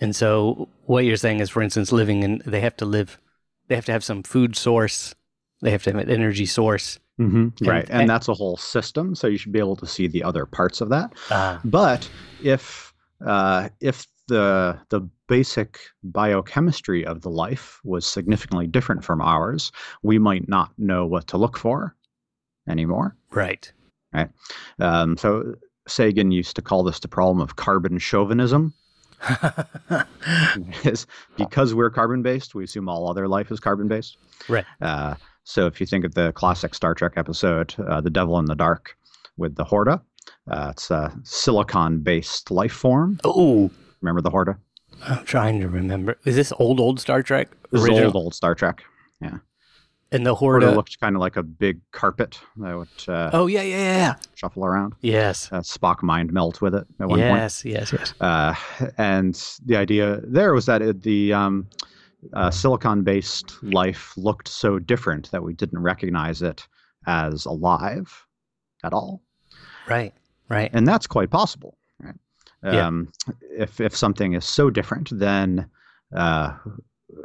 And 0.00 0.14
so 0.16 0.68
what 0.86 1.04
you're 1.04 1.16
saying 1.16 1.38
is 1.38 1.48
for 1.48 1.62
instance 1.62 1.92
living 1.92 2.24
in 2.24 2.42
they 2.44 2.62
have 2.62 2.76
to 2.78 2.84
live 2.84 3.20
they 3.68 3.76
have 3.76 3.84
to 3.86 3.92
have 3.92 4.02
some 4.02 4.24
food 4.24 4.56
source, 4.56 5.14
they 5.60 5.70
have 5.70 5.84
to 5.84 5.90
have 5.92 6.00
an 6.00 6.10
energy 6.10 6.46
source. 6.46 6.98
Mhm, 7.20 7.52
And- 7.60 7.68
right, 7.68 7.88
and, 7.90 8.00
and- 8.00 8.10
that's 8.10 8.26
a 8.26 8.34
whole 8.34 8.56
system. 8.56 9.14
So 9.14 9.28
you 9.28 9.38
should 9.38 9.52
be 9.52 9.60
able 9.60 9.76
to 9.76 9.86
see 9.86 10.08
the 10.08 10.24
other 10.24 10.46
parts 10.46 10.80
of 10.80 10.88
that. 10.88 11.12
Uh, 11.30 11.60
But 11.64 12.10
if 12.42 12.92
uh, 13.24 13.68
if 13.80 14.04
the 14.28 14.78
the 14.90 15.00
basic 15.28 15.80
biochemistry 16.02 17.04
of 17.04 17.22
the 17.22 17.30
life 17.30 17.80
was 17.84 18.06
significantly 18.06 18.66
different 18.66 19.04
from 19.04 19.20
ours, 19.20 19.72
we 20.02 20.18
might 20.18 20.48
not 20.48 20.72
know 20.78 21.06
what 21.06 21.26
to 21.28 21.36
look 21.38 21.56
for 21.56 21.94
anymore. 22.68 23.16
right. 24.12 24.28
Um, 24.78 25.16
so 25.16 25.54
Sagan 25.88 26.30
used 26.30 26.56
to 26.56 26.62
call 26.62 26.82
this 26.82 27.00
the 27.00 27.08
problem 27.08 27.40
of 27.40 27.56
carbon 27.56 27.98
chauvinism. 27.98 28.74
is 30.84 31.06
because 31.36 31.74
we're 31.74 31.90
carbon 31.90 32.22
based, 32.22 32.56
we 32.56 32.64
assume 32.64 32.88
all 32.88 33.08
other 33.08 33.28
life 33.28 33.52
is 33.52 33.60
carbon 33.60 33.86
based. 33.86 34.16
Right. 34.48 34.64
Uh, 34.80 35.14
so 35.44 35.66
if 35.66 35.80
you 35.80 35.86
think 35.86 36.04
of 36.04 36.14
the 36.14 36.32
classic 36.32 36.74
Star 36.74 36.94
Trek 36.94 37.12
episode, 37.16 37.74
uh, 37.78 38.00
"The 38.00 38.10
Devil 38.10 38.38
in 38.38 38.46
the 38.46 38.54
Dark," 38.56 38.96
with 39.36 39.54
the 39.54 39.64
Horta, 39.64 40.00
uh, 40.50 40.68
it's 40.72 40.90
a 40.90 41.16
silicon 41.22 42.00
based 42.00 42.50
life 42.50 42.72
form. 42.72 43.20
oh, 43.24 43.70
Remember 44.02 44.20
the 44.20 44.30
Horta? 44.30 44.56
I'm 45.04 45.24
trying 45.24 45.60
to 45.60 45.68
remember. 45.68 46.18
Is 46.24 46.36
this 46.36 46.52
old 46.58 46.78
old 46.80 47.00
Star 47.00 47.22
Trek? 47.22 47.48
This 47.70 47.80
is 47.80 47.86
Original? 47.88 48.06
old 48.06 48.16
old 48.16 48.34
Star 48.34 48.54
Trek. 48.54 48.84
Yeah. 49.20 49.38
And 50.10 50.26
the 50.26 50.34
Horta 50.34 50.70
looked 50.72 51.00
kind 51.00 51.16
of 51.16 51.20
like 51.20 51.36
a 51.36 51.42
big 51.42 51.80
carpet 51.92 52.38
that 52.58 52.76
would 52.76 52.88
uh, 53.08 53.30
oh 53.32 53.46
yeah, 53.46 53.62
yeah, 53.62 53.96
yeah, 53.96 54.14
shuffle 54.34 54.62
around. 54.66 54.94
Yes. 55.00 55.48
Uh, 55.50 55.60
Spock 55.60 56.02
mind 56.02 56.32
meld 56.34 56.60
with 56.60 56.74
it 56.74 56.86
at 57.00 57.08
one 57.08 57.18
point. 57.18 57.30
Yes, 57.32 57.64
yes, 57.64 57.92
yes. 57.94 58.12
Uh, 58.20 58.54
and 58.98 59.34
the 59.64 59.76
idea 59.76 60.20
there 60.24 60.52
was 60.52 60.66
that 60.66 60.82
it, 60.82 61.02
the 61.02 61.32
um, 61.32 61.66
uh, 62.34 62.50
silicon-based 62.50 63.62
life 63.62 64.12
looked 64.18 64.48
so 64.48 64.78
different 64.78 65.30
that 65.30 65.42
we 65.42 65.54
didn't 65.54 65.78
recognize 65.82 66.42
it 66.42 66.68
as 67.06 67.46
alive 67.46 68.26
at 68.84 68.92
all, 68.92 69.22
Right. 69.88 70.12
Right. 70.50 70.70
and 70.74 70.86
that's 70.86 71.06
quite 71.06 71.30
possible. 71.30 71.78
Right? 72.62 72.74
Yeah. 72.74 72.86
Um, 72.86 73.12
If 73.50 73.80
if 73.80 73.96
something 73.96 74.34
is 74.34 74.44
so 74.44 74.70
different, 74.70 75.10
then 75.18 75.68
uh, 76.14 76.56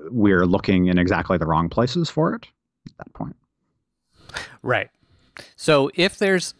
we're 0.09 0.45
looking 0.45 0.87
in 0.87 0.97
exactly 0.97 1.37
the 1.37 1.45
wrong 1.45 1.69
places 1.69 2.09
for 2.09 2.33
it 2.35 2.47
at 2.87 2.97
that 2.97 3.13
point. 3.13 3.35
Right. 4.61 4.89
So 5.55 5.91
if 5.95 6.17
there's 6.17 6.53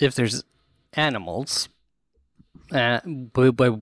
if 0.00 0.14
there's 0.14 0.44
animals, 0.92 1.68
uh, 2.72 3.00
b- 3.00 3.50
b- 3.50 3.80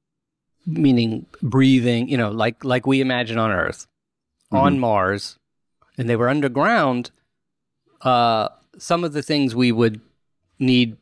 meaning 0.67 1.27
breathing, 1.43 2.09
you 2.09 2.17
know, 2.17 2.31
like 2.31 2.65
like 2.65 2.87
we 2.87 3.01
imagine 3.01 3.39
on 3.39 3.51
Earth, 3.51 3.87
on 4.51 4.79
Mars, 4.79 5.39
and 5.99 6.09
they 6.09 6.17
were 6.17 6.29
underground, 6.29 7.11
uh, 8.01 8.49
some 8.79 9.05
of 9.05 9.13
the 9.13 9.23
things 9.23 9.55
we 9.55 9.71
would 9.73 10.01
need 10.59 10.97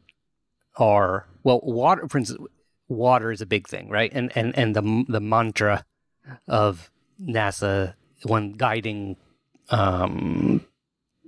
are 0.77 1.27
well, 1.45 1.61
water. 1.63 2.09
For 2.09 2.19
instance, 2.19 2.41
water 2.89 3.31
is 3.31 3.41
a 3.41 3.47
big 3.47 3.69
thing, 3.69 3.89
right? 3.89 4.11
And 4.13 4.33
and 4.35 4.57
and 4.59 4.75
the 4.75 5.05
the 5.09 5.21
mantra 5.21 5.85
of 6.49 6.91
NASA, 7.21 7.95
one 8.25 8.53
guiding 8.53 9.17
um, 9.71 10.65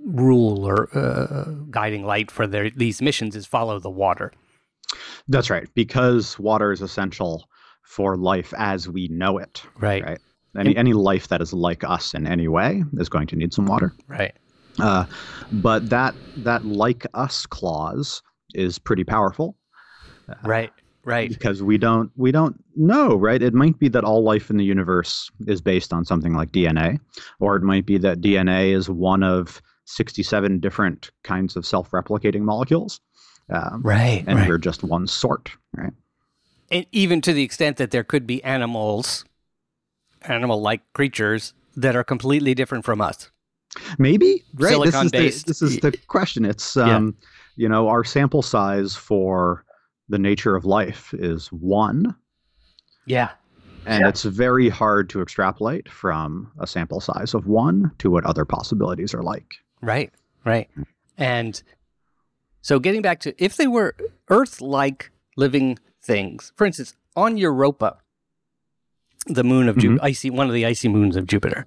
rule 0.04 0.66
or 0.66 0.88
uh, 0.96 1.44
guiding 1.70 2.04
light 2.04 2.30
for 2.30 2.46
their 2.46 2.70
these 2.70 3.00
missions 3.00 3.36
is 3.36 3.46
follow 3.46 3.78
the 3.78 3.90
water. 3.90 4.32
That's 5.28 5.50
right, 5.50 5.68
because 5.74 6.38
water 6.38 6.72
is 6.72 6.80
essential 6.80 7.48
for 7.82 8.16
life 8.16 8.52
as 8.56 8.88
we 8.88 9.08
know 9.08 9.38
it. 9.38 9.62
Right. 9.78 10.02
Right. 10.02 10.18
Any 10.58 10.76
any 10.76 10.94
life 10.94 11.28
that 11.28 11.42
is 11.42 11.52
like 11.52 11.84
us 11.84 12.14
in 12.14 12.26
any 12.26 12.48
way 12.48 12.82
is 12.98 13.10
going 13.10 13.26
to 13.28 13.36
need 13.36 13.52
some 13.52 13.66
water. 13.66 13.92
Right. 14.08 14.34
Uh, 14.78 15.04
but 15.52 15.90
that 15.90 16.14
that 16.38 16.64
like 16.64 17.06
us 17.12 17.44
clause 17.44 18.22
is 18.54 18.78
pretty 18.78 19.04
powerful 19.04 19.56
Right. 20.44 20.72
Right. 21.04 21.28
because 21.28 21.62
we 21.62 21.78
don't 21.78 22.10
we 22.16 22.32
don't 22.32 22.56
know 22.74 23.14
right 23.14 23.40
it 23.40 23.54
might 23.54 23.78
be 23.78 23.86
that 23.90 24.02
all 24.02 24.24
life 24.24 24.50
in 24.50 24.56
the 24.56 24.64
universe 24.64 25.30
is 25.46 25.60
based 25.60 25.92
on 25.92 26.04
something 26.04 26.34
like 26.34 26.50
dna 26.50 26.98
or 27.38 27.54
it 27.54 27.62
might 27.62 27.86
be 27.86 27.96
that 27.98 28.20
dna 28.20 28.72
is 28.74 28.90
one 28.90 29.22
of 29.22 29.62
67 29.84 30.58
different 30.58 31.12
kinds 31.22 31.54
of 31.54 31.64
self-replicating 31.64 32.40
molecules 32.40 33.00
um, 33.50 33.82
Right. 33.84 34.24
and 34.26 34.40
right. 34.40 34.48
we're 34.48 34.58
just 34.58 34.82
one 34.82 35.06
sort 35.06 35.52
right 35.76 35.92
And 36.72 36.86
even 36.90 37.20
to 37.20 37.32
the 37.32 37.44
extent 37.44 37.76
that 37.76 37.92
there 37.92 38.02
could 38.02 38.26
be 38.26 38.42
animals, 38.42 39.24
animal-like 40.22 40.80
creatures 40.92 41.54
that 41.76 41.94
are 41.94 42.02
completely 42.02 42.52
different 42.52 42.84
from 42.84 43.00
us. 43.00 43.30
maybe 43.98 44.42
right 44.54 44.70
Silicon 44.72 45.04
this 45.04 45.04
is 45.04 45.10
based. 45.12 45.46
the, 45.46 45.50
this 45.50 45.62
is 45.62 45.78
the 45.78 45.92
question 46.08 46.44
it's 46.44 46.74
Yeah. 46.74 46.96
um 46.96 47.16
you 47.54 47.68
know 47.68 47.86
our 47.86 48.02
sample 48.02 48.42
size 48.42 48.96
for 48.96 49.62
the 50.08 50.18
nature 50.18 50.54
of 50.56 50.64
life 50.64 51.12
is 51.14 51.48
one, 51.52 52.14
Yeah. 53.06 53.30
and 53.84 54.02
Yeah. 54.02 54.08
it's 54.08 54.22
very 54.22 54.68
hard 54.68 55.08
to 55.10 55.20
extrapolate 55.22 55.88
from 55.88 56.52
a 56.58 56.66
sample 56.66 57.00
size 57.00 57.34
of 57.34 57.46
one 57.46 57.92
to 57.98 58.10
what 58.10 58.24
other 58.24 58.44
possibilities 58.44 59.14
are 59.14 59.22
like. 59.22 59.54
Right, 59.80 60.12
right. 60.44 60.68
And 61.18 61.60
so 62.62 62.78
getting 62.78 63.02
back 63.02 63.20
to 63.20 63.34
if 63.42 63.56
they 63.56 63.66
were 63.66 63.94
Earth 64.28 64.60
like 64.60 65.10
living 65.36 65.78
things, 66.02 66.52
for 66.56 66.66
instance, 66.66 66.94
on 67.14 67.36
Europa, 67.36 67.98
the 69.26 69.44
moon 69.44 69.68
of 69.68 69.76
Jupiter, 69.76 70.04
icy, 70.04 70.30
one 70.30 70.46
of 70.46 70.54
the 70.54 70.64
icy 70.66 70.88
moons 70.88 71.16
of 71.16 71.26
Jupiter, 71.26 71.66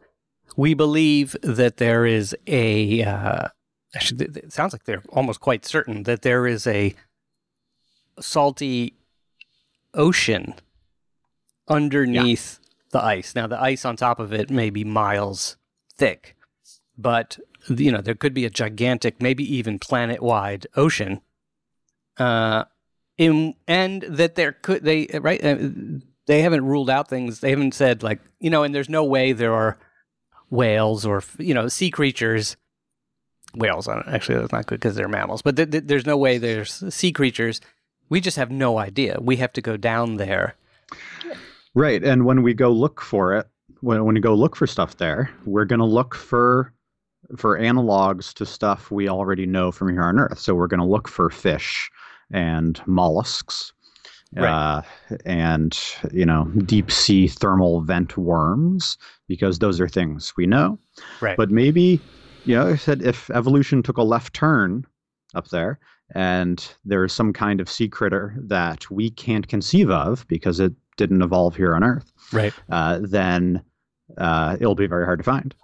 we 0.56 0.74
believe 0.74 1.36
that 1.44 1.78
there 1.78 2.06
is 2.06 2.36
a, 2.48 3.04
uh, 3.04 3.48
actually, 3.96 4.18
th- 4.20 4.34
th- 4.34 4.46
it 4.46 4.54
sounds 4.54 4.74
like 4.74 4.84
they're 4.86 5.04
almost 5.10 5.40
quite 5.42 5.66
certain 5.66 6.04
that 6.04 6.22
there 6.22 6.48
is 6.48 6.66
a 6.68 6.94
salty 8.22 8.94
ocean 9.94 10.56
underneath 11.68 12.60
the 12.92 13.04
ice. 13.04 13.36
Now, 13.36 13.48
the 13.48 13.62
ice 13.62 13.86
on 13.86 13.96
top 13.96 14.20
of 14.20 14.34
it 14.34 14.50
may 14.50 14.70
be 14.70 14.84
miles 14.84 15.58
thick, 15.96 16.36
but 16.98 17.40
you 17.68 17.92
know 17.92 18.02
there 18.02 18.16
could 18.16 18.34
be 18.34 18.46
a 18.46 18.50
gigantic, 18.50 19.22
maybe 19.22 19.44
even 19.56 19.80
planet-wide 19.80 20.68
ocean. 20.76 21.22
Uh, 22.18 22.66
in 23.18 23.54
and 23.68 24.02
that 24.04 24.36
there 24.36 24.54
could 24.54 24.84
they 24.84 25.08
right 25.22 25.44
uh, 25.44 25.58
they 26.26 26.42
haven't 26.42 26.66
ruled 26.66 26.90
out 26.90 27.08
things. 27.08 27.40
They 27.42 27.50
haven't 27.50 27.74
said 27.74 28.02
like 28.02 28.20
you 28.40 28.50
know, 28.50 28.64
and 28.64 28.74
there's 28.74 28.90
no 28.90 29.04
way 29.04 29.34
there 29.34 29.54
are 29.54 29.78
whales 30.50 31.06
or 31.06 31.24
you 31.38 31.54
know 31.54 31.68
sea 31.68 31.92
creatures. 31.92 32.58
Whales, 33.56 33.88
uh, 33.88 34.04
actually, 34.08 34.40
that's 34.40 34.52
not 34.52 34.68
good 34.68 34.80
because 34.80 34.96
they're 34.96 35.08
mammals. 35.08 35.42
But 35.42 35.56
th- 35.56 35.72
th- 35.72 35.84
there's 35.88 36.06
no 36.06 36.18
way 36.18 36.38
there's 36.38 36.84
sea 36.94 37.12
creatures. 37.12 37.62
We 38.10 38.22
just 38.22 38.38
have 38.38 38.52
no 38.52 38.78
idea. 38.80 39.18
We 39.22 39.36
have 39.38 39.54
to 39.54 39.62
go 39.62 39.78
down 39.78 40.18
there. 40.18 40.56
Right. 41.76 42.04
And 42.04 42.26
when 42.26 42.42
we 42.42 42.54
go 42.54 42.72
look 42.72 43.02
for 43.02 43.36
it, 43.36 43.48
when, 43.82 44.04
when 44.06 44.16
we 44.16 44.22
go 44.22 44.34
look 44.34 44.56
for 44.56 44.68
stuff 44.68 44.98
there, 44.98 45.30
we're 45.46 45.66
going 45.66 45.80
to 45.80 45.86
look 45.86 46.16
for 46.16 46.74
for 47.38 47.60
analogs 47.60 48.34
to 48.34 48.46
stuff 48.46 48.90
we 48.90 49.08
already 49.08 49.46
know 49.46 49.72
from 49.72 49.90
here 49.92 50.04
on 50.04 50.18
Earth. 50.20 50.40
So 50.40 50.56
we're 50.56 50.68
going 50.68 50.80
to 50.80 50.86
look 50.86 51.08
for 51.08 51.30
fish 51.30 51.92
and 52.32 52.82
mollusks. 52.88 53.72
Right. 54.36 54.48
Uh, 54.48 54.82
and 55.26 55.78
you 56.14 56.24
know 56.26 56.46
deep 56.66 56.92
sea 56.92 57.28
thermal 57.28 57.82
vent 57.82 58.16
worms 58.16 58.96
because 59.28 59.58
those 59.58 59.80
are 59.82 59.88
things 59.90 60.34
we 60.38 60.46
know 60.46 60.78
Right. 61.20 61.36
but 61.36 61.50
maybe 61.50 62.00
you 62.46 62.56
know 62.56 62.68
i 62.68 62.76
said 62.76 63.02
if 63.02 63.32
evolution 63.32 63.82
took 63.82 63.98
a 63.98 64.04
left 64.04 64.36
turn 64.36 64.86
up 65.34 65.48
there 65.48 65.80
and 66.16 66.74
there's 66.86 67.14
some 67.14 67.34
kind 67.34 67.62
of 67.62 67.70
sea 67.70 67.88
critter 67.88 68.36
that 68.38 68.90
we 68.90 69.10
can't 69.10 69.48
conceive 69.48 69.90
of 69.90 70.28
because 70.28 70.60
it 70.60 70.74
didn't 70.98 71.22
evolve 71.22 71.56
here 71.56 71.76
on 71.76 71.84
earth 71.84 72.12
right. 72.34 72.54
uh, 72.70 73.00
then 73.02 73.64
uh, 74.18 74.58
it'll 74.60 74.76
be 74.76 74.88
very 74.88 75.06
hard 75.06 75.20
to 75.20 75.24
find 75.24 75.56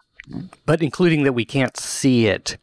But 0.66 0.82
including 0.82 1.24
that 1.24 1.34
we 1.34 1.46
can't 1.46 1.76
see 1.78 2.28
it. 2.28 2.58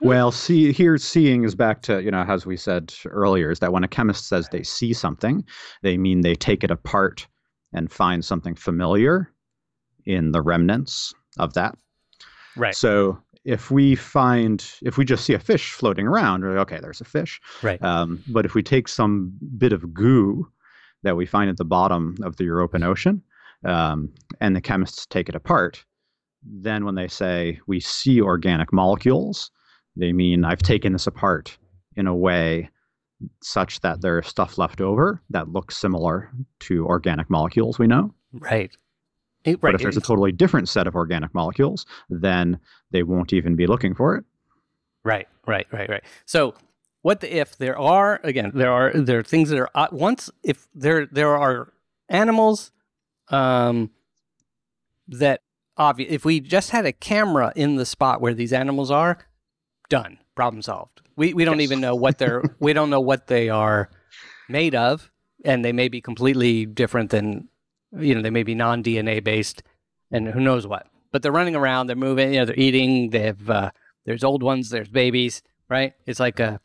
well 0.00 0.30
see 0.30 0.72
here 0.72 0.96
seeing 0.98 1.44
is 1.44 1.54
back 1.54 1.82
to 1.82 2.02
you 2.02 2.10
know 2.10 2.24
as 2.26 2.46
we 2.46 2.56
said 2.56 2.94
earlier 3.06 3.50
is 3.50 3.58
that 3.58 3.72
when 3.72 3.84
a 3.84 3.88
chemist 3.88 4.28
says 4.28 4.48
they 4.50 4.62
see 4.62 4.92
something 4.92 5.44
they 5.82 5.98
mean 5.98 6.22
they 6.22 6.34
take 6.34 6.64
it 6.64 6.70
apart 6.70 7.26
and 7.74 7.92
find 7.92 8.24
something 8.24 8.54
familiar 8.54 9.30
in 10.06 10.32
the 10.32 10.40
remnants 10.40 11.12
of 11.38 11.52
that 11.54 11.76
Right. 12.56 12.74
So 12.74 13.22
if 13.44 13.70
we 13.70 13.94
find, 13.94 14.64
if 14.82 14.98
we 14.98 15.04
just 15.04 15.24
see 15.24 15.34
a 15.34 15.38
fish 15.38 15.72
floating 15.72 16.06
around, 16.06 16.42
we're 16.42 16.56
like, 16.56 16.72
okay, 16.72 16.80
there's 16.80 17.00
a 17.00 17.04
fish. 17.04 17.40
Right. 17.62 17.82
Um, 17.82 18.22
but 18.28 18.44
if 18.44 18.54
we 18.54 18.62
take 18.62 18.88
some 18.88 19.32
bit 19.56 19.72
of 19.72 19.94
goo 19.94 20.48
that 21.02 21.16
we 21.16 21.26
find 21.26 21.48
at 21.48 21.56
the 21.56 21.64
bottom 21.64 22.16
of 22.22 22.36
the 22.36 22.44
European 22.44 22.82
Ocean, 22.82 23.22
um, 23.64 24.12
and 24.40 24.54
the 24.54 24.60
chemists 24.60 25.06
take 25.06 25.28
it 25.28 25.34
apart, 25.34 25.84
then 26.42 26.84
when 26.84 26.94
they 26.94 27.08
say 27.08 27.60
we 27.66 27.80
see 27.80 28.20
organic 28.20 28.72
molecules, 28.72 29.50
they 29.96 30.12
mean 30.12 30.44
I've 30.44 30.62
taken 30.62 30.92
this 30.92 31.06
apart 31.06 31.58
in 31.96 32.06
a 32.06 32.14
way 32.14 32.70
such 33.42 33.80
that 33.80 34.00
there's 34.00 34.28
stuff 34.28 34.58
left 34.58 34.80
over 34.80 35.20
that 35.30 35.48
looks 35.48 35.76
similar 35.76 36.30
to 36.60 36.86
organic 36.86 37.28
molecules 37.28 37.78
we 37.78 37.88
know. 37.88 38.14
Right. 38.32 38.70
It- 39.50 39.60
But 39.60 39.68
right. 39.68 39.74
if 39.74 39.80
there's 39.82 39.96
a 39.96 40.00
totally 40.00 40.32
different 40.32 40.68
set 40.68 40.86
of 40.86 40.94
organic 40.94 41.32
molecules, 41.34 41.86
then 42.10 42.58
they 42.90 43.02
won't 43.02 43.32
even 43.32 43.56
be 43.56 43.66
looking 43.66 43.94
for 43.94 44.16
it. 44.16 44.24
Right, 45.04 45.28
right, 45.46 45.66
right, 45.72 45.88
right. 45.88 46.02
So, 46.26 46.54
what 47.02 47.20
the, 47.20 47.34
if 47.36 47.56
there 47.58 47.78
are 47.78 48.20
again 48.24 48.50
there 48.54 48.72
are 48.72 48.92
there 48.92 49.20
are 49.20 49.22
things 49.22 49.48
that 49.50 49.58
are 49.58 49.70
uh, 49.74 49.86
once 49.92 50.30
if 50.42 50.66
there 50.74 51.06
there 51.06 51.36
are 51.36 51.72
animals 52.08 52.72
um 53.30 53.90
that 55.06 55.40
obvious 55.76 56.12
if 56.12 56.24
we 56.24 56.40
just 56.40 56.70
had 56.70 56.84
a 56.84 56.92
camera 56.92 57.52
in 57.54 57.76
the 57.76 57.86
spot 57.86 58.20
where 58.20 58.34
these 58.34 58.52
animals 58.52 58.90
are 58.90 59.18
done 59.88 60.18
problem 60.34 60.60
solved 60.60 61.00
we 61.16 61.32
we 61.34 61.44
don't 61.44 61.60
Yes. 61.60 61.68
even 61.68 61.80
know 61.80 61.94
what 61.94 62.18
they're 62.18 62.42
we 62.60 62.72
don't 62.72 62.90
know 62.90 63.00
what 63.00 63.28
they 63.28 63.48
are 63.48 63.88
made 64.48 64.74
of 64.74 65.10
and 65.44 65.64
they 65.64 65.72
may 65.72 65.88
be 65.88 66.00
completely 66.00 66.66
different 66.66 67.10
than 67.10 67.48
you 67.98 68.14
know 68.14 68.22
they 68.22 68.30
may 68.30 68.42
be 68.42 68.54
non 68.54 68.82
DNA 68.82 69.22
based 69.22 69.62
and 70.10 70.28
who 70.28 70.40
knows 70.40 70.66
what 70.66 70.86
but 71.12 71.22
they're 71.22 71.32
running 71.32 71.56
around 71.56 71.86
they're 71.86 71.96
moving 71.96 72.32
you 72.34 72.40
know 72.40 72.44
they're 72.44 72.58
eating 72.58 73.10
they 73.10 73.20
have 73.20 73.48
uh, 73.50 73.70
there's 74.04 74.24
old 74.24 74.42
ones 74.42 74.70
there's 74.70 74.88
babies 74.88 75.42
right 75.68 75.94
it's 76.06 76.20
like 76.20 76.38
a 76.40 76.60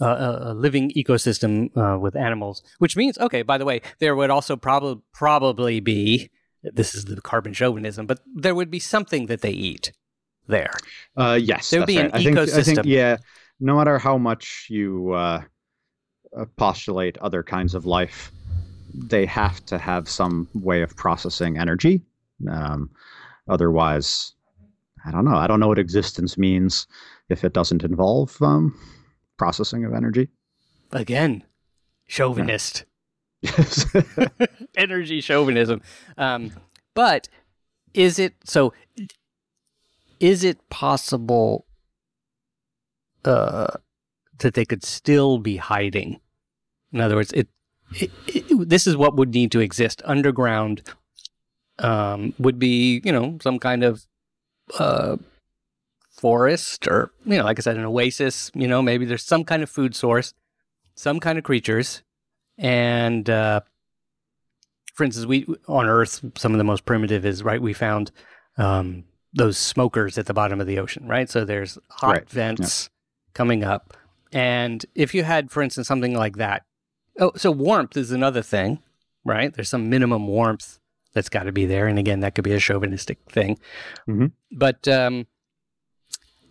a, 0.00 0.06
a 0.50 0.54
living 0.54 0.90
ecosystem 0.96 1.74
uh, 1.76 1.98
with 1.98 2.16
animals 2.16 2.62
which 2.78 2.96
means 2.96 3.18
okay 3.18 3.42
by 3.42 3.58
the 3.58 3.64
way 3.64 3.80
there 3.98 4.16
would 4.16 4.30
also 4.30 4.56
probably 4.56 5.00
probably 5.12 5.80
be 5.80 6.30
this 6.62 6.94
is 6.94 7.04
the 7.04 7.20
carbon 7.20 7.52
chauvinism 7.52 8.06
but 8.06 8.20
there 8.34 8.54
would 8.54 8.70
be 8.70 8.78
something 8.80 9.26
that 9.26 9.40
they 9.42 9.50
eat 9.50 9.92
there 10.46 10.70
Uh, 11.16 11.38
yes, 11.40 11.70
There 11.70 11.80
would 11.80 11.86
be 11.86 11.96
right. 11.96 12.06
an 12.06 12.10
I 12.12 12.22
think, 12.22 12.36
I 12.38 12.44
think, 12.46 12.78
ecosystem. 12.78 12.82
yeah, 12.86 13.16
no 13.60 13.76
matter 13.78 13.98
how 13.98 14.18
much 14.18 14.66
you 14.68 15.12
uh, 15.12 15.40
uh, 16.36 16.44
postulate 16.56 17.16
other 17.18 17.42
kinds 17.42 17.74
of 17.74 17.86
life, 17.86 18.30
they 18.94 19.26
have 19.26 19.64
to 19.66 19.78
have 19.78 20.08
some 20.08 20.48
way 20.54 20.82
of 20.82 20.96
processing 20.96 21.58
energy. 21.58 22.00
Um, 22.48 22.90
otherwise, 23.48 24.32
I 25.04 25.10
don't 25.10 25.24
know. 25.24 25.36
I 25.36 25.46
don't 25.46 25.60
know 25.60 25.68
what 25.68 25.78
existence 25.78 26.38
means 26.38 26.86
if 27.28 27.44
it 27.44 27.52
doesn't 27.52 27.82
involve 27.84 28.40
um, 28.40 28.78
processing 29.36 29.84
of 29.84 29.92
energy. 29.92 30.28
again 30.92 31.42
chauvinist 32.06 32.84
Yes. 33.44 33.86
energy 34.76 35.20
chauvinism. 35.20 35.82
Um, 36.16 36.52
but 36.94 37.28
is 37.92 38.18
it 38.18 38.34
so? 38.44 38.72
Is 40.18 40.44
it 40.44 40.68
possible 40.70 41.66
uh, 43.24 43.66
that 44.38 44.54
they 44.54 44.64
could 44.64 44.82
still 44.82 45.38
be 45.38 45.56
hiding? 45.58 46.20
In 46.92 47.00
other 47.00 47.16
words, 47.16 47.32
it, 47.32 47.48
it, 47.94 48.10
it 48.26 48.68
this 48.68 48.86
is 48.86 48.96
what 48.96 49.16
would 49.16 49.32
need 49.34 49.52
to 49.52 49.60
exist 49.60 50.02
underground. 50.04 50.82
Um, 51.78 52.34
would 52.38 52.58
be 52.58 53.00
you 53.04 53.10
know 53.12 53.38
some 53.42 53.58
kind 53.58 53.82
of 53.82 54.06
uh, 54.78 55.16
forest 56.10 56.86
or 56.86 57.10
you 57.24 57.36
know 57.36 57.44
like 57.44 57.58
I 57.58 57.62
said 57.62 57.76
an 57.76 57.84
oasis. 57.84 58.50
You 58.54 58.68
know 58.68 58.80
maybe 58.82 59.04
there's 59.04 59.24
some 59.24 59.44
kind 59.44 59.62
of 59.62 59.70
food 59.70 59.94
source, 59.94 60.34
some 60.94 61.18
kind 61.20 61.36
of 61.38 61.44
creatures, 61.44 62.02
and 62.56 63.28
uh, 63.28 63.60
for 64.94 65.04
instance, 65.04 65.26
we 65.26 65.46
on 65.66 65.86
Earth, 65.86 66.24
some 66.36 66.52
of 66.52 66.58
the 66.58 66.64
most 66.64 66.84
primitive 66.84 67.26
is 67.26 67.42
right. 67.42 67.60
We 67.60 67.72
found 67.72 68.12
um, 68.56 69.04
those 69.32 69.58
smokers 69.58 70.16
at 70.16 70.26
the 70.26 70.34
bottom 70.34 70.60
of 70.60 70.66
the 70.66 70.78
ocean, 70.78 71.08
right? 71.08 71.28
So 71.28 71.44
there's 71.44 71.76
hot 71.90 72.10
Right, 72.10 72.30
vents 72.30 72.88
coming 73.34 73.64
up, 73.64 73.96
and 74.32 74.86
if 74.94 75.12
you 75.14 75.24
had, 75.24 75.50
for 75.50 75.62
instance, 75.62 75.88
something 75.88 76.14
like 76.14 76.36
that, 76.36 76.62
oh, 77.18 77.32
so 77.36 77.50
warmth 77.50 77.96
is 77.96 78.10
another 78.10 78.42
thing, 78.42 78.80
right? 79.24 79.52
There's 79.52 79.68
some 79.68 79.88
minimum 79.88 80.26
warmth 80.26 80.78
that's 81.12 81.28
got 81.28 81.44
to 81.44 81.52
be 81.52 81.66
there, 81.66 81.86
and 81.86 81.98
again, 81.98 82.20
that 82.20 82.34
could 82.34 82.44
be 82.44 82.52
a 82.52 82.58
chauvinistic 82.58 83.18
thing. 83.30 83.58
Mhm. 84.08 84.32
But 84.50 84.86
um, 84.88 85.26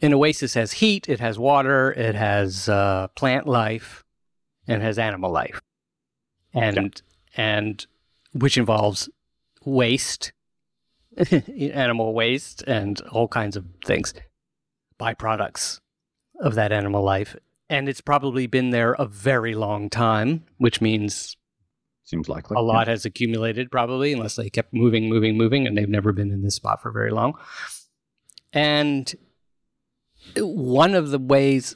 an 0.01 0.13
oasis 0.13 0.53
has 0.53 0.73
heat, 0.73 1.07
it 1.09 1.19
has 1.19 1.37
water, 1.37 1.91
it 1.91 2.15
has 2.15 2.69
uh, 2.69 3.07
plant 3.15 3.47
life, 3.47 4.03
and 4.67 4.81
it 4.81 4.85
has 4.85 4.97
animal 4.97 5.31
life, 5.31 5.61
and 6.53 7.01
and 7.35 7.85
which 8.33 8.57
involves 8.57 9.09
waste, 9.65 10.31
animal 11.57 12.13
waste, 12.13 12.63
and 12.67 13.01
all 13.11 13.27
kinds 13.27 13.55
of 13.55 13.65
things, 13.85 14.13
byproducts 14.99 15.79
of 16.39 16.55
that 16.55 16.71
animal 16.71 17.03
life. 17.03 17.35
And 17.73 17.89
it's 17.89 18.01
probably 18.01 18.45
been 18.45 18.69
there 18.69 18.93
a 18.93 19.07
very 19.07 19.55
long 19.55 19.89
time, 19.89 20.45
which 20.57 20.79
means 20.79 21.35
Seems 22.03 22.29
likely. 22.29 22.53
a 22.55 22.61
lot 22.61 22.87
has 22.87 23.03
accumulated, 23.03 23.71
probably, 23.71 24.13
unless 24.13 24.35
they 24.35 24.51
kept 24.51 24.75
moving, 24.75 25.09
moving, 25.09 25.35
moving, 25.35 25.65
and 25.65 25.75
they've 25.75 25.89
never 25.89 26.13
been 26.13 26.29
in 26.29 26.43
this 26.43 26.53
spot 26.53 26.83
for 26.83 26.91
very 26.91 27.09
long. 27.09 27.33
And 28.53 29.11
one 30.37 30.93
of 30.93 31.09
the 31.09 31.17
ways, 31.17 31.75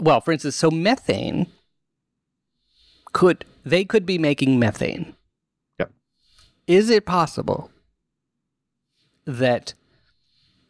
well, 0.00 0.20
for 0.20 0.32
instance, 0.32 0.56
so 0.56 0.72
methane 0.72 1.46
could 3.12 3.44
they 3.64 3.84
could 3.84 4.04
be 4.04 4.18
making 4.18 4.58
methane. 4.58 5.14
Yep. 5.78 5.92
Is 6.66 6.90
it 6.90 7.06
possible 7.06 7.70
that 9.24 9.74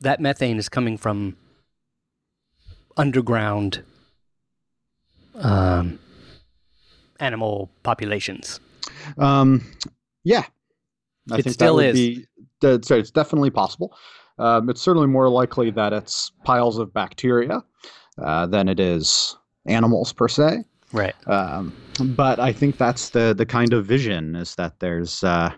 that 0.03 0.21
methane 0.21 0.59
is 0.59 0.69
coming 0.69 0.99
from 0.99 1.39
underground 2.99 3.83
um, 5.37 5.99
animal 7.21 7.71
populations? 7.83 8.61
Um, 9.19 9.65
yeah, 10.25 10.45
I 11.31 11.39
It 11.39 11.43
think 11.45 11.55
still 11.55 11.77
that 11.77 11.87
would 11.87 11.87
is. 11.87 11.95
Be, 11.95 12.27
that's 12.61 12.91
right, 12.91 13.01
it's 13.01 13.11
definitely 13.11 13.51
possible. 13.51 13.95
Um, 14.39 14.71
it's 14.71 14.81
certainly 14.81 15.09
more 15.09 15.29
likely 15.29 15.71
that 15.73 15.93
it's 15.93 16.33
piles 16.45 16.79
of 16.79 16.93
bacteria 16.93 17.63
uh, 18.19 18.47
than 18.47 18.69
it 18.69 18.81
is 18.81 19.37
animals 19.67 20.13
per 20.13 20.29
se. 20.29 20.65
Right. 20.93 21.15
Um, 21.27 21.75
but 22.17 22.39
I 22.39 22.53
think 22.53 22.77
that's 22.77 23.11
the 23.11 23.35
the 23.37 23.47
kind 23.47 23.73
of 23.73 23.87
vision 23.87 24.37
is 24.37 24.55
that 24.57 24.81
there's, 24.81 25.25
uh, 25.25 25.51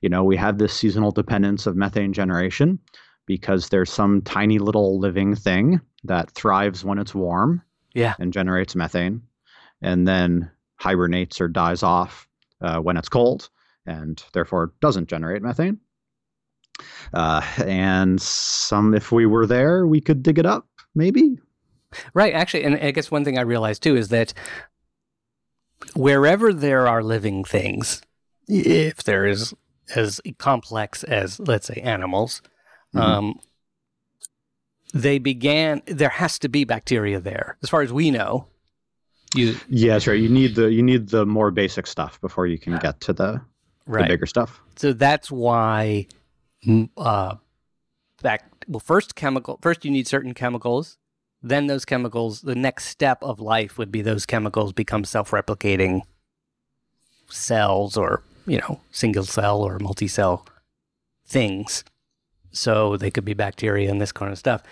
you 0.00 0.08
know, 0.08 0.24
we 0.24 0.36
have 0.36 0.58
this 0.58 0.72
seasonal 0.74 1.12
dependence 1.12 1.66
of 1.66 1.76
methane 1.76 2.12
generation 2.12 2.78
because 3.26 3.68
there's 3.68 3.92
some 3.92 4.20
tiny 4.22 4.58
little 4.58 4.98
living 4.98 5.34
thing 5.34 5.80
that 6.02 6.30
thrives 6.32 6.84
when 6.84 6.98
it's 6.98 7.14
warm 7.14 7.62
Yeah. 7.94 8.14
and 8.18 8.32
generates 8.32 8.74
methane, 8.74 9.22
and 9.80 10.06
then 10.06 10.50
hibernates 10.76 11.40
or 11.40 11.48
dies 11.48 11.82
off 11.82 12.28
uh, 12.60 12.78
when 12.80 12.96
it's 12.96 13.08
cold, 13.08 13.48
and 13.86 14.22
therefore 14.32 14.72
doesn't 14.80 15.08
generate 15.08 15.42
methane. 15.42 15.78
Uh, 17.12 17.40
and 17.64 18.20
some, 18.20 18.94
if 18.94 19.12
we 19.12 19.26
were 19.26 19.46
there, 19.46 19.86
we 19.86 20.00
could 20.00 20.22
dig 20.22 20.38
it 20.38 20.46
up, 20.46 20.66
maybe. 20.94 21.38
Right. 22.12 22.34
Actually, 22.34 22.64
and 22.64 22.74
I 22.76 22.90
guess 22.90 23.10
one 23.12 23.24
thing 23.24 23.38
I 23.38 23.42
realized 23.42 23.82
too 23.82 23.94
is 23.96 24.08
that 24.08 24.34
wherever 25.94 26.52
there 26.52 26.88
are 26.88 27.02
living 27.02 27.44
things, 27.44 28.02
if 28.48 29.02
there 29.04 29.26
is 29.26 29.54
as 29.94 30.20
complex 30.38 31.04
as, 31.04 31.38
let's 31.40 31.66
say, 31.66 31.80
animals, 31.82 32.42
Mhm. 32.94 33.00
um, 33.00 33.40
they 34.94 35.18
began. 35.18 35.82
There 35.86 36.08
has 36.08 36.38
to 36.38 36.48
be 36.48 36.64
bacteria 36.64 37.20
there, 37.20 37.58
as 37.62 37.68
far 37.68 37.82
as 37.82 37.92
we 37.92 38.10
know. 38.10 38.46
You 39.34 39.56
Yeah, 39.68 39.94
that's 39.94 40.06
right. 40.06 40.20
You 40.20 40.28
need 40.28 40.54
the 40.54 40.72
you 40.72 40.82
need 40.82 41.08
the 41.08 41.26
more 41.26 41.50
basic 41.50 41.86
stuff 41.86 42.20
before 42.20 42.46
you 42.46 42.58
can 42.58 42.78
get 42.78 43.00
to 43.02 43.12
the, 43.12 43.40
the 43.86 44.04
bigger 44.04 44.26
stuff. 44.26 44.60
So 44.76 44.92
that's 44.92 45.30
why, 45.30 46.06
mm, 46.64 46.88
uh, 46.96 47.34
back 48.22 48.50
well, 48.68 48.80
first 48.80 49.16
chemical. 49.16 49.58
First, 49.60 49.84
you 49.84 49.90
need 49.90 50.06
certain 50.06 50.32
chemicals. 50.32 50.96
Then 51.42 51.66
those 51.66 51.84
chemicals. 51.84 52.42
The 52.42 52.54
next 52.54 52.86
step 52.86 53.22
of 53.22 53.40
life 53.40 53.76
would 53.76 53.90
be 53.90 54.00
those 54.00 54.24
chemicals 54.24 54.72
become 54.72 55.04
self-replicating 55.04 56.02
cells, 57.28 57.96
or 57.96 58.22
you 58.46 58.58
know, 58.58 58.80
single 58.92 59.24
cell 59.24 59.60
or 59.60 59.80
multi-cell 59.80 60.46
things. 61.26 61.84
So 62.52 62.96
they 62.96 63.10
could 63.10 63.24
be 63.24 63.34
bacteria 63.34 63.90
and 63.90 64.00
this 64.00 64.12
kind 64.12 64.30
of 64.30 64.38
stuff. 64.38 64.62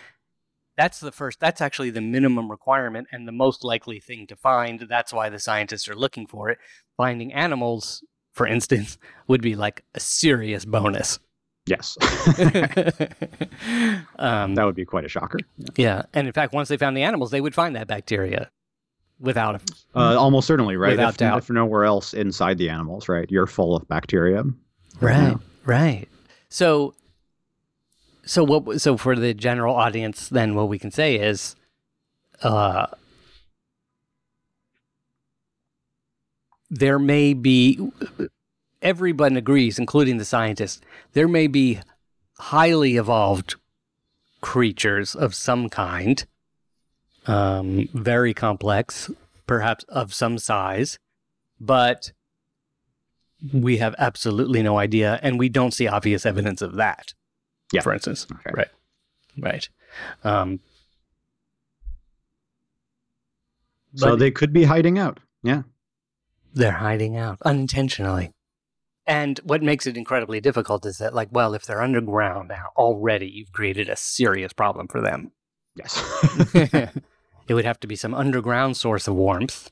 That's 0.76 1.00
the 1.00 1.12
first. 1.12 1.40
That's 1.40 1.60
actually 1.60 1.90
the 1.90 2.00
minimum 2.00 2.50
requirement 2.50 3.08
and 3.12 3.28
the 3.28 3.32
most 3.32 3.62
likely 3.64 4.00
thing 4.00 4.26
to 4.28 4.36
find. 4.36 4.80
That's 4.88 5.12
why 5.12 5.28
the 5.28 5.38
scientists 5.38 5.88
are 5.88 5.94
looking 5.94 6.26
for 6.26 6.48
it. 6.50 6.58
Finding 6.96 7.32
animals, 7.32 8.02
for 8.32 8.46
instance, 8.46 8.98
would 9.28 9.42
be 9.42 9.54
like 9.54 9.84
a 9.94 10.00
serious 10.00 10.64
bonus. 10.64 11.18
Yes, 11.66 11.96
um, 14.18 14.54
that 14.56 14.64
would 14.64 14.74
be 14.74 14.84
quite 14.84 15.04
a 15.04 15.08
shocker. 15.08 15.38
Yeah. 15.58 15.68
yeah, 15.76 16.02
and 16.12 16.26
in 16.26 16.32
fact, 16.32 16.52
once 16.52 16.68
they 16.68 16.76
found 16.76 16.96
the 16.96 17.02
animals, 17.02 17.30
they 17.30 17.40
would 17.40 17.54
find 17.54 17.76
that 17.76 17.86
bacteria 17.86 18.50
without. 19.20 19.54
A, 19.54 19.98
Uh, 19.98 20.16
almost 20.16 20.46
certainly, 20.46 20.76
right? 20.76 20.90
Without 20.92 21.10
if, 21.10 21.16
doubt. 21.18 21.38
if 21.38 21.50
nowhere 21.50 21.84
else 21.84 22.14
inside 22.14 22.58
the 22.58 22.68
animals, 22.68 23.08
right? 23.08 23.30
You're 23.30 23.46
full 23.46 23.76
of 23.76 23.86
bacteria. 23.88 24.44
right, 25.00 25.36
right. 25.64 26.08
So, 26.48 26.94
so 28.24 28.44
what? 28.44 28.80
So 28.80 28.96
for 28.96 29.16
the 29.16 29.34
general 29.34 29.74
audience, 29.74 30.28
then 30.28 30.54
what 30.54 30.68
we 30.68 30.78
can 30.78 30.90
say 30.90 31.16
is, 31.16 31.56
uh, 32.42 32.86
there 36.70 36.98
may 36.98 37.34
be. 37.34 37.90
Everyone 38.80 39.36
agrees, 39.36 39.78
including 39.78 40.18
the 40.18 40.24
scientists. 40.24 40.80
There 41.12 41.28
may 41.28 41.46
be 41.46 41.78
highly 42.38 42.96
evolved 42.96 43.54
creatures 44.40 45.14
of 45.14 45.34
some 45.34 45.68
kind, 45.68 46.26
um, 47.26 47.88
very 47.94 48.34
complex, 48.34 49.08
perhaps 49.46 49.84
of 49.84 50.12
some 50.12 50.38
size, 50.38 50.98
but 51.60 52.12
we 53.52 53.76
have 53.76 53.94
absolutely 53.98 54.62
no 54.62 54.78
idea, 54.78 55.20
and 55.22 55.38
we 55.38 55.48
don't 55.48 55.72
see 55.72 55.86
obvious 55.86 56.26
evidence 56.26 56.60
of 56.60 56.74
that. 56.74 57.14
Yeah. 57.72 57.80
for 57.82 57.92
instance, 57.92 58.26
Okay. 58.30 58.50
right, 58.54 58.68
right. 59.38 59.68
Um, 60.24 60.60
So 63.94 64.16
they 64.16 64.30
could 64.30 64.52
be 64.52 64.64
hiding 64.64 64.98
out. 64.98 65.20
Yeah. 65.42 65.62
they're 66.54 66.72
hiding 66.72 67.16
out 67.16 67.38
unintentionally. 67.44 68.32
And 69.06 69.38
what 69.42 69.62
makes 69.62 69.86
it 69.86 69.96
incredibly 69.96 70.40
difficult 70.40 70.86
is 70.86 70.98
that, 70.98 71.12
like, 71.14 71.28
well, 71.32 71.54
if 71.54 71.64
they're 71.64 71.82
underground 71.82 72.48
now, 72.48 72.66
already 72.76 73.26
you've 73.26 73.50
created 73.52 73.88
a 73.88 73.96
serious 73.96 74.52
problem 74.52 74.86
for 74.86 75.00
them. 75.00 75.32
Yes. 75.74 76.00
it 76.54 77.54
would 77.54 77.64
have 77.64 77.80
to 77.80 77.86
be 77.88 77.96
some 77.96 78.14
underground 78.14 78.76
source 78.76 79.08
of 79.08 79.14
warmth. 79.14 79.70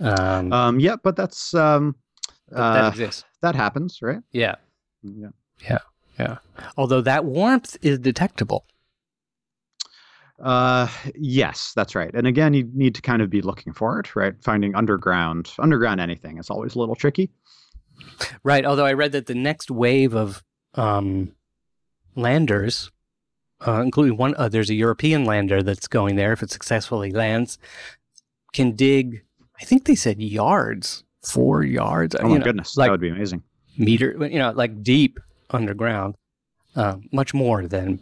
Um, 0.00 0.52
um, 0.52 0.80
yeah, 0.80 0.96
but 1.02 1.16
that's 1.16 1.52
um, 1.54 1.96
but 2.48 2.72
that 2.72 2.84
uh, 2.84 2.88
exists. 2.88 3.24
that 3.42 3.54
happens, 3.54 3.98
right? 4.00 4.22
Yeah. 4.32 4.54
Yeah. 5.02 5.28
Yeah. 5.62 5.78
Although 6.76 7.00
that 7.02 7.24
warmth 7.24 7.76
is 7.82 7.98
detectable. 7.98 8.64
Uh, 10.40 10.88
yes, 11.14 11.72
that's 11.76 11.94
right. 11.94 12.10
And 12.14 12.26
again, 12.26 12.54
you 12.54 12.68
need 12.72 12.94
to 12.94 13.02
kind 13.02 13.20
of 13.20 13.28
be 13.28 13.42
looking 13.42 13.72
for 13.72 14.00
it, 14.00 14.16
right? 14.16 14.34
Finding 14.42 14.74
underground, 14.74 15.52
underground 15.58 16.00
anything 16.00 16.38
is 16.38 16.48
always 16.48 16.74
a 16.74 16.78
little 16.78 16.94
tricky. 16.94 17.30
Right. 18.42 18.64
Although 18.64 18.86
I 18.86 18.94
read 18.94 19.12
that 19.12 19.26
the 19.26 19.34
next 19.34 19.70
wave 19.70 20.14
of 20.14 20.42
um, 20.74 21.32
landers, 22.16 22.90
uh, 23.66 23.82
including 23.82 24.16
one, 24.16 24.34
uh, 24.38 24.48
there's 24.48 24.70
a 24.70 24.74
European 24.74 25.26
lander 25.26 25.62
that's 25.62 25.86
going 25.88 26.16
there 26.16 26.32
if 26.32 26.42
it 26.42 26.50
successfully 26.50 27.10
lands, 27.10 27.58
can 28.54 28.72
dig, 28.72 29.22
I 29.60 29.64
think 29.64 29.84
they 29.84 29.94
said 29.94 30.22
yards, 30.22 31.04
four 31.22 31.62
yards. 31.64 32.16
Oh 32.18 32.28
my 32.28 32.38
know, 32.38 32.44
goodness, 32.44 32.76
like- 32.78 32.86
that 32.86 32.92
would 32.92 33.00
be 33.00 33.10
amazing. 33.10 33.42
meter, 33.76 34.16
you 34.26 34.38
know, 34.38 34.52
like 34.52 34.82
deep 34.82 35.20
underground, 35.50 36.14
um, 36.76 37.08
much 37.12 37.34
more 37.34 37.66
than 37.66 38.00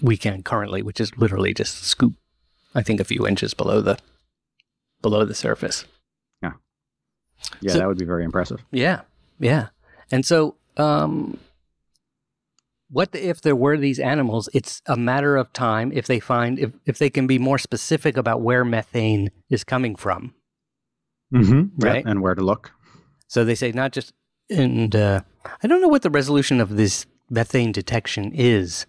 we 0.00 0.16
can 0.16 0.42
currently, 0.42 0.82
which 0.82 1.00
is 1.00 1.16
literally 1.16 1.54
just 1.54 1.82
scoop. 1.84 2.14
I 2.74 2.82
think 2.82 3.00
a 3.00 3.04
few 3.04 3.26
inches 3.26 3.54
below 3.54 3.80
the 3.80 3.98
below 5.02 5.24
the 5.24 5.34
surface. 5.34 5.84
Yeah, 7.60 7.72
So- 7.72 7.78
that 7.78 7.88
would 7.88 7.98
be 7.98 8.04
very 8.06 8.24
impressive. 8.24 8.64
Yeah, 8.70 9.02
yeah. 9.38 9.68
And 10.10 10.24
so, 10.24 10.56
um, 10.76 11.38
what 12.90 13.10
if 13.12 13.40
there 13.42 13.56
were 13.56 13.76
these 13.76 13.98
animals? 13.98 14.48
It's 14.54 14.80
a 14.86 14.96
matter 14.96 15.36
of 15.36 15.52
time 15.52 15.92
if 15.92 16.06
they 16.06 16.20
find 16.20 16.58
if 16.58 16.72
if 16.86 16.98
they 16.98 17.10
can 17.10 17.26
be 17.26 17.38
more 17.38 17.58
specific 17.58 18.16
about 18.16 18.40
where 18.40 18.64
methane 18.64 19.30
is 19.50 19.62
coming 19.64 19.94
from. 19.96 20.34
Mm-hmm. 21.32 21.80
Right. 21.84 22.04
and 22.06 22.22
where 22.22 22.34
to 22.36 22.42
look. 22.42 22.70
So 23.26 23.44
they 23.44 23.56
say 23.56 23.72
not 23.72 23.92
just 23.92 24.12
and 24.50 24.94
uh, 24.94 25.20
I 25.62 25.66
don't 25.66 25.80
know 25.80 25.88
what 25.88 26.02
the 26.02 26.10
resolution 26.10 26.60
of 26.60 26.76
this 26.76 27.06
methane 27.30 27.72
detection 27.72 28.32
is. 28.34 28.86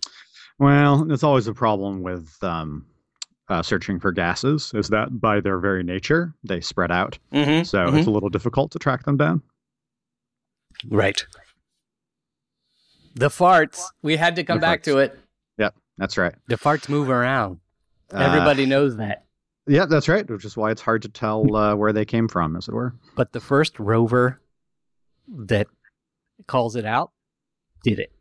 Well, 0.59 1.11
it's 1.11 1.23
always 1.23 1.47
a 1.47 1.53
problem 1.53 2.01
with 2.01 2.31
um, 2.41 2.85
uh, 3.49 3.61
searching 3.61 3.99
for 3.99 4.11
gases, 4.11 4.71
is 4.73 4.89
that 4.89 5.19
by 5.19 5.39
their 5.41 5.59
very 5.59 5.83
nature, 5.83 6.33
they 6.43 6.61
spread 6.61 6.91
out. 6.91 7.17
Mm-hmm. 7.33 7.63
So 7.63 7.93
it's 7.95 8.07
a 8.07 8.11
little 8.11 8.29
difficult 8.29 8.71
to 8.71 8.79
track 8.79 9.03
them 9.03 9.17
down. 9.17 9.41
Right. 10.89 11.25
The 13.15 13.29
farts. 13.29 13.83
We 14.01 14.17
had 14.17 14.35
to 14.37 14.43
come 14.43 14.57
The 14.57 14.61
back 14.61 14.83
to 14.83 14.97
it. 14.99 15.17
Yep, 15.57 15.75
that's 15.97 16.17
right. 16.17 16.35
The 16.47 16.55
farts 16.57 16.89
move 16.89 17.09
around. 17.09 17.59
Uh, 18.13 18.17
Everybody 18.17 18.65
knows 18.65 18.97
that. 18.97 19.25
yeah, 19.67 19.85
that's 19.85 20.07
right. 20.07 20.29
Which 20.29 20.45
is 20.45 20.55
why 20.57 20.71
it's 20.71 20.81
hard 20.81 21.01
to 21.03 21.09
tell 21.09 21.55
uh, 21.55 21.75
where 21.75 21.93
they 21.93 22.05
came 22.05 22.27
from, 22.27 22.55
as 22.55 22.67
it 22.67 22.73
were. 22.73 22.93
But 23.15 23.31
the 23.31 23.39
first 23.39 23.79
rover 23.79 24.39
that 25.27 25.67
calls 26.47 26.75
it 26.75 26.85
out 26.85 27.11
did 27.85 27.99
it. 27.99 28.11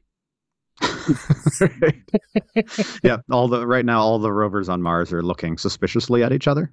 yeah, 3.02 3.16
all 3.30 3.48
the 3.48 3.66
right 3.66 3.84
now, 3.84 4.00
all 4.00 4.18
the 4.18 4.32
rovers 4.32 4.68
on 4.68 4.82
Mars 4.82 5.12
are 5.12 5.22
looking 5.22 5.56
suspiciously 5.56 6.22
at 6.22 6.32
each 6.32 6.46
other. 6.46 6.72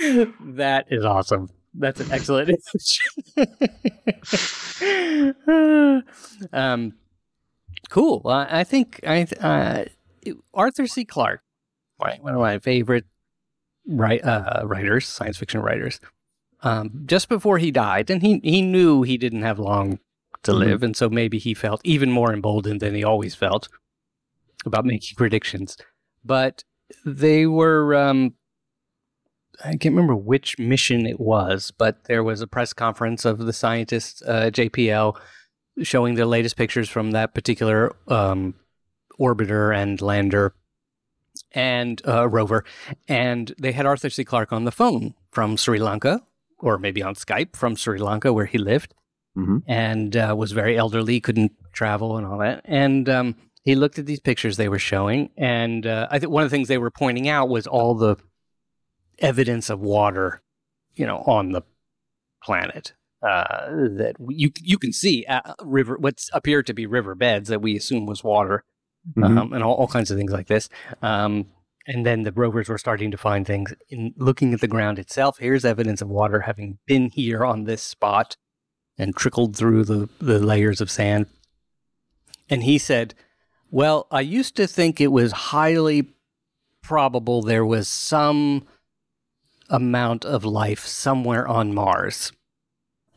Yeah. 0.00 0.24
that 0.40 0.86
is 0.90 1.04
awesome. 1.04 1.50
That's 1.74 2.00
an 2.00 2.10
excellent 2.10 2.48
image. 2.48 3.00
um, 6.52 6.94
cool. 7.90 8.22
Well, 8.24 8.46
I 8.48 8.64
think 8.64 9.00
I 9.06 9.26
uh, 9.40 9.84
Arthur 10.54 10.86
C. 10.86 11.04
Clarke, 11.04 11.42
right, 12.02 12.22
one 12.22 12.34
of 12.34 12.40
my 12.40 12.58
favorite 12.58 13.04
write, 13.86 14.24
uh, 14.24 14.62
writers, 14.64 15.06
science 15.06 15.36
fiction 15.36 15.60
writers, 15.60 16.00
um, 16.62 17.02
just 17.06 17.28
before 17.28 17.58
he 17.58 17.70
died, 17.70 18.10
and 18.10 18.22
he 18.22 18.40
he 18.42 18.62
knew 18.62 19.02
he 19.02 19.16
didn't 19.16 19.42
have 19.42 19.58
long 19.58 19.98
to 20.42 20.52
Mhm. 20.52 20.58
live, 20.58 20.82
and 20.82 20.96
so 20.96 21.08
maybe 21.08 21.38
he 21.38 21.54
felt 21.54 21.80
even 21.84 22.10
more 22.10 22.32
emboldened 22.32 22.80
than 22.80 22.94
he 22.94 23.04
always 23.04 23.34
felt 23.34 23.68
about 24.66 24.84
making 24.84 25.16
predictions. 25.16 25.76
But 26.24 26.64
they 27.04 27.46
were. 27.46 27.94
Um, 27.94 28.34
I 29.64 29.70
can't 29.76 29.94
remember 29.94 30.14
which 30.14 30.56
mission 30.58 31.04
it 31.06 31.18
was, 31.18 31.72
but 31.72 32.04
there 32.04 32.22
was 32.22 32.40
a 32.40 32.46
press 32.46 32.72
conference 32.72 33.24
of 33.24 33.38
the 33.38 33.52
scientists, 33.52 34.22
uh, 34.22 34.50
JPL, 34.52 35.16
showing 35.82 36.14
the 36.14 36.26
latest 36.26 36.56
pictures 36.56 36.88
from 36.88 37.10
that 37.10 37.34
particular 37.34 37.92
um, 38.06 38.54
orbiter 39.18 39.74
and 39.76 40.00
lander 40.00 40.54
and 41.52 42.00
uh, 42.06 42.28
rover. 42.28 42.64
And 43.08 43.52
they 43.58 43.72
had 43.72 43.84
Arthur 43.84 44.10
C. 44.10 44.24
Clarke 44.24 44.52
on 44.52 44.64
the 44.64 44.70
phone 44.70 45.14
from 45.32 45.56
Sri 45.56 45.80
Lanka, 45.80 46.22
or 46.60 46.78
maybe 46.78 47.02
on 47.02 47.14
Skype 47.14 47.54
from 47.56 47.76
Sri 47.76 47.98
Lanka, 47.98 48.32
where 48.32 48.46
he 48.46 48.58
lived, 48.58 48.94
Mhm. 49.36 49.62
and 49.66 50.16
uh, 50.16 50.34
was 50.36 50.52
very 50.52 50.76
elderly, 50.76 51.20
couldn't 51.20 51.52
travel 51.72 52.16
and 52.16 52.26
all 52.26 52.38
that. 52.38 52.62
And 52.64 53.08
um, 53.08 53.36
he 53.62 53.74
looked 53.76 53.98
at 53.98 54.06
these 54.06 54.20
pictures 54.20 54.56
they 54.56 54.68
were 54.68 54.78
showing, 54.78 55.30
and 55.36 55.86
uh, 55.86 56.08
I 56.10 56.18
think 56.18 56.32
one 56.32 56.42
of 56.44 56.50
the 56.50 56.56
things 56.56 56.68
they 56.68 56.78
were 56.78 56.90
pointing 56.90 57.28
out 57.28 57.48
was 57.48 57.66
all 57.66 57.94
the 57.94 58.16
evidence 59.18 59.70
of 59.70 59.80
water, 59.80 60.42
you 60.94 61.06
know, 61.06 61.18
on 61.26 61.52
the 61.52 61.62
planet. 62.42 62.92
Uh, 63.20 63.66
that 63.96 64.14
you 64.28 64.48
you 64.62 64.78
can 64.78 64.92
see 64.92 65.24
uh, 65.26 65.40
river 65.64 65.96
what's 65.98 66.30
appeared 66.32 66.64
to 66.64 66.72
be 66.72 66.86
river 66.86 67.16
beds 67.16 67.48
that 67.48 67.60
we 67.60 67.76
assume 67.76 68.06
was 68.06 68.22
water, 68.22 68.62
Mhm. 69.16 69.38
um, 69.38 69.52
and 69.52 69.64
all, 69.64 69.74
all 69.74 69.88
kinds 69.88 70.10
of 70.12 70.16
things 70.16 70.30
like 70.32 70.46
this. 70.46 70.68
Um, 71.02 71.46
and 71.88 72.04
then 72.04 72.22
the 72.22 72.32
rovers 72.32 72.68
were 72.68 72.76
starting 72.76 73.10
to 73.10 73.16
find 73.16 73.46
things 73.46 73.72
in 73.88 74.12
looking 74.18 74.52
at 74.52 74.60
the 74.60 74.68
ground 74.68 74.98
itself. 74.98 75.38
Here's 75.38 75.64
evidence 75.64 76.02
of 76.02 76.08
water 76.08 76.40
having 76.40 76.78
been 76.86 77.08
here 77.08 77.46
on 77.46 77.64
this 77.64 77.82
spot 77.82 78.36
and 78.98 79.16
trickled 79.16 79.56
through 79.56 79.84
the, 79.84 80.08
the 80.20 80.38
layers 80.38 80.82
of 80.82 80.90
sand. 80.90 81.26
And 82.50 82.62
he 82.62 82.76
said, 82.76 83.14
Well, 83.70 84.06
I 84.10 84.20
used 84.20 84.54
to 84.56 84.66
think 84.66 85.00
it 85.00 85.08
was 85.08 85.32
highly 85.32 86.12
probable 86.82 87.40
there 87.40 87.64
was 87.64 87.88
some 87.88 88.66
amount 89.70 90.26
of 90.26 90.44
life 90.44 90.84
somewhere 90.84 91.48
on 91.48 91.74
Mars. 91.74 92.32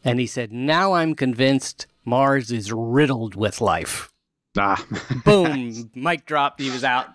And 0.02 0.18
he 0.18 0.28
said, 0.28 0.54
Now 0.54 0.94
I'm 0.94 1.14
convinced 1.14 1.88
Mars 2.06 2.54
is 2.54 2.72
riddled 2.72 3.36
with 3.36 3.60
life. 3.60 4.14
Ah. 4.58 4.86
Boom, 5.26 5.92
mic 5.94 6.26
drop. 6.26 6.62
He 6.62 6.70
was 6.70 6.86
out. 6.86 7.08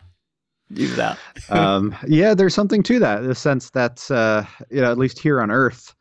Was 0.70 0.98
out. 0.98 1.18
um, 1.48 1.94
yeah, 2.06 2.34
there's 2.34 2.54
something 2.54 2.82
to 2.84 2.98
that. 2.98 3.22
The 3.22 3.34
sense 3.34 3.70
that 3.70 4.10
uh, 4.10 4.44
you 4.70 4.80
know, 4.80 4.90
at 4.90 4.98
least 4.98 5.18
here 5.18 5.40
on 5.40 5.50
Earth, 5.50 5.94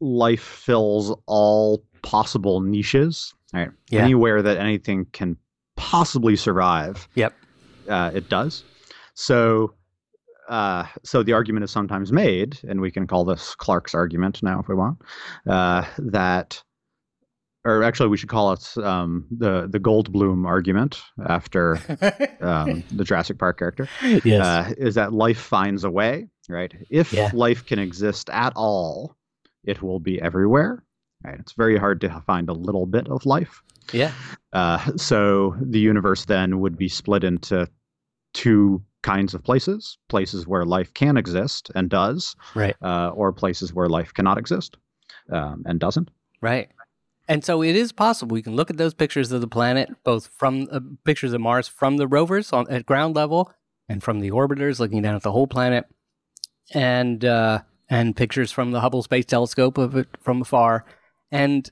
life 0.00 0.42
fills 0.42 1.14
all 1.26 1.84
possible 2.02 2.60
niches. 2.60 3.34
Right. 3.52 3.70
Yeah. 3.90 4.02
Anywhere 4.02 4.42
that 4.42 4.56
anything 4.58 5.06
can 5.12 5.36
possibly 5.76 6.36
survive. 6.36 7.08
Yep. 7.14 7.34
Uh, 7.88 8.10
it 8.14 8.28
does. 8.28 8.64
So. 9.14 9.74
Uh, 10.48 10.84
so 11.04 11.22
the 11.22 11.32
argument 11.32 11.62
is 11.62 11.70
sometimes 11.70 12.10
made, 12.10 12.58
and 12.66 12.80
we 12.80 12.90
can 12.90 13.06
call 13.06 13.24
this 13.24 13.54
Clarke's 13.54 13.94
argument 13.94 14.42
now 14.42 14.58
if 14.58 14.66
we 14.66 14.74
want, 14.74 14.98
uh, 15.48 15.84
that, 15.96 16.60
or 17.64 17.82
actually 17.82 18.08
we 18.08 18.16
should 18.16 18.28
call 18.28 18.52
it 18.52 18.76
um, 18.78 19.26
the 19.30 19.68
the 19.70 19.78
Goldblum 19.80 20.46
argument 20.46 21.02
after 21.28 21.76
um, 22.40 22.82
the 22.92 23.04
Jurassic 23.04 23.38
Park 23.38 23.58
character 23.58 23.88
yes. 24.24 24.40
uh, 24.44 24.72
is 24.78 24.94
that 24.94 25.12
life 25.12 25.38
finds 25.38 25.84
a 25.84 25.90
way, 25.90 26.28
right? 26.48 26.72
If 26.90 27.12
Yeah. 27.12 27.30
life 27.34 27.64
can 27.66 27.78
exist 27.78 28.30
at 28.30 28.52
all, 28.56 29.16
it 29.64 29.82
will 29.82 30.00
be 30.00 30.20
everywhere. 30.20 30.82
Right? 31.24 31.38
It's 31.38 31.52
very 31.52 31.76
hard 31.76 32.00
to 32.00 32.22
find 32.26 32.48
a 32.48 32.54
little 32.54 32.86
bit 32.86 33.06
of 33.08 33.26
life. 33.26 33.62
yeah. 33.92 34.12
Uh, 34.52 34.78
so 34.96 35.54
the 35.60 35.78
universe 35.80 36.24
then 36.24 36.60
would 36.60 36.76
be 36.78 36.88
split 36.88 37.24
into 37.24 37.68
two 38.32 38.82
kinds 39.02 39.34
of 39.34 39.42
places: 39.42 39.98
places 40.08 40.46
where 40.46 40.64
life 40.64 40.92
can 40.94 41.16
exist 41.16 41.70
and 41.74 41.88
does, 41.90 42.34
Right. 42.54 42.76
uh, 42.82 43.10
or 43.14 43.32
places 43.32 43.72
where 43.74 43.88
life 43.88 44.14
cannot 44.14 44.38
exist 44.38 44.76
um, 45.30 45.62
and 45.66 45.78
doesn't. 45.78 46.10
Right. 46.40 46.70
And 47.30 47.44
so 47.44 47.62
it 47.62 47.76
is 47.76 47.92
possible. 47.92 48.34
We 48.34 48.42
can 48.42 48.56
look 48.56 48.70
at 48.70 48.76
those 48.76 48.92
pictures 48.92 49.30
of 49.30 49.40
the 49.40 49.46
planet, 49.46 49.88
both 50.02 50.30
from 50.36 50.66
uh, 50.72 50.80
pictures 51.04 51.32
of 51.32 51.40
Mars 51.40 51.68
from 51.68 51.96
the 51.96 52.08
rovers 52.08 52.52
on 52.52 52.68
at 52.68 52.84
ground 52.84 53.14
level, 53.14 53.52
and 53.88 54.02
from 54.02 54.18
the 54.18 54.32
orbiters 54.32 54.80
looking 54.80 55.00
down 55.00 55.14
at 55.14 55.22
the 55.22 55.30
whole 55.30 55.46
planet, 55.46 55.86
and 56.74 57.24
uh, 57.24 57.60
and 57.88 58.16
pictures 58.16 58.50
from 58.50 58.72
the 58.72 58.80
Hubble 58.80 59.04
Space 59.04 59.26
Telescope 59.26 59.78
of 59.78 59.94
it 59.94 60.08
from 60.20 60.42
afar, 60.42 60.84
and 61.30 61.70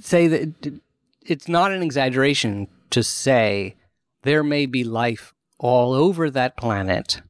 say 0.00 0.26
that 0.26 0.80
it's 1.24 1.46
not 1.46 1.70
an 1.70 1.80
exaggeration 1.80 2.66
to 2.90 3.04
say 3.04 3.76
there 4.24 4.42
may 4.42 4.66
be 4.66 4.82
life 4.82 5.34
all 5.60 5.92
over 5.92 6.30
that 6.30 6.56
planet, 6.56 7.22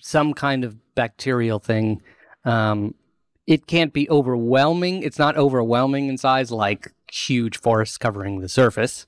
some 0.00 0.32
kind 0.32 0.64
of 0.64 0.94
bacterial 0.94 1.58
thing. 1.58 2.00
Um, 2.46 2.94
it 3.48 3.66
can't 3.66 3.94
be 3.94 4.08
overwhelming. 4.10 5.02
It's 5.02 5.18
not 5.18 5.38
overwhelming 5.38 6.08
in 6.08 6.18
size 6.18 6.50
like 6.52 6.92
huge 7.10 7.58
forests 7.58 7.96
covering 7.96 8.40
the 8.40 8.48
surface. 8.48 9.06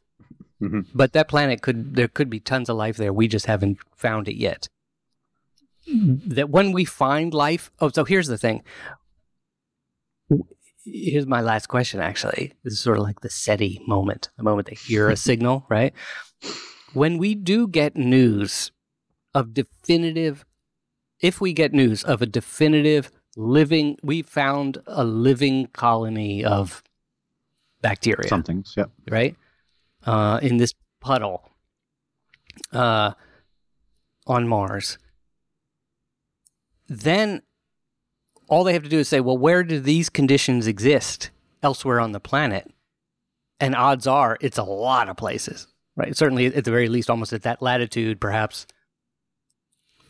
Mhm. 0.62 0.86
But 0.94 1.12
that 1.12 1.28
planet 1.28 1.60
could 1.60 1.94
there 1.94 2.08
could 2.08 2.30
be 2.30 2.40
tons 2.40 2.70
of 2.70 2.76
life 2.76 2.96
there. 2.96 3.12
We 3.12 3.28
just 3.28 3.44
haven't 3.46 3.78
found 3.94 4.28
it 4.28 4.36
yet. 4.36 4.68
That 5.86 6.48
when 6.48 6.72
we 6.72 6.84
find 6.86 7.34
life, 7.34 7.70
oh, 7.80 7.90
so 7.90 8.04
here's 8.04 8.28
the 8.28 8.38
thing. 8.38 8.62
Here's 10.84 11.26
my 11.26 11.42
last 11.42 11.66
question. 11.66 12.00
Actually, 12.00 12.54
this 12.64 12.72
is 12.72 12.80
sort 12.80 12.96
of 12.96 13.02
like 13.04 13.20
the 13.20 13.28
SETI 13.28 13.82
moment, 13.86 14.30
the 14.38 14.42
moment 14.42 14.68
they 14.68 14.74
hear 14.74 15.10
a 15.10 15.16
signal, 15.28 15.66
right? 15.68 15.92
When 16.94 17.18
we 17.18 17.34
do 17.34 17.68
get 17.68 17.94
news 17.96 18.72
of 19.34 19.52
definitive, 19.52 20.46
if 21.20 21.40
we 21.40 21.52
get 21.52 21.72
news 21.74 22.02
of 22.02 22.22
a 22.22 22.26
definitive 22.26 23.10
living, 23.36 23.98
we 24.02 24.22
found 24.22 24.78
a 24.86 25.04
living 25.04 25.66
colony 25.68 26.44
of 26.44 26.82
bacteria 27.82 28.28
Some 28.28 28.42
things, 28.42 28.74
yep. 28.76 28.90
right? 29.08 29.36
Uh, 30.04 30.40
in 30.42 30.56
this 30.56 30.74
puddle 31.00 31.48
uh, 32.72 33.12
on 34.26 34.48
Mars. 34.48 34.98
Then 36.88 37.42
all 38.48 38.64
they 38.64 38.72
have 38.72 38.82
to 38.82 38.88
do 38.88 38.98
is 38.98 39.08
say, 39.08 39.20
well, 39.20 39.38
where 39.38 39.62
do 39.62 39.78
these 39.78 40.10
conditions 40.10 40.66
exist 40.66 41.30
elsewhere 41.62 42.00
on 42.00 42.12
the 42.12 42.20
planet? 42.20 42.70
And 43.60 43.74
odds 43.74 44.06
are 44.06 44.38
it's 44.40 44.58
a 44.58 44.64
lot 44.64 45.08
of 45.08 45.16
places, 45.16 45.66
right? 45.94 46.16
Certainly, 46.16 46.46
at 46.46 46.64
the 46.64 46.70
very 46.70 46.88
least, 46.88 47.10
almost 47.10 47.32
at 47.32 47.42
that 47.42 47.60
latitude, 47.60 48.20
perhaps 48.20 48.66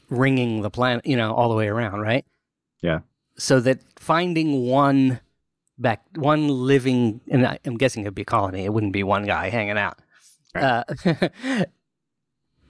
ringing 0.09 0.63
the 0.63 0.71
planet, 0.71 1.05
you 1.05 1.17
know, 1.17 1.35
all 1.35 1.49
the 1.49 1.57
way 1.57 1.69
around, 1.69 2.01
right? 2.01 2.25
Yeah. 2.81 3.01
So 3.41 3.61
that 3.61 3.81
finding 3.99 4.67
one 4.67 5.21
back 5.79 6.05
one 6.15 6.49
living 6.49 7.23
and 7.31 7.47
I, 7.47 7.59
i'm 7.65 7.79
guessing 7.79 8.03
it'd 8.03 8.15
be 8.15 8.21
a 8.21 8.27
colony 8.27 8.67
it 8.67 8.73
wouldn't 8.73 8.93
be 8.93 9.03
one 9.03 9.25
guy 9.25 9.49
hanging 9.49 9.79
out 9.79 9.99
uh, 10.55 10.85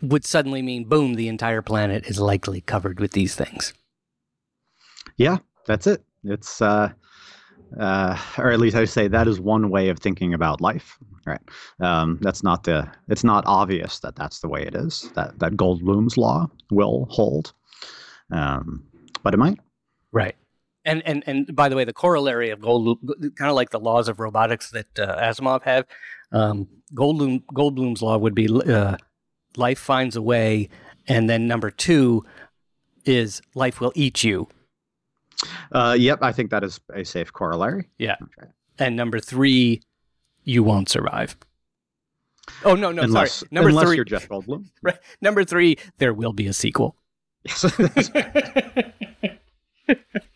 would 0.02 0.24
suddenly 0.24 0.62
mean 0.62 0.84
boom 0.84 1.14
the 1.14 1.26
entire 1.26 1.60
planet 1.60 2.06
is 2.06 2.20
likely 2.20 2.60
covered 2.60 3.00
with 3.00 3.10
these 3.10 3.34
things 3.34 3.72
Yeah, 5.16 5.38
that's 5.66 5.86
it. 5.86 6.02
It's 6.24 6.62
uh, 6.62 6.92
uh, 7.78 8.18
or 8.38 8.50
at 8.50 8.58
least 8.58 8.74
I 8.76 8.80
would 8.80 8.88
say 8.88 9.08
that 9.08 9.28
is 9.28 9.38
one 9.38 9.68
way 9.70 9.90
of 9.90 9.98
thinking 9.98 10.32
about 10.34 10.60
life. 10.62 10.98
Right. 11.26 11.40
Um, 11.80 12.18
that's 12.22 12.42
not 12.42 12.64
the. 12.64 12.90
It's 13.08 13.24
not 13.24 13.44
obvious 13.46 13.98
that 14.00 14.16
that's 14.16 14.40
the 14.40 14.48
way 14.48 14.62
it 14.62 14.74
is. 14.74 15.10
That 15.14 15.38
that 15.38 15.52
Goldblum's 15.52 16.16
law 16.16 16.50
will 16.70 17.06
hold. 17.10 17.52
Um, 18.32 18.82
but 19.22 19.34
it 19.34 19.36
might. 19.36 19.58
right 20.12 20.36
and 20.84 21.02
and 21.06 21.22
and 21.26 21.54
by 21.54 21.68
the 21.68 21.76
way 21.76 21.84
the 21.84 21.92
corollary 21.92 22.50
of 22.50 22.60
gold 22.60 22.98
kind 23.36 23.50
of 23.50 23.54
like 23.54 23.70
the 23.70 23.80
laws 23.80 24.08
of 24.08 24.20
robotics 24.20 24.70
that 24.70 24.98
uh, 24.98 25.16
asimov 25.20 25.62
have 25.62 25.84
um, 26.32 26.68
goldblum 26.94 27.42
goldblum's 27.54 28.02
law 28.02 28.16
would 28.16 28.34
be 28.34 28.48
uh, 28.48 28.96
life 29.56 29.78
finds 29.78 30.16
a 30.16 30.22
way 30.22 30.68
and 31.06 31.28
then 31.28 31.46
number 31.46 31.70
two 31.70 32.24
is 33.04 33.40
life 33.54 33.80
will 33.80 33.92
eat 33.94 34.22
you 34.24 34.48
Uh, 35.72 35.96
yep, 35.98 36.18
I 36.22 36.32
think 36.32 36.50
that 36.50 36.62
is 36.62 36.80
a 36.92 37.02
safe 37.04 37.32
corollary. 37.32 37.88
Yeah. 37.98 38.16
Okay. 38.22 38.50
And 38.78 38.94
number 38.94 39.18
three, 39.20 39.80
you 40.44 40.62
won't 40.62 40.90
survive. 40.90 41.34
Oh 42.64 42.74
no, 42.74 42.92
no, 42.92 43.02
unless 43.02 43.32
sorry. 43.36 43.48
Number 43.50 43.70
unless 43.70 43.86
three, 43.86 43.96
you're 43.96 44.04
Jeff 44.04 44.28
Goldblum. 44.28 44.66
right. 44.82 44.98
Number 45.22 45.44
three, 45.44 45.78
there 45.98 46.12
will 46.12 46.32
be 46.34 46.46
a 46.46 46.52
sequel. 46.52 46.94
Yes. 47.44 47.64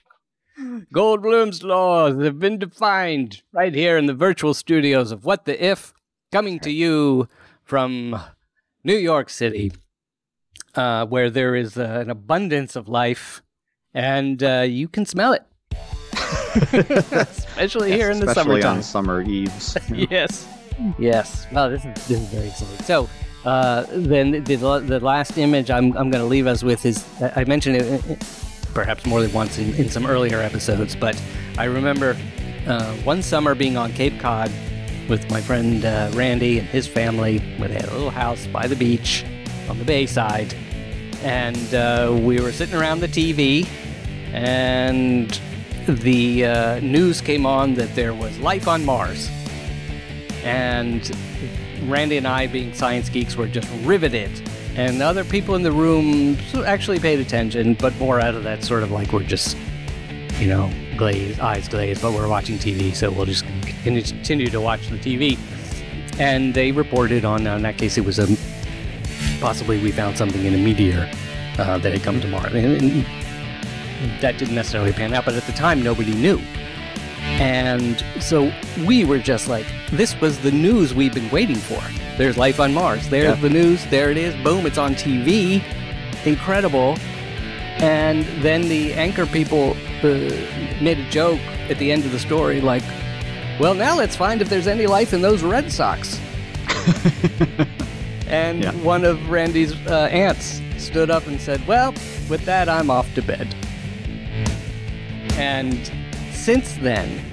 Goldblum's 0.95 1.65
laws 1.65 2.23
have 2.23 2.39
been 2.39 2.57
defined 2.57 3.43
right 3.53 3.75
here 3.75 3.99
in 3.99 4.07
the 4.07 4.15
virtual 4.15 4.55
studios 4.55 5.11
of 5.11 5.25
What 5.25 5.45
the 5.45 5.63
If, 5.63 5.93
coming 6.31 6.61
to 6.61 6.71
you 6.71 7.29
from 7.65 8.21
New 8.85 8.97
York 8.97 9.29
City. 9.29 9.73
uh, 10.77 11.05
where 11.07 11.31
there 11.31 11.57
is 11.57 11.77
uh, 11.77 12.01
an 12.03 12.11
abundance 12.11 12.77
of 12.77 12.89
life, 12.89 13.43
and 13.93 14.41
uh, 14.43 14.61
you 14.61 14.87
can 14.87 15.05
smell 15.05 15.33
it, 15.33 15.43
especially 16.73 17.91
here 17.91 18.11
in 18.13 18.21
the 18.21 18.29
Especially 18.29 18.61
summertime. 18.63 18.77
on 18.77 18.83
summer 18.83 19.23
eves. 19.23 19.77
yes, 19.93 20.47
yes. 20.99 21.47
Well, 21.51 21.71
this 21.71 21.85
is 21.85 22.07
this 22.07 22.21
is 22.21 22.29
very 22.29 22.47
exciting. 22.49 22.85
So. 22.85 23.09
Uh, 23.45 23.85
then 23.91 24.31
the, 24.45 24.57
the 24.57 25.01
last 25.01 25.37
image 25.37 25.71
I'm, 25.71 25.95
I'm 25.99 26.11
going 26.11 26.23
to 26.23 26.25
leave 26.25 26.47
us 26.47 26.63
with 26.65 26.87
is 26.87 27.05
I 27.21 27.45
mentioned 27.45 27.77
it 27.77 28.03
perhaps 28.75 29.07
more 29.07 29.23
than 29.23 29.33
once 29.33 29.59
in, 29.59 29.73
in 29.77 29.89
some 29.89 30.05
earlier 30.05 30.41
episodes, 30.41 30.97
but 30.97 31.21
I 31.57 31.65
remember 31.65 32.17
uh, 32.67 32.93
one 32.97 33.23
summer 33.23 33.55
being 33.55 33.77
on 33.77 33.93
Cape 33.93 34.19
Cod 34.19 34.51
with 35.09 35.31
my 35.31 35.41
friend 35.41 35.85
uh, 35.85 36.11
Randy 36.15 36.59
and 36.59 36.69
his 36.69 36.87
family, 36.87 37.39
where 37.59 37.69
they 37.69 37.75
had 37.77 37.89
a 37.89 37.93
little 37.93 38.11
house 38.11 38.47
by 38.49 38.67
the 38.67 38.77
beach 38.77 39.25
on 39.69 39.79
the 39.79 39.85
bayside, 39.85 40.53
and 41.23 41.75
uh, 41.75 42.19
we 42.23 42.41
were 42.41 42.53
sitting 42.53 42.75
around 42.75 43.01
the 43.01 43.09
TV, 43.09 43.67
and 44.33 45.41
the 45.87 46.45
uh, 46.45 46.81
news 46.81 47.21
came 47.21 47.47
on 47.47 47.75
that 47.75 47.95
there 47.95 48.15
was 48.15 48.39
life 48.39 48.67
on 48.67 48.85
Mars, 48.85 49.31
and 50.43 51.11
Randy 51.87 52.17
and 52.17 52.27
I, 52.27 52.47
being 52.47 52.75
science 52.75 53.09
geeks, 53.09 53.37
were 53.37 53.47
just 53.47 53.69
riveted. 53.85 54.31
And 54.77 55.01
other 55.03 55.23
people 55.23 55.55
in 55.55 55.63
the 55.63 55.71
room 55.71 56.37
actually 56.65 56.99
paid 56.99 57.21
attention, 57.21 57.75
but 57.75 57.97
more 57.97 58.21
out 58.21 58.35
of 58.35 58.43
that 58.43 58.65
sort 58.65 58.83
of 58.83 58.91
like 58.91 59.13
we're 59.13 59.23
just, 59.23 59.57
you 60.39 60.49
know, 60.49 60.71
glazed, 60.97 61.39
eyes 61.39 61.69
glazed, 61.69 62.03
but 62.03 62.13
we're 62.13 62.29
watching 62.29 62.59
TV, 62.59 62.95
so 62.95 63.11
we'll 63.11 63.25
just 63.25 63.45
continue 63.85 64.49
to 64.49 64.61
watch 64.61 64.89
the 64.89 64.99
TV. 64.99 65.39
And 66.19 66.55
they 66.55 66.73
reported 66.73 67.25
on, 67.25 67.47
in 67.47 67.63
that 67.63 67.79
case, 67.79 67.97
it 67.99 68.05
was 68.05 68.19
a 68.19 68.27
possibly 69.41 69.81
we 69.81 69.93
found 69.93 70.17
something 70.17 70.45
in 70.45 70.55
a 70.55 70.59
meteor 70.59 71.09
uh, 71.59 71.79
that 71.79 71.93
had 71.93 72.03
come 72.03 72.21
to 72.21 72.29
Mars. 72.29 72.53
And, 72.55 72.83
and 72.83 74.21
that 74.21 74.39
didn't 74.39 74.55
necessarily 74.55 74.93
pan 74.93 75.15
out, 75.15 75.25
but 75.25 75.35
at 75.35 75.45
the 75.45 75.53
time, 75.53 75.83
nobody 75.83 76.15
knew. 76.15 76.41
And 77.25 78.05
so 78.21 78.53
we 78.87 79.05
were 79.05 79.19
just 79.19 79.49
like, 79.49 79.67
this 79.91 80.19
was 80.21 80.39
the 80.41 80.53
news 80.53 80.95
we've 80.95 81.15
been 81.15 81.31
waiting 81.31 81.57
for. 81.57 81.83
There's 82.17 82.37
life 82.37 82.61
on 82.61 82.73
Mars. 82.73 83.09
There's 83.09 83.35
Yeah. 83.37 83.41
the 83.41 83.51
news. 83.51 83.85
There 83.87 84.11
it 84.11 84.17
is. 84.17 84.35
Boom, 84.45 84.67
it's 84.67 84.79
on 84.79 84.95
TV. 84.95 85.63
Incredible. 86.25 86.97
And 87.79 88.25
then 88.43 88.69
the 88.69 88.93
anchor 88.95 89.27
people 89.27 89.77
uh, 90.03 90.07
made 90.81 90.99
a 90.99 91.11
joke 91.11 91.41
at 91.69 91.79
the 91.79 91.91
end 91.91 92.05
of 92.05 92.13
the 92.13 92.19
story 92.21 92.61
like, 92.61 92.85
well, 93.59 93.75
now 93.75 93.97
let's 93.97 94.15
find 94.17 94.41
if 94.41 94.49
there's 94.49 94.67
any 94.69 94.87
life 94.87 95.13
in 95.13 95.21
those 95.23 95.43
Red 95.43 95.73
Sox. 95.73 96.21
and 98.29 98.63
Yeah. 98.63 98.73
one 98.83 99.05
of 99.05 99.29
Randy's 99.29 99.73
uh, 99.87 100.09
aunts 100.13 100.61
stood 100.77 101.11
up 101.11 101.27
and 101.27 101.41
said, 101.41 101.67
well, 101.67 101.93
with 102.29 102.45
that, 102.45 102.69
I'm 102.69 102.91
off 102.91 103.13
to 103.15 103.23
bed. 103.23 103.55
And 105.37 105.91
since 106.45 106.75
then, 106.75 107.25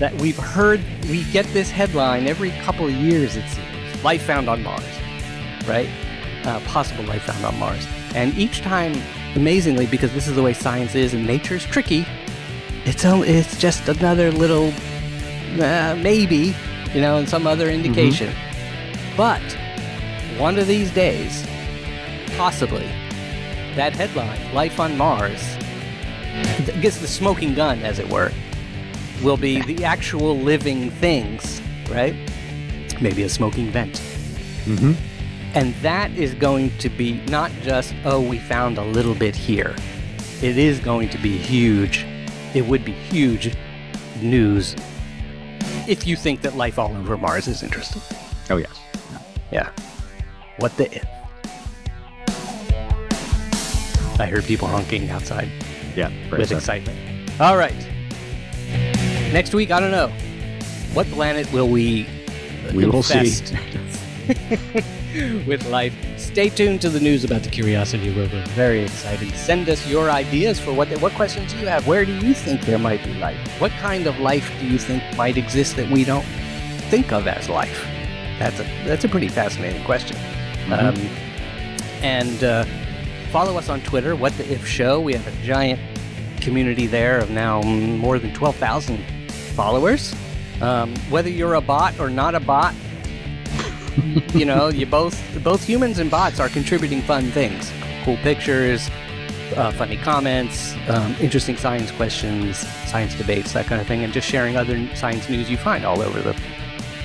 that 0.00 0.12
we've 0.20 0.36
heard, 0.36 0.82
we 1.08 1.22
get 1.30 1.46
this 1.52 1.70
headline 1.70 2.26
every 2.26 2.50
couple 2.62 2.84
of 2.84 2.92
years, 2.92 3.36
it 3.36 3.48
seems. 3.48 4.02
Life 4.02 4.22
found 4.22 4.48
on 4.48 4.64
Mars, 4.64 4.82
right? 5.64 5.88
Uh, 6.44 6.58
possible 6.66 7.04
life 7.04 7.22
found 7.22 7.44
on 7.44 7.56
Mars. 7.60 7.86
And 8.16 8.36
each 8.36 8.60
time, 8.60 9.00
amazingly, 9.36 9.86
because 9.86 10.12
this 10.12 10.26
is 10.26 10.34
the 10.34 10.42
way 10.42 10.54
science 10.54 10.96
is 10.96 11.14
and 11.14 11.24
nature's 11.24 11.64
tricky, 11.64 12.04
it's, 12.84 13.04
only, 13.04 13.28
it's 13.28 13.56
just 13.60 13.88
another 13.88 14.32
little 14.32 14.72
uh, 15.62 15.96
maybe, 16.02 16.52
you 16.92 17.00
know, 17.00 17.18
and 17.18 17.28
some 17.28 17.46
other 17.46 17.70
indication. 17.70 18.34
But 19.16 19.56
one 20.36 20.58
of 20.58 20.66
these 20.66 20.90
days, 20.90 21.46
possibly, 22.36 22.86
that 23.76 23.92
headline, 23.92 24.52
Life 24.52 24.80
on 24.80 24.98
Mars, 24.98 25.56
I 26.68 26.80
guess 26.80 26.98
the 26.98 27.08
smoking 27.08 27.54
gun, 27.54 27.80
as 27.80 27.98
it 27.98 28.08
were, 28.08 28.30
will 29.22 29.36
be 29.36 29.62
the 29.62 29.84
actual 29.84 30.38
living 30.38 30.90
things, 30.90 31.60
right? 31.90 32.14
Maybe 33.00 33.24
a 33.24 33.28
smoking 33.28 33.70
vent. 33.70 33.98
hmm 34.64 34.92
And 35.54 35.74
that 35.76 36.10
is 36.12 36.34
going 36.34 36.76
to 36.78 36.88
be 36.88 37.14
not 37.26 37.50
just, 37.62 37.94
oh, 38.04 38.20
we 38.20 38.38
found 38.38 38.78
a 38.78 38.84
little 38.84 39.14
bit 39.14 39.34
here. 39.34 39.74
It 40.40 40.56
is 40.56 40.78
going 40.78 41.08
to 41.10 41.18
be 41.18 41.36
huge. 41.36 42.06
It 42.54 42.66
would 42.66 42.84
be 42.84 42.92
huge 42.92 43.56
news 44.20 44.76
if 45.88 46.06
you 46.06 46.14
think 46.16 46.42
that 46.42 46.54
life 46.56 46.78
all 46.78 46.94
over 46.96 47.16
Mars 47.16 47.48
is 47.48 47.62
interesting. 47.62 48.02
Oh, 48.50 48.56
yes. 48.56 48.78
Yeah. 49.50 49.70
What 50.58 50.76
the 50.76 50.92
if? 50.94 51.06
I 54.20 54.26
heard 54.26 54.44
people 54.44 54.68
honking 54.68 55.10
outside 55.10 55.50
Yeah. 55.96 56.10
with 56.30 56.50
excitement. 56.52 56.98
All 57.40 57.56
right. 57.56 57.74
Next 59.32 59.54
week, 59.54 59.70
I 59.70 59.80
don't 59.80 59.90
know. 59.90 60.08
What 60.94 61.06
planet 61.08 61.50
will 61.52 61.68
we 61.68 62.06
We 62.74 62.86
will 62.86 63.02
see. 63.02 63.32
with 65.46 65.66
life? 65.68 65.94
Stay 66.16 66.48
tuned 66.48 66.80
to 66.82 66.88
the 66.88 67.00
news 67.00 67.24
about 67.24 67.42
the 67.42 67.50
Curiosity 67.50 68.10
rover. 68.10 68.42
Very 68.50 68.82
exciting. 68.82 69.30
Send 69.32 69.68
us 69.68 69.86
your 69.86 70.10
ideas 70.10 70.60
for 70.60 70.72
what 70.72 70.88
what 71.00 71.12
questions 71.12 71.52
you 71.54 71.66
have. 71.66 71.86
Where 71.86 72.04
do 72.04 72.12
you 72.12 72.34
think 72.34 72.62
there 72.62 72.78
might 72.78 73.02
be 73.04 73.14
life? 73.14 73.38
What 73.60 73.72
kind 73.72 74.06
of 74.06 74.18
life 74.20 74.50
do 74.60 74.66
you 74.66 74.78
think 74.78 75.02
might 75.16 75.36
exist 75.36 75.76
that 75.76 75.90
we 75.90 76.04
don't 76.04 76.26
think 76.90 77.12
of 77.12 77.26
as 77.26 77.48
life? 77.48 77.84
That's 78.38 78.60
a 78.60 78.64
that's 78.84 79.04
a 79.04 79.08
pretty 79.08 79.28
fascinating 79.28 79.84
question. 79.84 80.16
Um, 80.70 80.94
and 82.02 82.42
uh, 82.44 82.64
follow 83.32 83.56
us 83.56 83.70
on 83.70 83.80
Twitter, 83.80 84.14
What 84.14 84.36
the 84.36 84.52
If 84.52 84.66
Show. 84.66 85.00
We 85.00 85.14
have 85.14 85.26
a 85.26 85.42
giant 85.42 85.80
community 86.42 86.86
there 86.86 87.18
of 87.18 87.30
now 87.30 87.62
more 87.62 88.18
than 88.18 88.34
12,000 88.34 89.02
followers. 89.56 90.14
Um, 90.60 90.94
whether 91.08 91.30
you're 91.30 91.54
a 91.54 91.62
bot 91.62 91.98
or 91.98 92.10
not 92.10 92.34
a 92.34 92.40
bot, 92.40 92.74
you 94.34 94.44
know, 94.44 94.68
you 94.68 94.84
both 94.84 95.18
both 95.42 95.64
humans 95.64 95.98
and 95.98 96.10
bots 96.10 96.40
are 96.40 96.50
contributing 96.50 97.00
fun 97.00 97.30
things, 97.30 97.72
cool 98.04 98.18
pictures, 98.18 98.90
uh, 99.56 99.72
funny 99.72 99.96
comments, 99.96 100.74
um, 100.88 101.16
interesting 101.18 101.56
science 101.56 101.90
questions, 101.90 102.58
science 102.58 103.14
debates, 103.14 103.54
that 103.54 103.64
kind 103.64 103.80
of 103.80 103.86
thing, 103.86 104.04
and 104.04 104.12
just 104.12 104.28
sharing 104.28 104.58
other 104.58 104.94
science 104.94 105.30
news 105.30 105.50
you 105.50 105.56
find 105.56 105.86
all 105.86 106.02
over 106.02 106.20
the 106.20 106.38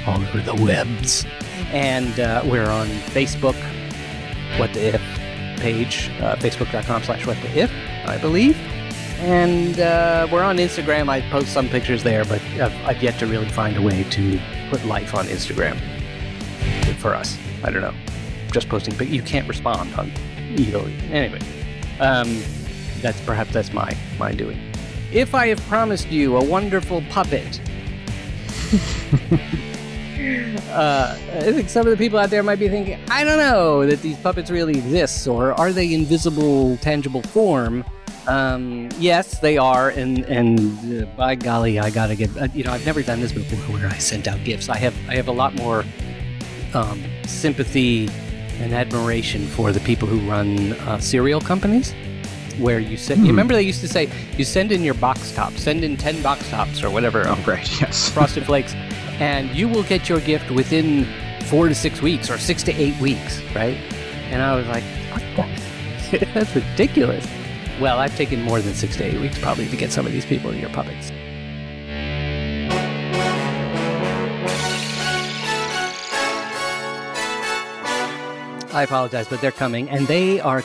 all 0.06 0.22
over 0.22 0.42
the 0.42 0.56
webs. 0.62 1.26
And 1.72 2.20
uh, 2.20 2.42
we're 2.46 2.70
on 2.70 2.88
Facebook, 3.16 3.56
What 4.60 4.74
the 4.74 4.96
If 4.96 5.17
page, 5.58 6.10
uh, 6.22 6.36
facebook.com 6.36 7.04
slash 7.04 7.26
What 7.26 7.38
the 7.42 7.60
If, 7.60 7.72
I 8.06 8.18
believe. 8.18 8.58
And 9.20 9.80
uh, 9.80 10.28
we're 10.32 10.44
on 10.44 10.58
Instagram. 10.58 11.10
I 11.10 11.22
post 11.30 11.52
some 11.52 11.68
pictures 11.70 12.04
there, 12.04 12.24
but 12.26 12.42
I've, 12.60 12.76
I've 12.86 13.04
yet 13.04 13.18
to 13.20 13.28
really 13.28 13.50
find 13.50 13.76
a 13.76 13.82
way 13.82 14.04
to 14.04 14.40
put 14.70 14.86
life 14.86 15.16
on 15.16 15.26
Instagram 15.26 15.80
for 16.98 17.16
us. 17.16 17.38
I 17.64 17.72
don't 17.72 17.82
know. 17.82 17.94
Just 18.52 18.70
posting, 18.70 18.96
but 18.96 19.08
you 19.08 19.22
can't 19.22 19.48
respond 19.48 19.94
on 19.96 20.12
either. 20.56 20.80
Anyway, 21.12 21.40
um, 22.00 22.42
that's 23.02 23.20
perhaps 23.22 23.52
that's 23.52 23.74
my 23.74 23.96
my 24.20 24.32
doing. 24.34 24.60
If 25.12 25.34
I 25.34 25.48
have 25.48 25.62
promised 25.68 26.10
you 26.10 26.38
a 26.38 26.44
wonderful 26.44 27.02
puppet, 27.10 27.60
uh, 30.72 31.18
I 31.34 31.52
think 31.52 31.70
some 31.70 31.86
of 31.88 31.92
the 31.92 31.98
people 31.98 32.18
out 32.20 32.30
there 32.30 32.44
might 32.44 32.60
be 32.60 32.70
thinking, 32.70 33.00
I 33.10 33.24
don't 33.24 33.38
know 33.38 33.86
that 33.86 34.02
these 34.02 34.18
puppets 34.18 34.50
really 34.50 34.78
exist, 34.78 35.28
or 35.28 35.54
are 35.54 35.72
they 35.72 35.94
invisible, 35.94 36.78
tangible 36.78 37.22
form? 37.24 37.84
Um, 38.28 38.90
yes, 39.00 39.40
they 39.40 39.58
are, 39.58 39.90
and 39.90 40.20
and 40.26 41.04
uh, 41.04 41.06
by 41.16 41.36
golly, 41.36 41.80
I 41.80 41.90
gotta 41.92 42.16
get. 42.16 42.36
Uh, 42.38 42.48
you 42.54 42.64
know, 42.64 42.72
I've 42.72 42.86
never 42.86 43.02
done 43.02 43.22
this 43.22 43.32
before, 43.32 43.76
where 43.78 43.88
I 43.88 43.98
sent 44.00 44.28
out 44.28 44.44
gifts. 44.44 44.68
I 44.68 44.78
have 44.78 44.94
I 45.08 45.16
have 45.16 45.30
a 45.30 45.32
lot 45.32 45.56
more 45.56 45.86
um, 46.74 47.02
sympathy 47.26 48.10
and 48.60 48.74
admiration 48.74 49.48
for 49.48 49.72
the 49.72 49.80
people 49.82 50.08
who 50.10 50.20
run 50.30 50.74
uh, 50.74 51.00
cereal 51.00 51.40
companies, 51.40 51.94
where 52.58 52.80
you 52.80 52.98
send. 52.98 53.20
You 53.22 53.26
Hmm. 53.28 53.32
remember 53.32 53.54
they 53.54 53.62
used 53.62 53.80
to 53.82 53.88
say, 53.88 54.10
you 54.38 54.44
send 54.44 54.74
in 54.74 54.84
your 54.84 54.96
box 54.96 55.32
tops, 55.32 55.62
send 55.64 55.86
in 55.86 55.96
ten 55.96 56.22
box 56.22 56.50
tops 56.50 56.84
or 56.84 56.90
whatever 56.90 57.24
Oh, 57.26 57.40
right. 57.48 57.70
Yes. 57.82 58.10
frosted 58.10 58.46
flakes, 58.46 58.74
and 59.20 59.50
you 59.56 59.68
will 59.68 59.84
get 59.84 60.10
your 60.10 60.20
gift 60.20 60.52
within 60.52 61.06
four 61.46 61.68
to 61.68 61.76
six 61.76 62.02
weeks 62.02 62.30
or 62.30 62.38
six 62.38 62.64
to 62.64 62.72
eight 62.74 63.00
weeks, 63.00 63.42
right? 63.54 63.78
And 64.30 64.42
I 64.42 64.56
was 64.56 64.68
like. 64.68 64.84
That's 66.34 66.56
ridiculous. 66.56 67.28
Well, 67.82 68.00
I've 68.00 68.16
taken 68.16 68.42
more 68.42 68.62
than 68.62 68.74
six 68.74 68.96
to 68.98 69.04
eight 69.04 69.20
weeks 69.20 69.38
probably 69.40 69.68
to 69.68 69.76
get 69.76 69.92
some 69.92 70.06
of 70.06 70.14
these 70.14 70.26
people 70.26 70.52
in 70.52 70.60
your 70.60 70.70
puppets. 70.70 71.12
I 78.74 78.84
apologize, 78.84 79.28
but 79.28 79.42
they're 79.42 79.52
coming, 79.52 79.90
and 79.90 80.08
they 80.08 80.40
are 80.40 80.64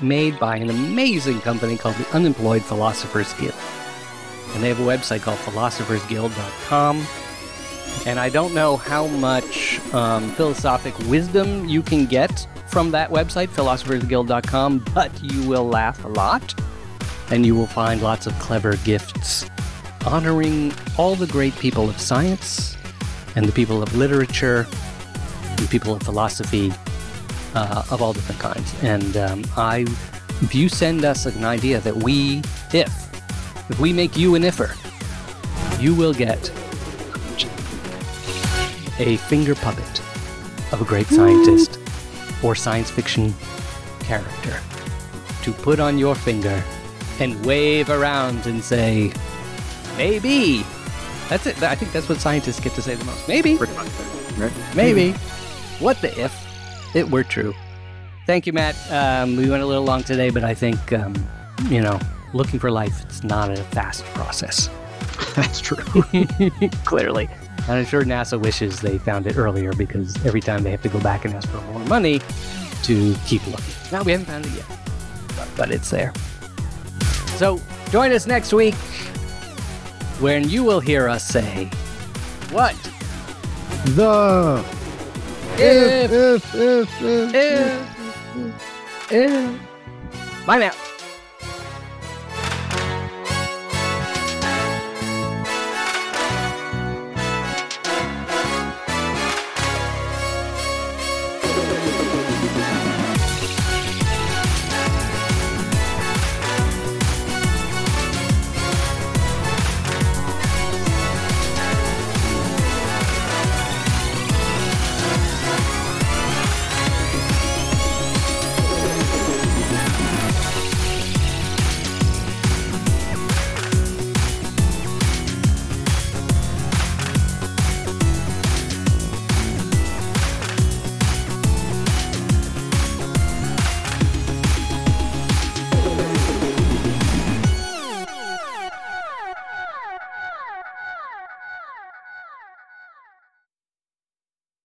made 0.00 0.38
by 0.38 0.56
an 0.56 0.70
amazing 0.70 1.40
company 1.40 1.76
called 1.76 1.96
the 1.96 2.08
Unemployed 2.10 2.62
Philosophers 2.62 3.32
Guild. 3.34 3.54
And 4.54 4.62
they 4.62 4.68
have 4.68 4.78
a 4.78 4.84
website 4.84 5.22
called 5.22 5.38
philosophersguild.com. 5.38 7.06
And 8.06 8.18
I 8.18 8.28
don't 8.28 8.54
know 8.54 8.76
how 8.76 9.06
much 9.06 9.80
um, 9.94 10.30
philosophic 10.32 10.96
wisdom 11.08 11.66
you 11.66 11.82
can 11.82 12.06
get 12.06 12.46
from 12.66 12.90
that 12.90 13.10
website, 13.10 13.48
philosophersguild.com, 13.48 14.84
but 14.94 15.22
you 15.22 15.48
will 15.48 15.66
laugh 15.66 16.04
a 16.04 16.08
lot 16.08 16.54
and 17.30 17.46
you 17.46 17.54
will 17.54 17.66
find 17.66 18.02
lots 18.02 18.26
of 18.26 18.38
clever 18.38 18.76
gifts 18.78 19.48
honoring 20.06 20.72
all 20.98 21.14
the 21.14 21.26
great 21.26 21.56
people 21.56 21.88
of 21.88 21.98
science 21.98 22.76
and 23.36 23.46
the 23.46 23.52
people 23.52 23.82
of 23.82 23.94
literature 23.96 24.66
and 25.58 25.70
people 25.70 25.94
of 25.94 26.02
philosophy 26.02 26.72
uh, 27.54 27.84
of 27.90 28.02
all 28.02 28.12
different 28.12 28.40
kinds. 28.40 28.74
And 28.82 29.16
um, 29.16 29.44
I, 29.56 29.86
if 30.42 30.54
you 30.54 30.68
send 30.68 31.04
us 31.04 31.26
an 31.26 31.44
idea 31.44 31.80
that 31.80 31.96
we, 31.96 32.42
if, 32.72 32.90
if 33.70 33.80
we 33.80 33.92
make 33.92 34.16
you 34.16 34.34
an 34.34 34.42
ifer, 34.42 34.76
you 35.80 35.94
will 35.94 36.12
get 36.12 36.52
a 38.98 39.16
finger 39.16 39.54
puppet 39.54 40.00
of 40.72 40.80
a 40.80 40.84
great 40.84 41.06
scientist 41.06 41.78
or 42.42 42.54
science 42.54 42.90
fiction 42.90 43.34
character 44.00 44.60
to 45.42 45.52
put 45.52 45.80
on 45.80 45.98
your 45.98 46.14
finger 46.14 46.62
and 47.20 47.44
wave 47.44 47.90
around 47.90 48.46
and 48.46 48.62
say, 48.62 49.12
maybe. 49.96 50.64
That's 51.28 51.46
it. 51.46 51.62
I 51.62 51.74
think 51.74 51.92
that's 51.92 52.08
what 52.08 52.18
scientists 52.18 52.60
get 52.60 52.72
to 52.74 52.82
say 52.82 52.94
the 52.94 53.04
most. 53.04 53.28
Maybe. 53.28 53.56
Pretty 53.56 53.74
much. 53.74 53.88
Right? 54.36 54.52
Maybe. 54.74 55.12
What 55.80 56.00
the 56.00 56.18
if 56.20 56.34
it 56.94 57.10
were 57.10 57.24
true? 57.24 57.54
Thank 58.26 58.46
you, 58.46 58.52
Matt. 58.52 58.76
Um, 58.90 59.36
we 59.36 59.48
went 59.48 59.62
a 59.62 59.66
little 59.66 59.84
long 59.84 60.02
today, 60.02 60.30
but 60.30 60.44
I 60.44 60.54
think, 60.54 60.92
um, 60.92 61.14
you 61.68 61.80
know, 61.80 61.98
looking 62.32 62.58
for 62.58 62.70
life, 62.70 63.02
it's 63.02 63.22
not 63.22 63.50
a 63.50 63.56
fast 63.56 64.04
process. 64.06 64.70
That's 65.36 65.60
true. 65.60 65.84
Clearly. 66.84 67.28
And 67.68 67.78
I'm 67.78 67.84
sure 67.86 68.02
NASA 68.04 68.38
wishes 68.38 68.80
they 68.80 68.98
found 68.98 69.26
it 69.26 69.36
earlier 69.36 69.72
because 69.72 70.14
every 70.26 70.40
time 70.40 70.62
they 70.62 70.70
have 70.70 70.82
to 70.82 70.88
go 70.88 71.00
back 71.00 71.24
and 71.24 71.34
ask 71.34 71.48
for 71.48 71.60
more 71.72 71.80
money 71.86 72.20
to 72.82 73.14
keep 73.26 73.46
looking. 73.46 73.64
Now, 73.90 74.02
we 74.02 74.12
haven't 74.12 74.26
found 74.26 74.44
it 74.46 74.52
yet, 74.52 74.66
but, 75.36 75.48
but 75.56 75.70
it's 75.70 75.88
there. 75.90 76.12
So 77.38 77.58
join 77.90 78.12
us 78.12 78.26
next 78.26 78.52
week 78.52 78.74
when 80.20 80.48
you 80.48 80.62
will 80.62 80.80
hear 80.80 81.08
us 81.08 81.26
say, 81.26 81.66
What? 82.50 82.74
the 83.96 84.64
If, 85.56 86.12
if 86.12 86.54
if 86.54 87.02
if, 87.02 87.34
if. 87.34 87.34
if, 89.10 89.12
if. 89.12 90.46
Bye 90.46 90.58
now. 90.58 90.72